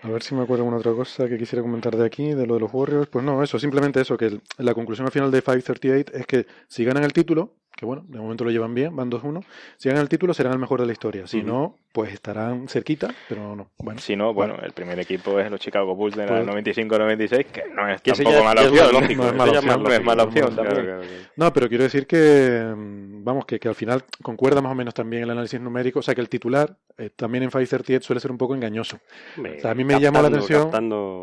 [0.02, 2.54] A ver si me acuerdo alguna otra cosa que quisiera comentar de aquí, de lo
[2.54, 3.08] de los Warriors.
[3.08, 6.46] Pues no, eso, simplemente eso, que el- la conclusión al final de 538 es que
[6.68, 9.42] si ganan el título, que bueno, de momento lo llevan bien, van 2-1,
[9.76, 11.26] si ganan el título serán el mejor de la historia.
[11.26, 11.46] Si Ujú.
[11.46, 13.70] no, pues estarán cerquita, pero no.
[13.78, 17.46] Bueno, Si no, bueno, el primer equipo es los Chicago Bulls de la Pues- 95-96,
[17.46, 18.92] que no es tampoco ya- mala opción.
[18.92, 20.84] lógico, no es mala opción, no es mala opción Claro, también.
[20.86, 21.24] claro, claro.
[21.36, 24.94] No, pero quiero decir que, mm, vamos, que, que al final concuerda más o menos
[24.94, 28.30] también el análisis numérico, o sea que el titular eh, también en 538 suele ser
[28.30, 29.00] un poco engañoso.
[29.36, 30.70] Hombre, O sea, a mí me llamó la atención-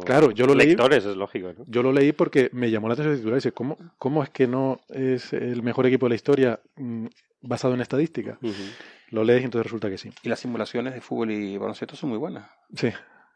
[0.06, 1.64] Claro, yo lo leí- lectores, es lógico, ¿no?
[1.66, 4.30] Yo lo leí porque me llamó la atención el titular y dice, ¿cómo, ¿cómo es
[4.30, 6.41] que no es el mejor equipo de la historia
[6.78, 7.06] mm,
[7.42, 8.38] basado en estadística?
[9.10, 10.10] Lo lees y entonces resulta que sí.
[10.24, 12.50] Y las simulaciones de fútbol y baloncesto son muy buenas.
[12.76, 12.90] Sí,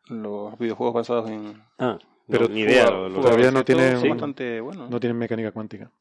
[0.07, 1.97] Los videojuegos basados en Ah,
[2.27, 2.89] Pero no, ni idea.
[2.89, 4.89] lo- todavía no tienen- son bastante buenos.
[4.89, 5.91] no tienen mecánica cuántica.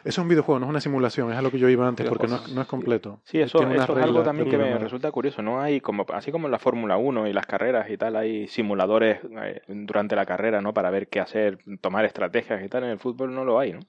[0.00, 2.06] Eso es un videojuego, no es una simulación, es a lo que yo iba antes,
[2.08, 3.20] porque no es, no es completo.
[3.24, 5.42] Sí, eso, eso es algo también que me resulta curioso.
[5.42, 8.48] No hay como así como en la Fórmula 1 y las carreras y tal, hay
[8.48, 10.72] simuladores eh, durante la carrera, ¿no?
[10.72, 12.84] Para ver qué hacer, tomar estrategias y tal.
[12.84, 13.80] En el fútbol no lo hay, ¿no?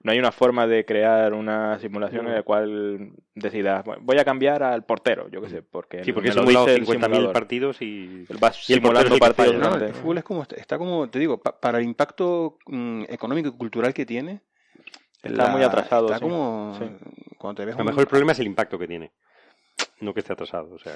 [0.00, 4.24] No hay una forma de crear una simulación en la cual decidas, "Bueno, voy a
[4.24, 7.32] cambiar al portero, yo qué sé, porque Sí, porque el 50.000 simulador.
[7.32, 8.24] partidos y...
[8.28, 10.78] Él va Y el portero simulando que partidos falla, No, el fútbol es como, está
[10.78, 14.40] como, te digo, pa- para el impacto mm, económico y cultural que tiene.
[15.20, 16.22] Está muy atrasado, Está sí.
[16.22, 16.84] como, Sí.
[17.36, 19.10] cuando te ves A lo un- mejor el problema es el impacto que tiene.
[20.00, 20.94] No que esté atrasado, o sea...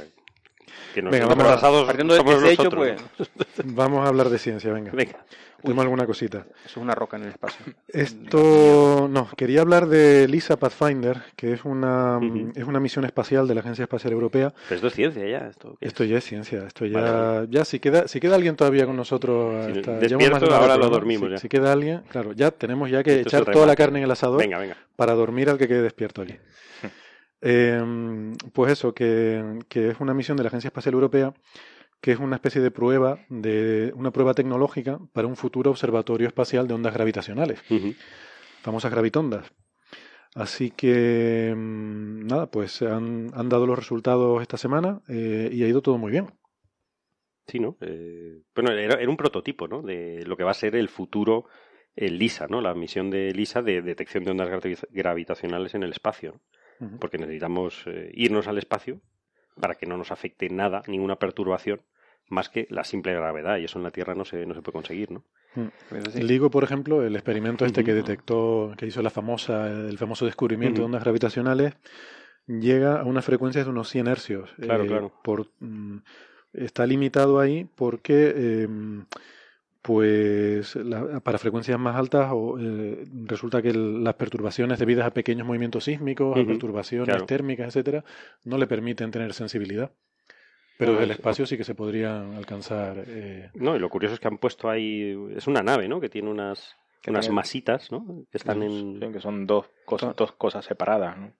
[0.94, 3.00] Que nos Venga, vamos a- atrasados partiendo de somos ese hecho, pues.
[3.64, 4.90] Vamos a hablar de ciencia, venga.
[4.92, 5.24] Venga.
[5.62, 6.38] Tenemos alguna cosita.
[6.38, 7.64] eso es una roca en el espacio.
[7.86, 12.50] Esto, no, quería hablar de LISA Pathfinder, que es una, Ujú.
[12.56, 14.52] es una misión espacial de la Agencia Espacial Europea.
[14.68, 15.46] Pero esto es ciencia ya.
[15.48, 15.88] Esto, ¿qué es?
[15.92, 18.96] Esto ya es ciencia, esto ya, Vale, ya si queda, si queda alguien todavía con
[18.96, 21.38] nosotros, Si hasta- despierto, más de ahora de lo dormimos Si- ya.
[21.38, 24.04] Si queda alguien, claro, ya tenemos ya que Esto es echar toda la carne en
[24.04, 24.76] el asador Venga, venga.
[24.96, 26.34] para dormir al que quede despierto aquí.
[27.42, 31.34] Eh, pues eso, que, que es una misión de la Agencia Espacial Europea,
[32.00, 36.66] que es una especie de prueba, de una prueba tecnológica para un futuro observatorio espacial
[36.68, 37.60] de ondas gravitacionales,
[38.62, 39.52] famosas gravitondas.
[40.34, 45.68] Así que, mm, nada, pues han, han dado los resultados esta semana eh, y ha
[45.68, 46.26] ido todo muy bien.
[47.46, 47.76] Sí, ¿no?
[47.80, 49.82] Eh, bueno, era, era un prototipo, ¿no?
[49.82, 51.46] De lo que va a ser el futuro,
[51.96, 52.60] el LISA, ¿no?
[52.60, 56.40] La misión de LISA de detección de ondas gravi- gravitacionales en el espacio, ¿no?
[57.00, 59.00] Porque necesitamos eh, irnos al espacio
[59.60, 61.82] para que no nos afecte nada, ninguna perturbación,
[62.28, 64.74] más que la simple gravedad, y eso en la Tierra no se, no se puede
[64.74, 65.24] conseguir, ¿no?
[65.54, 65.70] Sí.
[66.14, 70.24] El LIGO, por ejemplo, el experimento este que detectó, que hizo la famosa, el famoso
[70.24, 71.74] descubrimiento de ondas gravitacionales,
[72.46, 75.12] llega a unas frecuencias de unos 100 hercios Claro, eh, claro.
[75.22, 75.98] por mm,
[76.54, 79.04] está limitado ahí porque em,
[79.82, 85.10] pues la- para frecuencias más altas o, eh, resulta que el- las perturbaciones debidas a
[85.12, 87.26] pequeños movimientos sísmicos, a perturbaciones claro.
[87.26, 88.04] térmicas, etcétera,
[88.44, 89.90] no le permiten tener sensibilidad.
[90.78, 93.04] Pero desde el espacio sí que se podrían alcanzar.
[93.06, 95.16] eh, No, y lo curioso es que han puesto ahí.
[95.36, 96.00] Es una nave, ¿no?
[96.00, 98.24] Que tiene unas, Que unas tiene- masitas, ¿no?
[98.30, 98.98] Que están en.
[99.00, 101.32] Sí, que son dos cosas, dos cosas separadas, ¿no?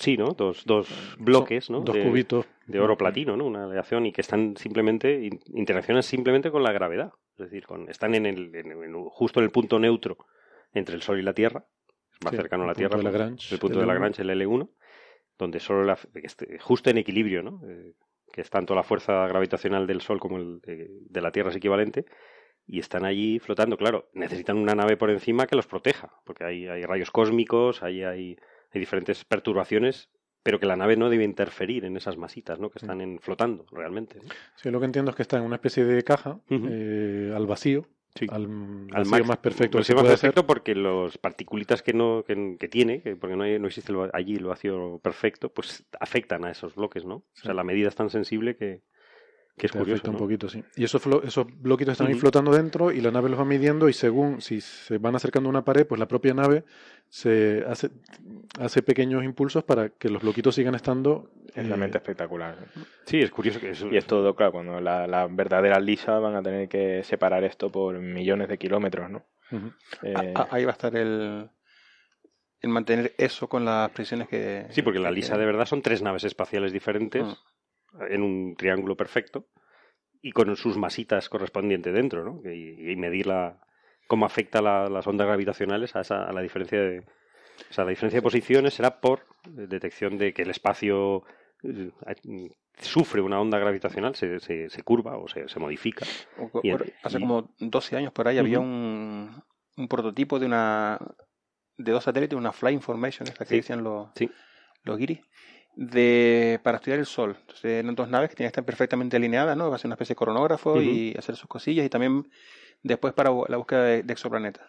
[0.00, 0.32] Sí, ¿no?
[0.32, 1.80] Dos, dos bloques, ¿no?
[1.80, 2.46] dos de, cubitos.
[2.66, 3.44] de oro platino, ¿no?
[3.44, 5.22] Una aleación y que están simplemente.
[5.24, 7.12] in- interaccionan simplemente con la gravedad.
[7.36, 10.16] Es decir, con, están en el, en- en- justo en el punto neutro
[10.72, 11.64] entre el Sol y la Tierra.
[12.24, 12.92] Más Sí, cercano a la Tierra.
[12.96, 13.88] pues, Lagrange, el punto de L1.
[13.88, 14.70] Lagrange, el L1.
[15.38, 17.60] Donde solo la, esté justo en equilibrio, ¿no?
[17.68, 17.92] Eh,
[18.32, 21.56] que es tanto la fuerza gravitacional del Sol como el eh, de la Tierra es
[21.56, 22.04] equivalente.
[22.66, 26.68] Y están allí flotando, claro, necesitan una nave por encima que los proteja, porque hay,
[26.68, 28.36] hay rayos cósmicos, hay, hay,
[28.72, 30.08] hay diferentes perturbaciones,
[30.42, 32.70] pero que la nave no debe interferir en esas masitas, ¿no?
[32.70, 34.18] Que están en, flotando realmente.
[34.22, 34.28] ¿no?
[34.56, 37.86] Sí, lo que entiendo es que está en una especie de caja eh, al vacío,
[38.16, 38.26] Sí.
[38.28, 40.18] al, Al vacío max- más perfecto se vacío más hacer.
[40.32, 43.92] perfecto porque los particulitas que no que, que tiene, que porque no, hay- no existe
[43.92, 47.14] el allí el vacío perfecto, pues afectan a esos bloques, ¿no?
[47.16, 48.82] O sea, la medida es tan sensible que,
[49.60, 49.96] que es Te curioso.
[49.96, 50.64] afecta un poquito, sí.
[50.76, 53.92] Y esos, esos bloquitos están ahí flotando dentro y la nave los va midiendo y
[53.92, 56.64] según si se van acercando a una pared, pues la propia nave
[57.10, 57.90] se hace,
[58.58, 61.30] hace pequeños impulsos para que los bloquitos sigan estando.
[61.48, 62.56] Es eh, realmente espectacular.
[63.04, 66.36] Sí, es curioso que eso, Y es todo, claro, cuando la, la verdadera lisa van
[66.36, 69.26] a tener que separar esto por millones de kilómetros, ¿no?
[70.02, 71.50] Eh, Ah, ah, ahí va a estar el,
[72.62, 74.66] el mantener eso con las presiones que...
[74.70, 77.32] Sí, porque la lisa de verdad son tres naves espaciales diferentes Mm.
[78.08, 79.46] En un triángulo perfecto
[80.22, 82.50] y con sus masitas correspondientes dentro, ¿no?
[82.50, 83.60] Y, y medir la,
[84.06, 87.00] cómo afecta la- las ondas gravitacionales a, esa, a la diferencia de...
[87.70, 91.24] O sea, la diferencia de posiciones será por detección de que el espacio
[91.62, 91.90] eh,
[92.78, 96.06] sufre una onda gravitacional, se, se, se curva o se, se modifica.
[96.38, 99.30] O- Y- o- hace y- como 12 años por ahí había un,
[99.76, 100.98] un prototipo de una
[101.76, 103.56] de dos satélites, una Flying Formation, esta que Sí.
[103.56, 104.30] decían los, Sí.
[104.84, 105.20] los guiris,
[105.76, 107.36] de, para estudiar el Sol.
[107.40, 109.70] Entonces eran dos naves que tenían que estar perfectamente alineadas, ¿no?
[109.70, 112.28] Va a ser una especie de coronógrafo y hacer sus cosillas y también
[112.82, 114.68] después para la búsqueda de, de exoplanetas.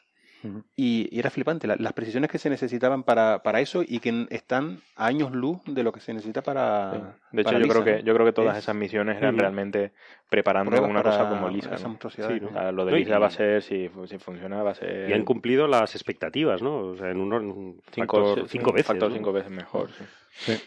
[0.75, 4.25] Y, y era flipante la- las precisiones que se necesitaban para, para eso y que
[4.31, 6.91] están a años luz de lo que se necesita para.
[6.93, 6.97] sí.
[7.33, 7.99] de hecho, para yo creo que ¿no?
[7.99, 9.91] yo creo que todas Es esas misiones eran realmente
[10.31, 11.67] preparando pruebas una para- cosa como lisa.
[11.69, 11.89] esas ¿no?
[11.89, 12.49] monstruosidades, Sí, ¿no?
[12.49, 12.57] ¿no?
[12.57, 15.13] O sea, lo de lisa va a ser, si, si funciona, va a ser Y
[15.13, 16.75] han cumplido las expectativas, ¿no?
[16.87, 18.87] O sea, en un, un cinco, factor- cinco veces.
[18.87, 19.15] factor ¿no?
[19.15, 19.89] cinco veces mejor.
[19.91, 20.03] sí.
[20.33, 20.61] Sí.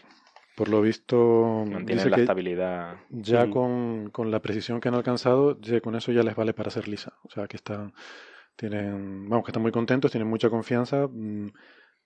[0.55, 2.95] Por lo visto, Mantienen dice la que estabilidad.
[3.09, 3.51] ya Ujú.
[3.51, 6.87] con, con la precisión que han alcanzado, ya con eso ya les vale para ser
[6.87, 7.13] lisa.
[7.23, 7.93] O sea, que están,
[8.55, 11.47] tienen, vamos, que están muy contentos, tienen mucha confianza mm,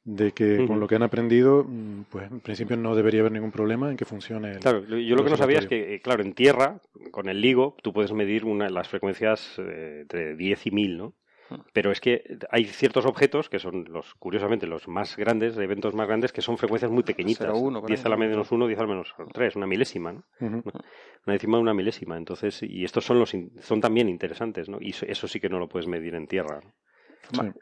[0.03, 3.51] de que con lo que han aprendido, mm, pues en principio no debería haber ningún
[3.51, 4.53] problema en que funcione.
[4.53, 6.81] el- Claro, yo lo que no sabía es que, eh, claro, en tierra,
[7.11, 11.13] con el LIGO, tú puedes medir una, las frecuencias eh, entre 10 y 1000, ¿no?
[11.49, 11.55] Mm.
[11.73, 15.93] Pero es que hay ciertos objetos que son los, curiosamente, los más grandes, de eventos
[15.95, 17.47] más grandes, que son frecuencias muy pequeñitas.
[17.47, 18.19] 0,1 por 10 ahí, a la ¿no?
[18.29, 20.23] menos 1, 10 a la menos 3, una milésima, ¿no?
[20.39, 22.17] Una décima de una milésima.
[22.17, 24.77] Entonces, y estos son los in- son también interesantes, ¿no?
[24.79, 26.61] Y eso, sí que no lo puedes medir en tierra.
[26.63, 27.43] ¿no?
[27.43, 27.59] Sí.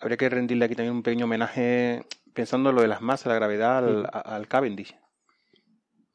[0.00, 2.02] Habría que rendirle aquí también un pequeño homenaje
[2.34, 4.94] pensando en lo de las masas, la gravedad, al, a- al Cavendish.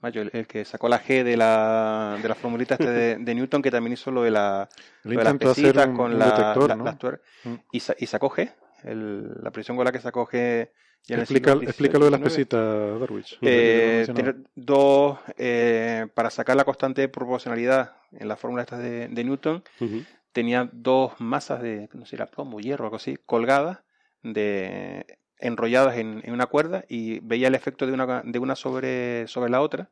[0.02, 3.36] Mayo, el, el que sacó la G de la, de la formulita este de, de
[3.36, 4.68] Newton, que también hizo lo de, la,
[5.04, 6.86] lo de las intentó hacer pesitas un, con un la, detector, la- ¿no?
[6.86, 6.98] las
[7.44, 7.56] Mm.
[7.72, 8.52] y, sa- y sacó G,
[8.84, 10.70] el- la presión con la que sacó G.
[11.08, 13.40] Explica, siglo explica lo de las pesitas, Darwich.
[13.42, 14.06] Eh,
[14.56, 19.64] dos, eh, para sacar la constante de proporcionalidad en la fórmula esta de, de Newton,
[20.32, 23.80] tenía dos masas de, no sé, era plomo, hierro, algo así, colgadas,
[24.22, 25.06] de,
[25.42, 29.50] enrolladas en, en una cuerda y veía el efecto de una, de una sobre, sobre
[29.52, 29.92] la otra.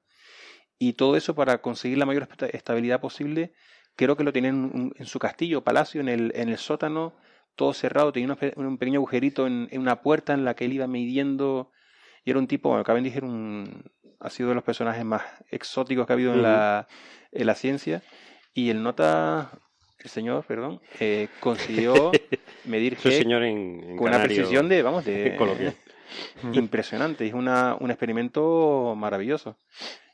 [0.77, 3.53] Y todo eso para conseguir la mayor esta- estabilidad posible,
[3.95, 7.13] creo que lo tenía en, su castillo, palacio, en el, en el sótano,
[7.55, 10.88] todo cerrado, tenía un pequeño agujerito en, en una puerta en la que él iba
[10.88, 11.71] midiendo.
[12.23, 13.84] Y era un tipo, bueno, Cavendish era un,
[14.19, 16.88] ha sido de los personajes más exóticos que ha habido en, la,
[17.31, 18.01] en la ciencia.
[18.53, 19.51] Y el nota,
[20.03, 22.11] el señor, perdón, eh, consiguió
[22.65, 25.38] medir G señor en, en con una canario precisión de, vamos, de
[26.53, 27.27] impresionante.
[27.27, 29.57] Es una, un experimento maravilloso.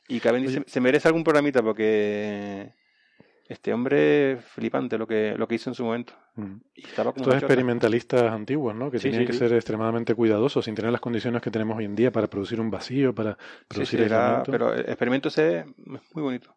[0.08, 2.72] Y Cavendish se, se merece algún programita porque
[3.48, 6.12] este hombre flipante lo que, lo que hizo en su momento.
[6.36, 6.60] Ujú.
[6.74, 7.46] Y estaba como Estos chota.
[7.46, 8.90] experimentalistas antiguos, ¿no?
[8.90, 9.38] Que Sí, tenían sí, que sí.
[9.38, 12.70] ser extremadamente cuidadosos sin tener las condiciones que tenemos hoy en día para producir un
[12.70, 13.38] vacío, para
[13.68, 14.50] producir aislamiento.
[14.52, 15.66] pero el experimento ese es
[16.12, 16.54] muy bonito.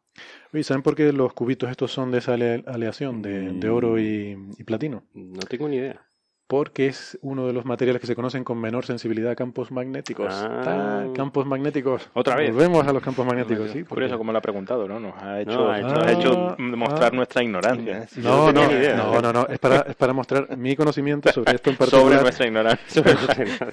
[0.53, 3.99] Oye, ¿saben por qué los cubitos estos son de esa ale- aleación de, de oro
[3.99, 5.03] y, y platino?
[5.13, 6.01] No tengo ni idea.
[6.47, 10.33] porque es uno de los materiales que se conocen con menor sensibilidad a campos magnéticos.
[10.33, 10.61] Ah.
[10.63, 12.09] Ta, campos magnéticos.
[12.15, 12.51] Otra vez.
[12.51, 13.83] Volvemos a los campos magnéticos, sí.
[13.83, 14.99] Curioso porque- como lo ha preguntado, ¿no?
[14.99, 17.15] Nos ha hecho, No, ha hecho- nos ha hecho Ah, demostrar ah.
[17.15, 18.07] nuestra ignorancia.
[18.07, 18.95] Sí, No, no no, tenía ni idea.
[18.97, 22.03] no, no, no, es para, es para mostrar mi conocimiento sobre esto en particular.
[22.07, 23.03] Sobre nuestra ignorancia.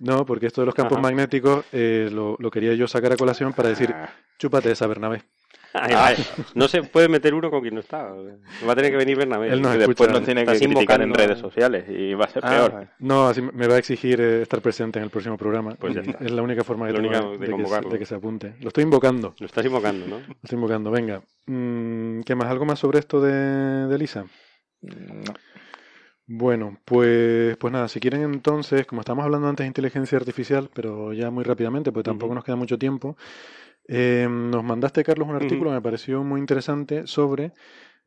[0.00, 1.02] No, porque esto de los campos Ajá.
[1.02, 4.10] magnéticos eh, lo, lo quería yo sacar a colación para decir, Ah.
[4.38, 5.22] chúpate esa Bernabé.
[5.76, 6.16] Ay, ay,
[6.54, 8.04] no se puede meter uno con quien no está.
[8.04, 9.52] Va a tener que venir Bernabé.
[9.52, 12.44] Él nos Y después nos tiene que criticar en redes sociales y va a ser
[12.46, 12.88] Ah, peor.
[13.00, 15.74] No, así me va a exigir eh, estar presente en el próximo programa.
[15.74, 16.24] Pues ya está.
[16.24, 18.54] Es la única forma que La tengo única de, de que de que se apunte.
[18.60, 19.34] Lo estoy invocando.
[19.38, 20.18] Lo estás invocando, ¿no?
[20.20, 20.90] Lo estoy invocando.
[20.92, 21.22] Venga.
[21.46, 22.48] Mm, ¿Qué más?
[22.48, 23.32] ¿Algo más sobre esto de,
[23.88, 24.24] de Lisa?
[24.80, 25.34] No.
[26.26, 31.12] Bueno, pues, pues nada, si quieren entonces, como estamos hablando antes de inteligencia artificial, pero
[31.12, 33.16] ya muy rápidamente, porque tampoco nos queda mucho tiempo,
[33.88, 37.52] eh, nos mandaste, Carlos, un artículo, me pareció muy interesante, sobre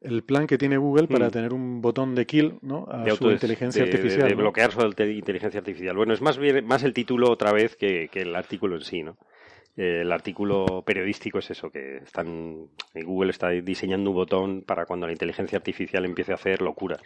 [0.01, 1.31] el plan que tiene Google para Mm.
[1.31, 2.85] tener un botón de kill ¿no?
[2.89, 4.27] a de su inteligencia de- artificial.
[4.29, 4.41] De, ¿no?
[4.41, 5.95] bloquear su inteligencia artificial.
[5.95, 9.01] Bueno, es más bien más el título otra vez que, que el artículo en sí,
[9.03, 9.17] ¿no?
[9.75, 14.85] Eh, el artículo periodístico es eso, que están eh, Google está diseñando un botón para
[14.85, 17.01] cuando la inteligencia artificial empiece a hacer locuras.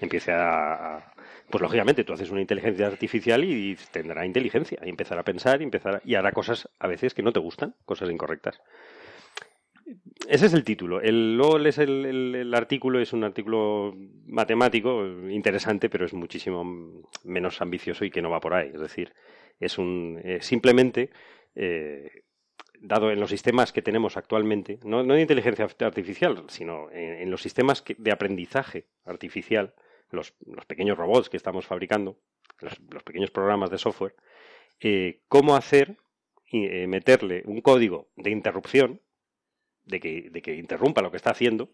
[0.00, 1.12] Empiece a, a-
[1.50, 5.64] pues lógicamente tú haces una inteligencia artificial y tendrá inteligencia y empezará a pensar y
[5.64, 8.60] empezará y hará cosas a veces que no te gustan, cosas incorrectas.
[10.28, 11.00] Ese es el título.
[11.02, 13.94] El, lees el, artículo, es un artículo
[14.26, 18.70] matemático, interesante, pero es muchísimo menos ambicioso y que no va por ahí.
[18.72, 19.12] Es decir,
[19.60, 21.10] es un eh, simplemente,
[21.54, 22.22] eh,
[22.80, 27.42] dado en los sistemas que tenemos actualmente, no, no de inteligencia artificial, sino en, los
[27.42, 29.74] sistemas de aprendizaje artificial,
[30.14, 30.34] los,
[30.66, 32.18] pequeños robots que estamos fabricando,
[32.60, 34.14] los, pequeños programas de software,
[34.80, 35.96] eh, cómo hacer,
[36.46, 39.00] y, eh, meterle un código de interrupción
[39.84, 41.70] de que, de que interrumpa lo que está haciendo,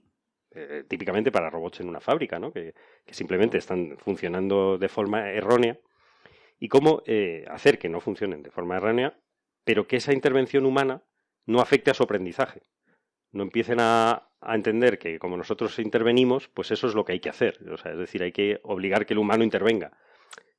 [0.53, 2.53] eh, típicamente para robots en una fábrica, ¿no?
[2.53, 5.79] que, que simplemente están funcionando de forma errónea,
[6.61, 9.19] y cómo eh, hacer que no funcionen de forma errónea,
[9.65, 11.03] pero que esa intervención humana
[11.47, 12.63] no afecte a su aprendizaje.
[13.33, 17.21] No empiecen a, a entender que como nosotros intervenimos, pues eso es lo que hay
[17.21, 17.59] que hacer.
[17.71, 19.93] O sea, es decir, hay que obligar que el humano intervenga.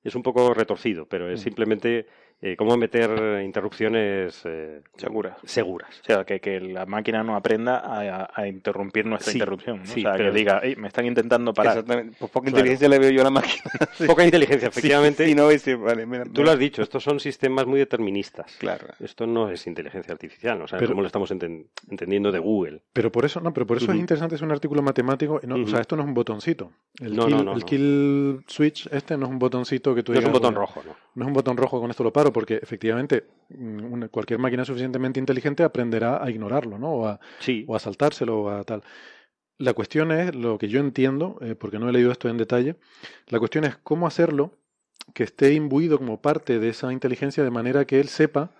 [0.03, 1.43] Es un poco retorcido, pero es Mm.
[1.43, 2.05] simplemente
[2.41, 5.37] eh, cómo meter interrupciones eh, Seguras.
[5.43, 5.99] seguras.
[6.01, 9.79] O sea, que, que la máquina no aprenda a, a interrumpir nuestra Sí, interrupción.
[9.79, 9.85] ¿no?
[9.85, 11.73] sí, o sea, pero- que diga, "Ey, me están intentando parar.
[11.77, 12.15] Exactamente.
[12.19, 12.57] Pues poca Claro.
[12.57, 13.63] inteligencia le veo yo a la máquina.
[14.07, 15.25] Poca inteligencia, efectivamente.
[15.25, 18.55] Sí, no, y sí, vale, mira, Tú lo has dicho, estos son sistemas muy deterministas.
[18.57, 18.87] Claro.
[18.99, 20.65] Esto no es inteligencia artificial, ¿no?
[20.65, 22.81] o sea, Pero- cómo lo estamos enten- entendiendo de Google.
[22.93, 25.39] Pero por eso, no, pero por eso es interesante, es un artículo matemático.
[25.43, 26.71] O sea, esto no es un botoncito.
[26.99, 27.65] El, No, kill, no, no, el no.
[27.65, 30.67] kill switch, este no es un botoncito que tú No es un digas, botón bueno,
[30.67, 30.95] rojo, ¿no?
[31.15, 34.65] No es un botón rojo, con esto lo paro, porque efectivamente mm, una- cualquier máquina
[34.65, 36.91] suficientemente inteligente aprenderá a ignorarlo, ¿no?
[36.93, 38.83] O a, Sí, o a saltárselo o a tal.
[39.57, 42.77] La cuestión es, lo que yo entiendo, eh, porque no he leído esto en detalle,
[43.27, 44.57] la cuestión es cómo hacerlo
[45.13, 48.51] que esté imbuido como parte de esa inteligencia de manera que él sepa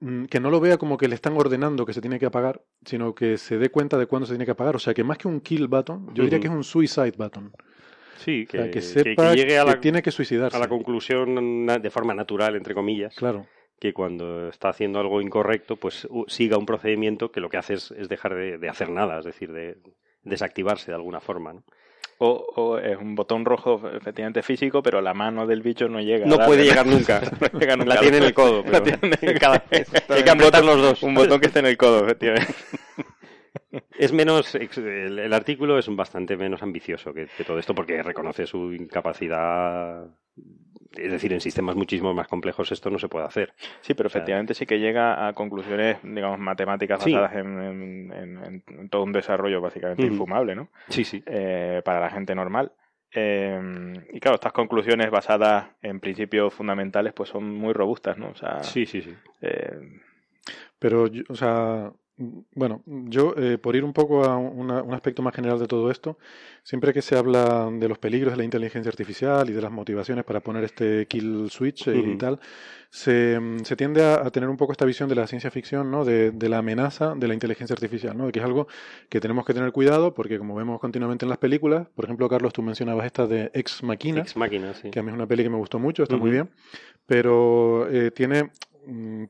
[0.00, 2.62] mm, que no lo vea como que le están ordenando que se tiene que apagar,
[2.84, 4.76] sino que se dé cuenta de cuándo se tiene que apagar.
[4.76, 7.52] O sea, que más que un kill button, yo diría que es un suicide button.
[8.22, 10.56] Sí, O que, sea, que que- sepa que llegue a la, tiene que suicidarse.
[10.56, 13.46] a la conclusión de forma natural, entre comillas, Claro.
[13.78, 17.90] que cuando está haciendo algo incorrecto, pues siga un procedimiento que lo que hace es,
[17.92, 19.76] es dejar de, de hacer nada, es decir, de
[20.22, 21.52] desactivarse de alguna forma.
[21.52, 21.64] ¿no?
[22.18, 26.24] O, o es un botón rojo efectivamente físico, pero la mano del bicho no llega.
[26.24, 27.20] No puede llegar nunca.
[27.52, 27.94] No llega nunca.
[27.94, 29.88] La tiene en el codo, pero La tiene en cada vez.
[30.08, 31.02] Hay que apretar los dos.
[31.02, 32.54] Un botón que esté en el codo, efectivamente.
[33.98, 38.02] Es menos, el, el artículo es un bastante menos ambicioso que, que todo esto porque
[38.02, 40.06] reconoce su incapacidad.
[40.96, 43.54] Es decir, en sistemas muchísimo más complejos esto no se puede hacer.
[43.80, 47.12] Sí, pero sea, efectivamente sí que llega a conclusiones, digamos, matemáticas Sí.
[47.12, 50.68] basadas en, en- en- en todo un desarrollo básicamente infumable, ¿no?
[50.88, 51.22] Sí, sí.
[51.24, 52.72] Eh, para la gente normal.
[53.14, 58.28] Eh, y claro, estas conclusiones basadas en principios fundamentales pues son muy robustas, ¿no?
[58.30, 59.14] O sea, Sí, sí, sí.
[59.40, 59.78] eh,
[60.78, 65.22] Pero, yo- o sea, bueno, yo eh, por ir un poco a una- un aspecto
[65.22, 66.18] más general de todo esto,
[66.62, 70.24] siempre que se habla de los peligros de la inteligencia artificial y de las motivaciones
[70.24, 72.38] para poner este kill switch eh, y tal,
[72.90, 76.04] se, se tiende a, a tener un poco esta visión de la ciencia ficción, ¿no?
[76.04, 78.26] De, de la amenaza de la inteligencia artificial, ¿no?
[78.26, 78.68] De que es algo
[79.08, 82.52] que tenemos que tener cuidado porque como vemos continuamente en las películas, por ejemplo, Carlos,
[82.52, 84.90] tú mencionabas esta de Ex Machina, Ex máquina, sí.
[84.90, 86.50] que a mí es una peli que me gustó mucho, está muy bien,
[87.06, 88.50] pero eh, tiene,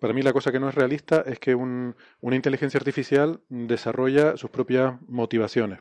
[0.01, 4.37] para mí la cosa que no es realista es que un- una inteligencia artificial desarrolla
[4.37, 5.81] sus propias motivaciones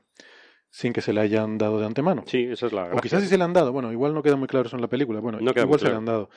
[0.73, 2.23] sin que se le hayan dado de antemano.
[2.26, 3.02] Sí, esa es la O gracia.
[3.02, 4.88] quizás sí se le han dado, bueno, igual no queda muy claro eso en la
[4.88, 5.98] película, bueno, No igual se le claro.
[5.98, 6.30] han dado.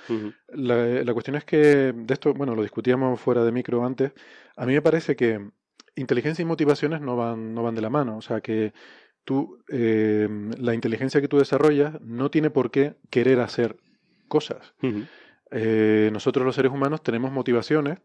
[0.48, 4.12] La, la cuestión es que de esto, bueno, lo discutíamos fuera de micro antes,
[4.56, 5.40] a mí me parece que
[5.94, 8.72] inteligencia y motivaciones no van, no van de la mano, o sea que
[9.24, 10.28] tú, eh,
[10.58, 13.76] la inteligencia que tú desarrollas no tiene por qué querer hacer
[14.26, 14.74] cosas.
[14.82, 15.02] Ujú.
[15.56, 17.98] Eh, nosotros los seres humanos tenemos motivaciones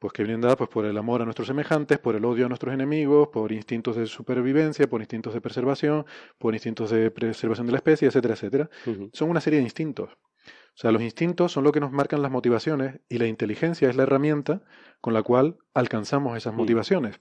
[0.00, 2.48] pues que vienen dadas pues, por el amor a nuestros semejantes, por el odio a
[2.48, 6.06] nuestros enemigos, por instintos de supervivencia, por instintos de preservación,
[6.38, 8.70] por instintos de preservación de la especie, etcétera, etcétera.
[9.12, 10.10] Son una serie de instintos.
[10.12, 13.96] O sea, los instintos son lo que nos marcan las motivaciones y la inteligencia es
[13.96, 14.62] la herramienta
[15.00, 16.58] con la cual alcanzamos esas Mm.
[16.58, 17.20] motivaciones.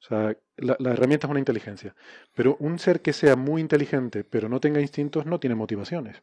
[0.00, 1.94] O sea, la, la herramienta es una inteligencia.
[2.34, 6.22] Pero un ser que sea muy inteligente pero no tenga instintos no tiene motivaciones.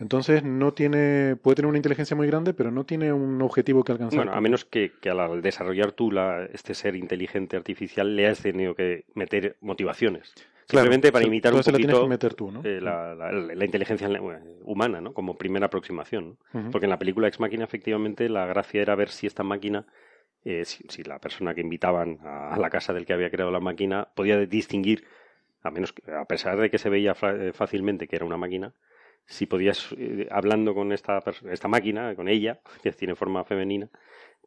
[0.00, 3.92] Entonces no tiene, puede tener una inteligencia muy grande, pero no tiene un objetivo que
[3.92, 4.16] alcanzar.
[4.18, 8.40] Bueno, a menos que, que al- desarrollar tú la, este ser inteligente artificial le has
[8.40, 10.32] tenido que meter motivaciones.
[10.68, 12.62] Claro, Simplemente para imitar un la poquito que meter tú, ¿no?
[12.62, 14.20] eh, la, la- la inteligencia eh,
[14.64, 15.14] humana, ¿no?
[15.14, 16.36] Como primera aproximación.
[16.70, 19.86] Porque en la película Ex Máquina, efectivamente, la gracia era ver si esta máquina,
[20.44, 23.50] eh, si, si la persona que invitaban a, a la casa del que había creado
[23.50, 25.04] la máquina podía distinguir,
[25.62, 28.72] a menos que- a pesar de que se veía eh, fácilmente que era una máquina,
[29.28, 33.88] si podías, eh, hablando con esta, esta máquina, con ella, que tiene forma femenina,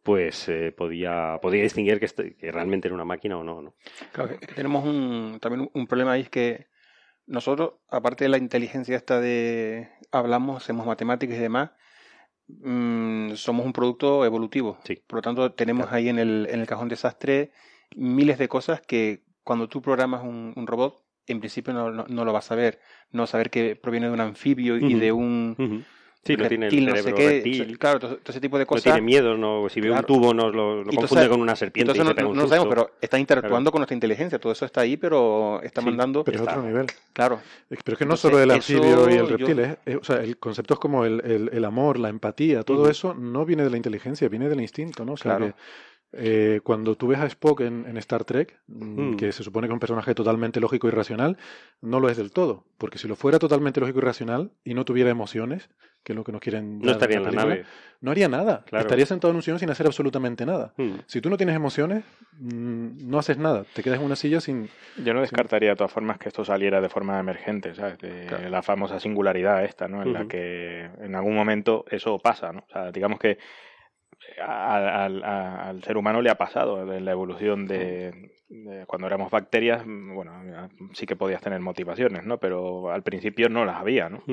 [0.04, 3.76] pues eh, podía, podía distinguir que, este- que realmente era una máquina o no, ¿no?
[4.12, 6.68] Claro, que- que tenemos un, también un problema ahí es que
[7.28, 11.70] nosotros, aparte de la inteligencia esta de hablamos, hacemos matemáticas y demás,
[12.48, 14.80] mm, somos un producto evolutivo.
[14.84, 15.02] Sí.
[15.08, 17.52] Por lo tanto, tenemos ahí en el, en el cajón desastre
[17.96, 22.26] miles de cosas que cuando tú programas un, un robot, en principio no, no, no
[22.26, 22.80] lo vas a ver.
[23.12, 25.82] No vas a ver que proviene de un anfibio y de un Ujú.
[26.24, 27.30] Sí, no tiene el reptil, no sé cerebro qué.
[27.30, 28.84] reptil, Claro, todo, todo ese tipo de no cosas.
[28.84, 30.02] tiene miedo, no, si ve Claro.
[30.02, 32.30] un tubo no lo, confunde entonces- con una serpiente Entonces y no, se pega no-
[32.30, 34.38] un no lo sabemos, pero está interactuando con nuestra inteligencia.
[34.38, 36.24] Todo eso está ahí, pero está Sí, mandando.
[36.24, 36.52] Pero es está.
[36.60, 36.86] otro nivel.
[37.12, 37.40] Claro.
[37.70, 40.04] Pero es que no Entonces, solo el anfibio y el yo- reptil, es- es- o
[40.04, 43.72] sea, el conceptos como el, el- el amor, la empatía, todo eso no viene de
[43.72, 45.14] la inteligencia, viene del instinto, ¿no?
[45.14, 45.54] O sea, Claro.
[45.56, 45.60] que,
[46.14, 49.18] eh, cuando tú ves a Spock en, en Star Trek, mm, Mm.
[49.18, 51.38] que se supone que es un personaje totalmente lógico y racional,
[51.82, 54.84] no lo es del todo, porque si lo fuera totalmente lógico y racional y no
[54.86, 55.70] tuviera emociones,
[56.04, 57.66] que es lo que nos quieren No estaría en la película, nave.
[58.02, 58.82] no haría nada, Claro.
[58.86, 60.74] estaría sentado en un sillón sin hacer absolutamente nada.
[60.78, 60.96] Mm.
[61.06, 62.04] Si tú no tienes emociones,
[62.40, 64.68] mm, no haces nada, te quedas en una silla sin...
[65.04, 68.00] Yo no descartaría de todas formas que esto saliera de forma emergente, ¿sabes?
[68.00, 68.50] De Claro.
[68.50, 70.02] la famosa singularidad esta, ¿no?
[70.02, 72.66] En la que en algún momento eso pasa, ¿no?
[72.68, 73.38] O sea, digamos que
[74.40, 79.08] a- al, a- al ser humano le ha pasado en la evolución de, de cuando
[79.08, 80.32] éramos bacterias, mm, bueno,
[80.94, 82.38] sí que podías tener motivaciones, ¿no?
[82.38, 84.24] Pero al principio no las había, ¿no?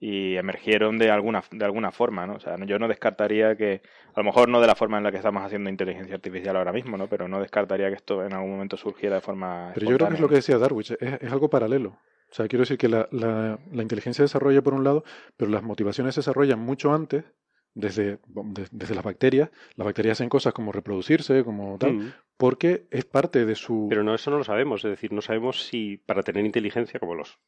[0.00, 2.34] Y emergieron de alguna de alguna forma, ¿no?
[2.34, 3.80] O sea, yo no descartaría que
[4.14, 6.72] a lo mejor no de la forma en la que estamos haciendo inteligencia artificial ahora
[6.72, 7.06] mismo, ¿no?
[7.06, 10.14] Pero no descartaría que esto en algún momento surgiera de forma Pero yo creo que
[10.14, 11.90] es lo que decía Darwin, es, es algo paralelo.
[12.30, 15.04] O sea, quiero decir que la, la- la inteligencia se desarrolla por un lado,
[15.36, 17.24] pero las motivaciones se desarrollan mucho antes,
[17.74, 19.50] desde, de- desde las bacterias.
[19.76, 22.12] Las bacterias hacen cosas como reproducirse, como tal, Mm.
[22.36, 23.86] porque es parte de su...
[23.88, 24.84] Pero no, eso no lo sabemos.
[24.84, 27.38] Es decir, no sabemos si para tener inteligencia, como los.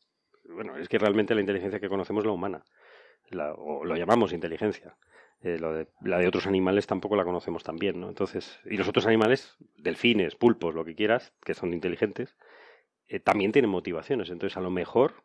[0.49, 2.65] Bueno, es que realmente la inteligencia que conocemos es la humana.
[3.31, 4.97] La- o lo llamamos inteligencia.
[5.43, 8.09] Eh, lo de- la de otros animales tampoco la conocemos tan bien, ¿no?
[8.09, 12.37] Entonces, y los otros animales, delfines, pulpos, lo que quieras, que son inteligentes,
[13.09, 14.31] eh, también tienen motivaciones.
[14.31, 15.25] Entonces, a lo mejor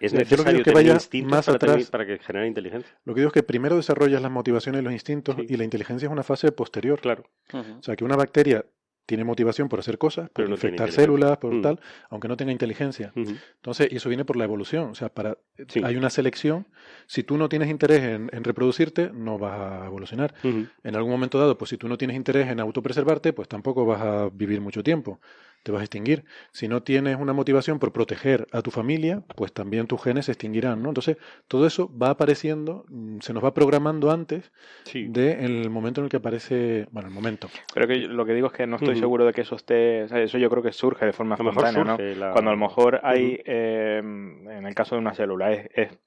[0.00, 1.90] es Yo lo que digo necesario es que tener vaya instintos más para, tener- atrás.
[1.90, 2.98] para que genere inteligencia.
[3.04, 5.46] Lo que digo es que primero desarrollas las motivaciones y los instintos, Sí.
[5.48, 7.00] y la inteligencia es una fase posterior.
[7.00, 7.24] Claro.
[7.52, 8.64] O sea, que una bacteria
[9.06, 11.62] tiene motivación por hacer cosas, por no infectar células, por Mm.
[11.62, 11.80] tal,
[12.10, 13.12] aunque no tenga inteligencia.
[13.16, 14.90] Entonces, y eso viene por la evolución.
[14.90, 15.36] O sea, para,
[15.66, 15.80] Sí.
[15.82, 16.68] hay una selección.
[17.08, 20.32] Si tú no tienes interés en, en reproducirte, no vas a evolucionar.
[20.44, 24.00] En algún momento dado, pues si tú no tienes interés en autopreservarte, pues tampoco vas
[24.00, 25.20] a vivir mucho tiempo.
[25.62, 26.24] Te vas a extinguir.
[26.52, 30.32] Si no tienes una motivación por proteger a tu familia, pues también tus genes se
[30.32, 30.88] extinguirán, ¿no?
[30.88, 31.18] Entonces,
[31.48, 34.52] todo eso va apareciendo, mm, se nos va programando antes
[34.84, 35.06] Sí.
[35.08, 37.48] de el momento en el que aparece, bueno, el momento.
[37.74, 40.08] Pero que lo que digo es que no estoy seguro de que eso esté, o
[40.08, 42.14] sea, eso yo creo que surge de forma A lo mejor espontánea, ¿no?
[42.26, 45.98] la- Cuando a lo mejor hay, eh, en el caso de una célula, es, es-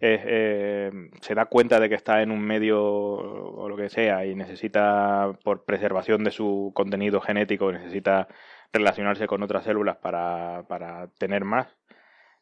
[0.00, 0.90] es, eh,
[1.20, 5.30] se da cuenta de que está en un medio o lo que sea y necesita,
[5.44, 8.26] por preservación de su contenido genético, necesita
[8.72, 11.66] relacionarse con otras células para, para tener más,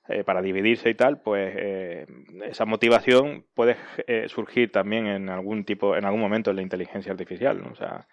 [0.09, 2.07] eh, para dividirse y tal, pues eh,
[2.45, 3.77] esa motivación puede
[4.07, 7.71] eh, surgir también en algún tipo, en algún momento en la inteligencia artificial, ¿no?
[7.73, 8.07] O sea,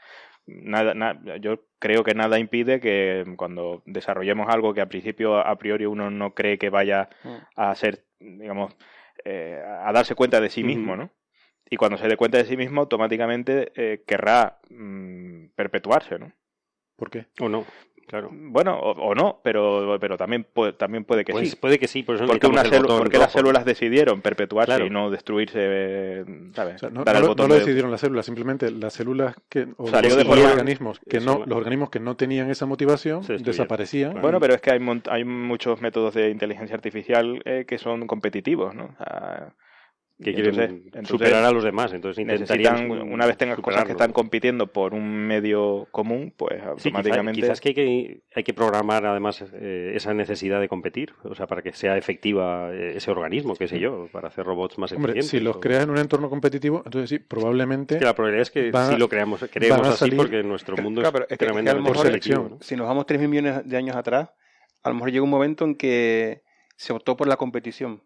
[0.46, 5.56] nada, na- yo creo que nada impide que cuando desarrollemos algo que a principio a
[5.58, 7.10] priori uno no cree que vaya
[7.56, 8.76] a ser, digamos,
[9.26, 10.96] eh, a darse cuenta de sí mismo.
[10.96, 11.10] ¿no?
[11.70, 16.32] Y cuando se dé cuenta de sí mismo, automáticamente eh, querrá mm, perpetuarse, ¿no?
[16.96, 17.26] ¿Por qué?
[17.42, 17.66] O no.
[18.08, 18.30] Claro.
[18.32, 21.56] Bueno, o, o no, pero, pero también, puede, también puede que Pues sí.
[21.58, 24.86] puede que sí, por eso Porque, una botón porque las células decidieron perpetuarse Claro.
[24.86, 26.24] y no destruirse,
[26.54, 26.76] ¿sabes?
[26.76, 28.94] O sea, no, Dar no lo- botón no lo de- decidieron las células, simplemente las
[28.94, 32.16] células que o Salió los, de los forma- organismos que no los organismos que no
[32.16, 34.12] tenían esa motivación desaparecían.
[34.12, 34.22] Claro.
[34.22, 34.80] Bueno, pero es que hay,
[35.10, 38.86] hay muchos métodos de inteligencia artificial eh, que son competitivos, ¿no?
[38.86, 39.54] O sea,
[40.20, 41.94] que quieren entonces- entonces superar a los demás.
[41.94, 46.56] Entonces intentarían necesitan, una vez tengas cosas que están compitiendo por un medio común, pues
[46.56, 47.42] Sí, quizá- automáticamente...
[47.42, 51.46] quizás que hay, que hay que programar además eh, esa necesidad de competir, o sea,
[51.46, 55.12] para que sea efectiva eh, ese organismo, qué sé yo, para hacer robots más Hombre,
[55.12, 55.30] eficientes.
[55.40, 58.42] si los o- creas en un entorno competitivo, entonces sí, probablemente Es que la probabilidad
[58.42, 61.24] es que van a- sí lo creamos, creemos así salir- porque nuestro mundo Claro, es,
[61.24, 62.58] es que- que tremendamente mejor- selectivo, selección.
[62.60, 62.64] ¿no?
[62.66, 64.32] Si nos vamos 3.000 millones de años atrás,
[64.82, 66.42] a lo mejor llega un momento en que
[66.76, 68.02] se optó por la competición,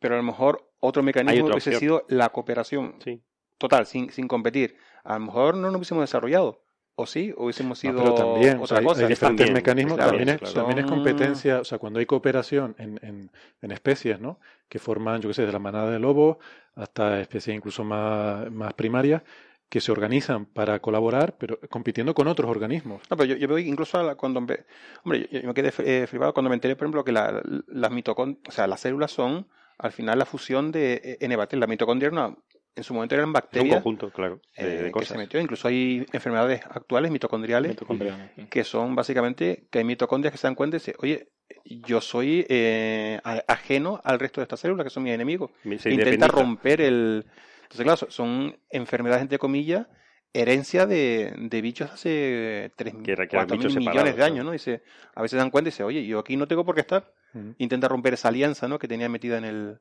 [0.00, 1.80] pero a lo mejor otro mecanismo otra hubiese opción.
[1.80, 3.22] sido la cooperación Sí.
[3.58, 4.76] total, sin, sin competir.
[5.04, 6.62] A lo mejor no nos hubiésemos desarrollado,
[6.96, 9.00] o sí, o hubiésemos No, sido pero también, o otra sea, hay, cosa.
[9.02, 10.54] hay diferentes También, mecanismos, claro, también, es, claro.
[10.54, 13.30] también es Son- competencia, o sea, cuando hay cooperación en, en,
[13.62, 14.40] en especies, ¿no?
[14.68, 16.38] Que forman, yo qué sé, de la manada de lobos
[16.74, 19.22] hasta especies incluso más, más primarias,
[19.68, 23.02] que se organizan para colaborar, pero compitiendo con otros organismos.
[23.08, 24.40] No, pero yo, yo veo incluso a la- cuando...
[24.40, 24.64] empe-
[25.04, 27.90] Hombre, yo, yo me quedé eh, flipado cuando me enteré, por ejemplo, que la- las
[27.92, 29.46] mitocondrias, o sea, las células son
[29.82, 31.60] al final la fusión de eh, N bacterias.
[31.60, 32.36] La mitocondria era una-
[32.76, 35.16] en su momento eran Es un bacterias conjunto, claro, de, eh, de que se cosas.
[35.16, 35.40] metió.
[35.40, 38.48] Incluso hay enfermedades actuales mitocondriales mitocondriales.
[38.48, 41.28] que son básicamente que hay mitocondrias que se dan cuenta y dicen, oye,
[41.64, 45.50] yo soy eh, ajeno al resto de estas células que son mis enemigos.
[45.78, 47.26] Se Intenta romper el...
[47.62, 49.86] Entonces, claro, son- enfermedades, entre comillas,
[50.32, 54.44] herencia de, de bichos hace 3, Que que eran 4 mil millones de años.
[54.44, 54.52] ¿no?
[54.52, 54.82] Dice,
[55.14, 57.12] a veces se dan cuenta y dice, oye, yo aquí no tengo por qué estar.
[57.58, 58.78] Intenta romper esa alianza, ¿no?
[58.78, 59.80] Que tenía metida en el...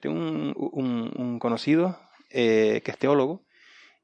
[0.00, 1.98] Tengo un, un- un conocido
[2.30, 3.44] eh, que es teólogo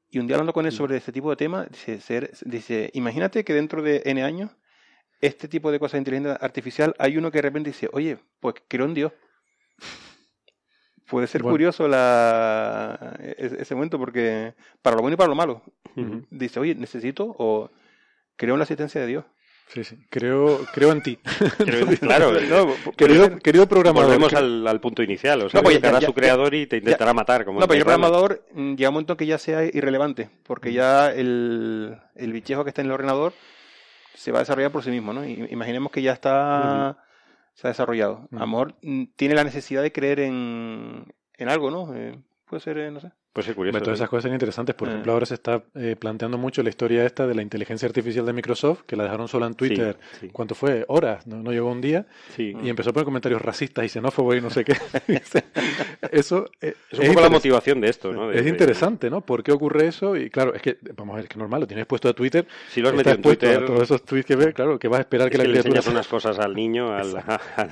[0.09, 3.43] y un día hablando con él sobre este tipo de temas, dice, ser- dice, imagínate
[3.43, 4.49] que dentro de N años
[5.19, 8.55] este tipo de cosas de inteligencia artificial, hay uno que de repente dice, oye, pues
[8.67, 9.13] creo en Dios.
[11.07, 11.53] Puede ser Bueno.
[11.53, 15.61] curioso la, e- ese momento porque para lo bueno y para lo malo.
[16.29, 17.69] Dice, oye, necesito o
[18.37, 19.25] creo en la asistencia de Dios.
[19.73, 19.97] Sí, sí.
[20.09, 21.17] Creo, creo en ti.
[21.57, 24.07] Creo- claro, No, querido, querido programador.
[24.09, 26.77] volvemos al, al punto inicial, o sea, No, pues ya- ya- su creador y te
[26.77, 27.45] intentará matar.
[27.45, 28.09] Como No, pero Blade Runner.
[28.11, 32.69] programador mm, llega un momento que ya sea irrelevante, porque ya el, el bichejo que
[32.71, 33.33] está en el ordenador
[34.13, 35.25] se va a desarrollar por sí mismo, ¿no?
[35.25, 36.97] Imaginemos que ya está
[37.53, 38.27] se ha desarrollado.
[38.81, 41.05] Mm, tiene la necesidad de creer en,
[41.37, 41.95] en algo, ¿no?
[41.95, 43.11] Eh, puede ser, eh, no sé.
[43.33, 43.79] Puede ser curioso.
[43.79, 44.75] Todas esas cosas son interesantes.
[44.75, 44.91] Por Eh.
[44.91, 48.33] ejemplo, ahora se está eh, planteando mucho la historia esta de la inteligencia artificial de
[48.33, 49.97] Microsoft, que la dejaron sola en Twitter.
[50.13, 50.29] Sí, sí.
[50.33, 50.83] ¿Cuánto fue?
[50.89, 52.05] Horas, no, no llegó un día.
[52.35, 52.53] Sí.
[52.61, 54.73] Y empezó a poner comentarios racistas y xenófobos y no sé qué.
[56.11, 58.27] eso eh, Es un poco la motivación de esto, ¿no?
[58.29, 59.21] De- Es interesante, ¿no?
[59.21, 60.15] ¿Por qué ocurre eso?
[60.15, 62.45] Y claro, es que, vamos a ver, es que normal, lo tienes puesto a Twitter.
[62.69, 65.01] Si lo has metido en Twitter, todos esos tweets que ves, claro, que vas a
[65.01, 65.77] esperar es que que la le criatura...
[65.79, 67.71] enseñas unas cosas al niño, al, al-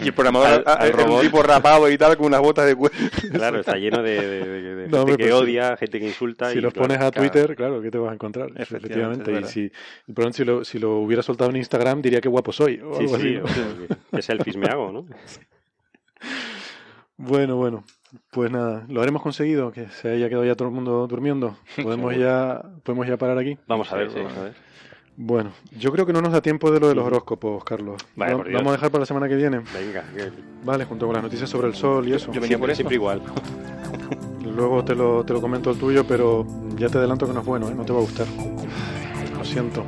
[0.00, 1.22] Y el programador Al- al un robot.
[1.22, 2.94] tipo rapado y tal, con unas botas de cuero.
[3.30, 5.30] claro, está lleno de, de- de- No, gente hombre, que sí.
[5.32, 6.50] odia, gente que insulta.
[6.50, 8.50] Si y los claro, pones a Twitter, claro, ¿qué te vas a encontrar?
[8.56, 9.72] Efectivamente, Y si,
[10.06, 12.80] y por ejemplo, si lo, si lo hubiera soltado en Instagram, diría que guapo soy.
[12.80, 13.44] O Sí, algo así, sí, ¿no?
[13.44, 13.64] o sea,
[14.12, 15.06] que- selfies me hago, ¿no?
[17.18, 17.84] Bueno, bueno.
[18.30, 21.56] Pues nada, lo habremos conseguido, que se haya quedado ya todo el mundo durmiendo.
[21.82, 23.58] Podemos ya, podemos ya parar aquí.
[23.66, 24.22] Vamos a ver, Sí, sí.
[24.22, 24.54] vamos a ver.
[25.18, 27.96] Bueno, yo creo que no nos da tiempo de lo de los horóscopos, Carlos.
[28.16, 29.60] Vale, vamos a dejar para la semana que viene.
[29.74, 30.30] Venga, que-
[30.62, 32.26] Vale, junto con las noticias sobre el sol y eso.
[32.26, 32.76] Yo venía siempre, por eso.
[32.76, 33.22] siempre igual.
[34.56, 36.46] Luego te lo, te lo comento el tuyo, pero
[36.78, 37.74] ya te adelanto que no es bueno, ¿eh?
[37.76, 38.26] no te va a gustar.
[39.36, 39.84] Lo siento.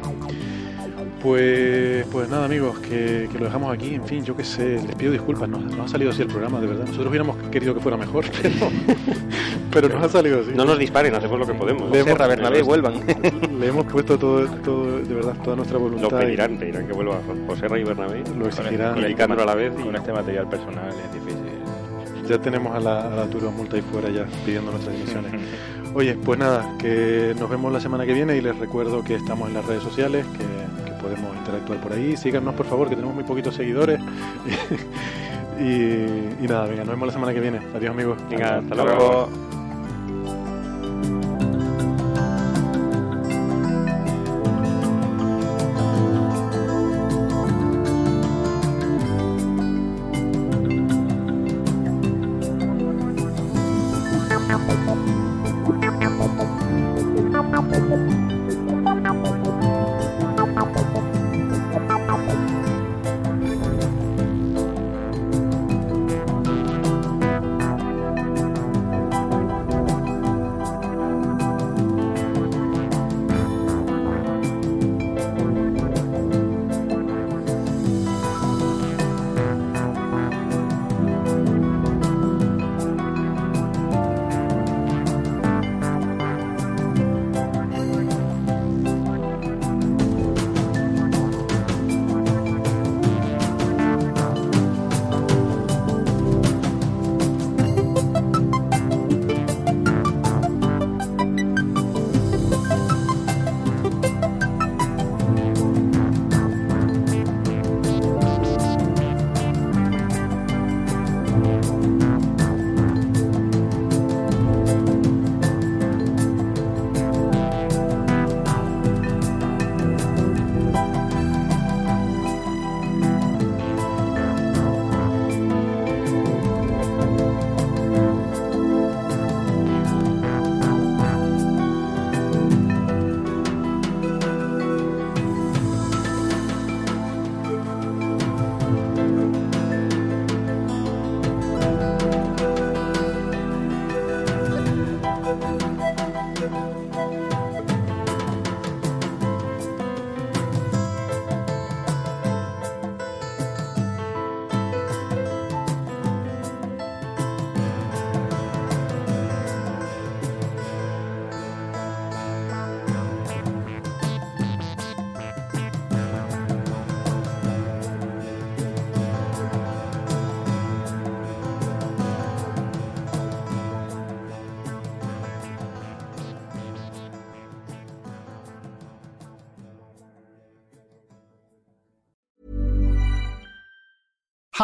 [1.23, 3.95] Pues, pues nada, amigos, que, que lo dejamos aquí.
[3.95, 5.49] En fin, yo qué sé, les pido disculpas.
[5.49, 6.85] Nos, nos ha salido así el programa, de verdad.
[6.85, 8.55] Nosotros hubiéramos querido que fuera mejor, pero,
[9.73, 10.53] pero nos ha salido así.
[10.55, 11.91] No nos disparen, hacemos lo que podemos.
[11.91, 12.95] Le hemos- Serra, Bernabé, vuelvan.
[13.59, 16.09] Le hemos puesto todo, todo, de verdad, toda nuestra voluntad.
[16.11, 17.19] Lo y pedirán, pedirán que vuelva
[17.49, 18.23] José Rey Bernabé.
[18.39, 18.95] Lo exigirán.
[18.95, 19.73] Con el Candro a la vez.
[19.77, 21.48] y- Con este material personal es difícil.
[22.29, 25.33] Ya tenemos a la, a la Turo multa ahí fuera ya pidiendo nuestras emisiones.
[25.95, 29.49] Oye, pues nada, que nos vemos la semana que viene y les recuerdo que estamos
[29.49, 32.17] en las redes sociales, que, que podemos interactuar por ahí.
[32.17, 33.99] Síganos, por favor, que tenemos muy poquitos seguidores.
[35.61, 35.65] y,
[36.45, 37.61] y nada, venga, nos vemos la semana que viene.
[37.75, 38.19] Adiós, amigos.
[38.29, 38.99] Venga, hasta Hasta luego.
[38.99, 39.29] luego.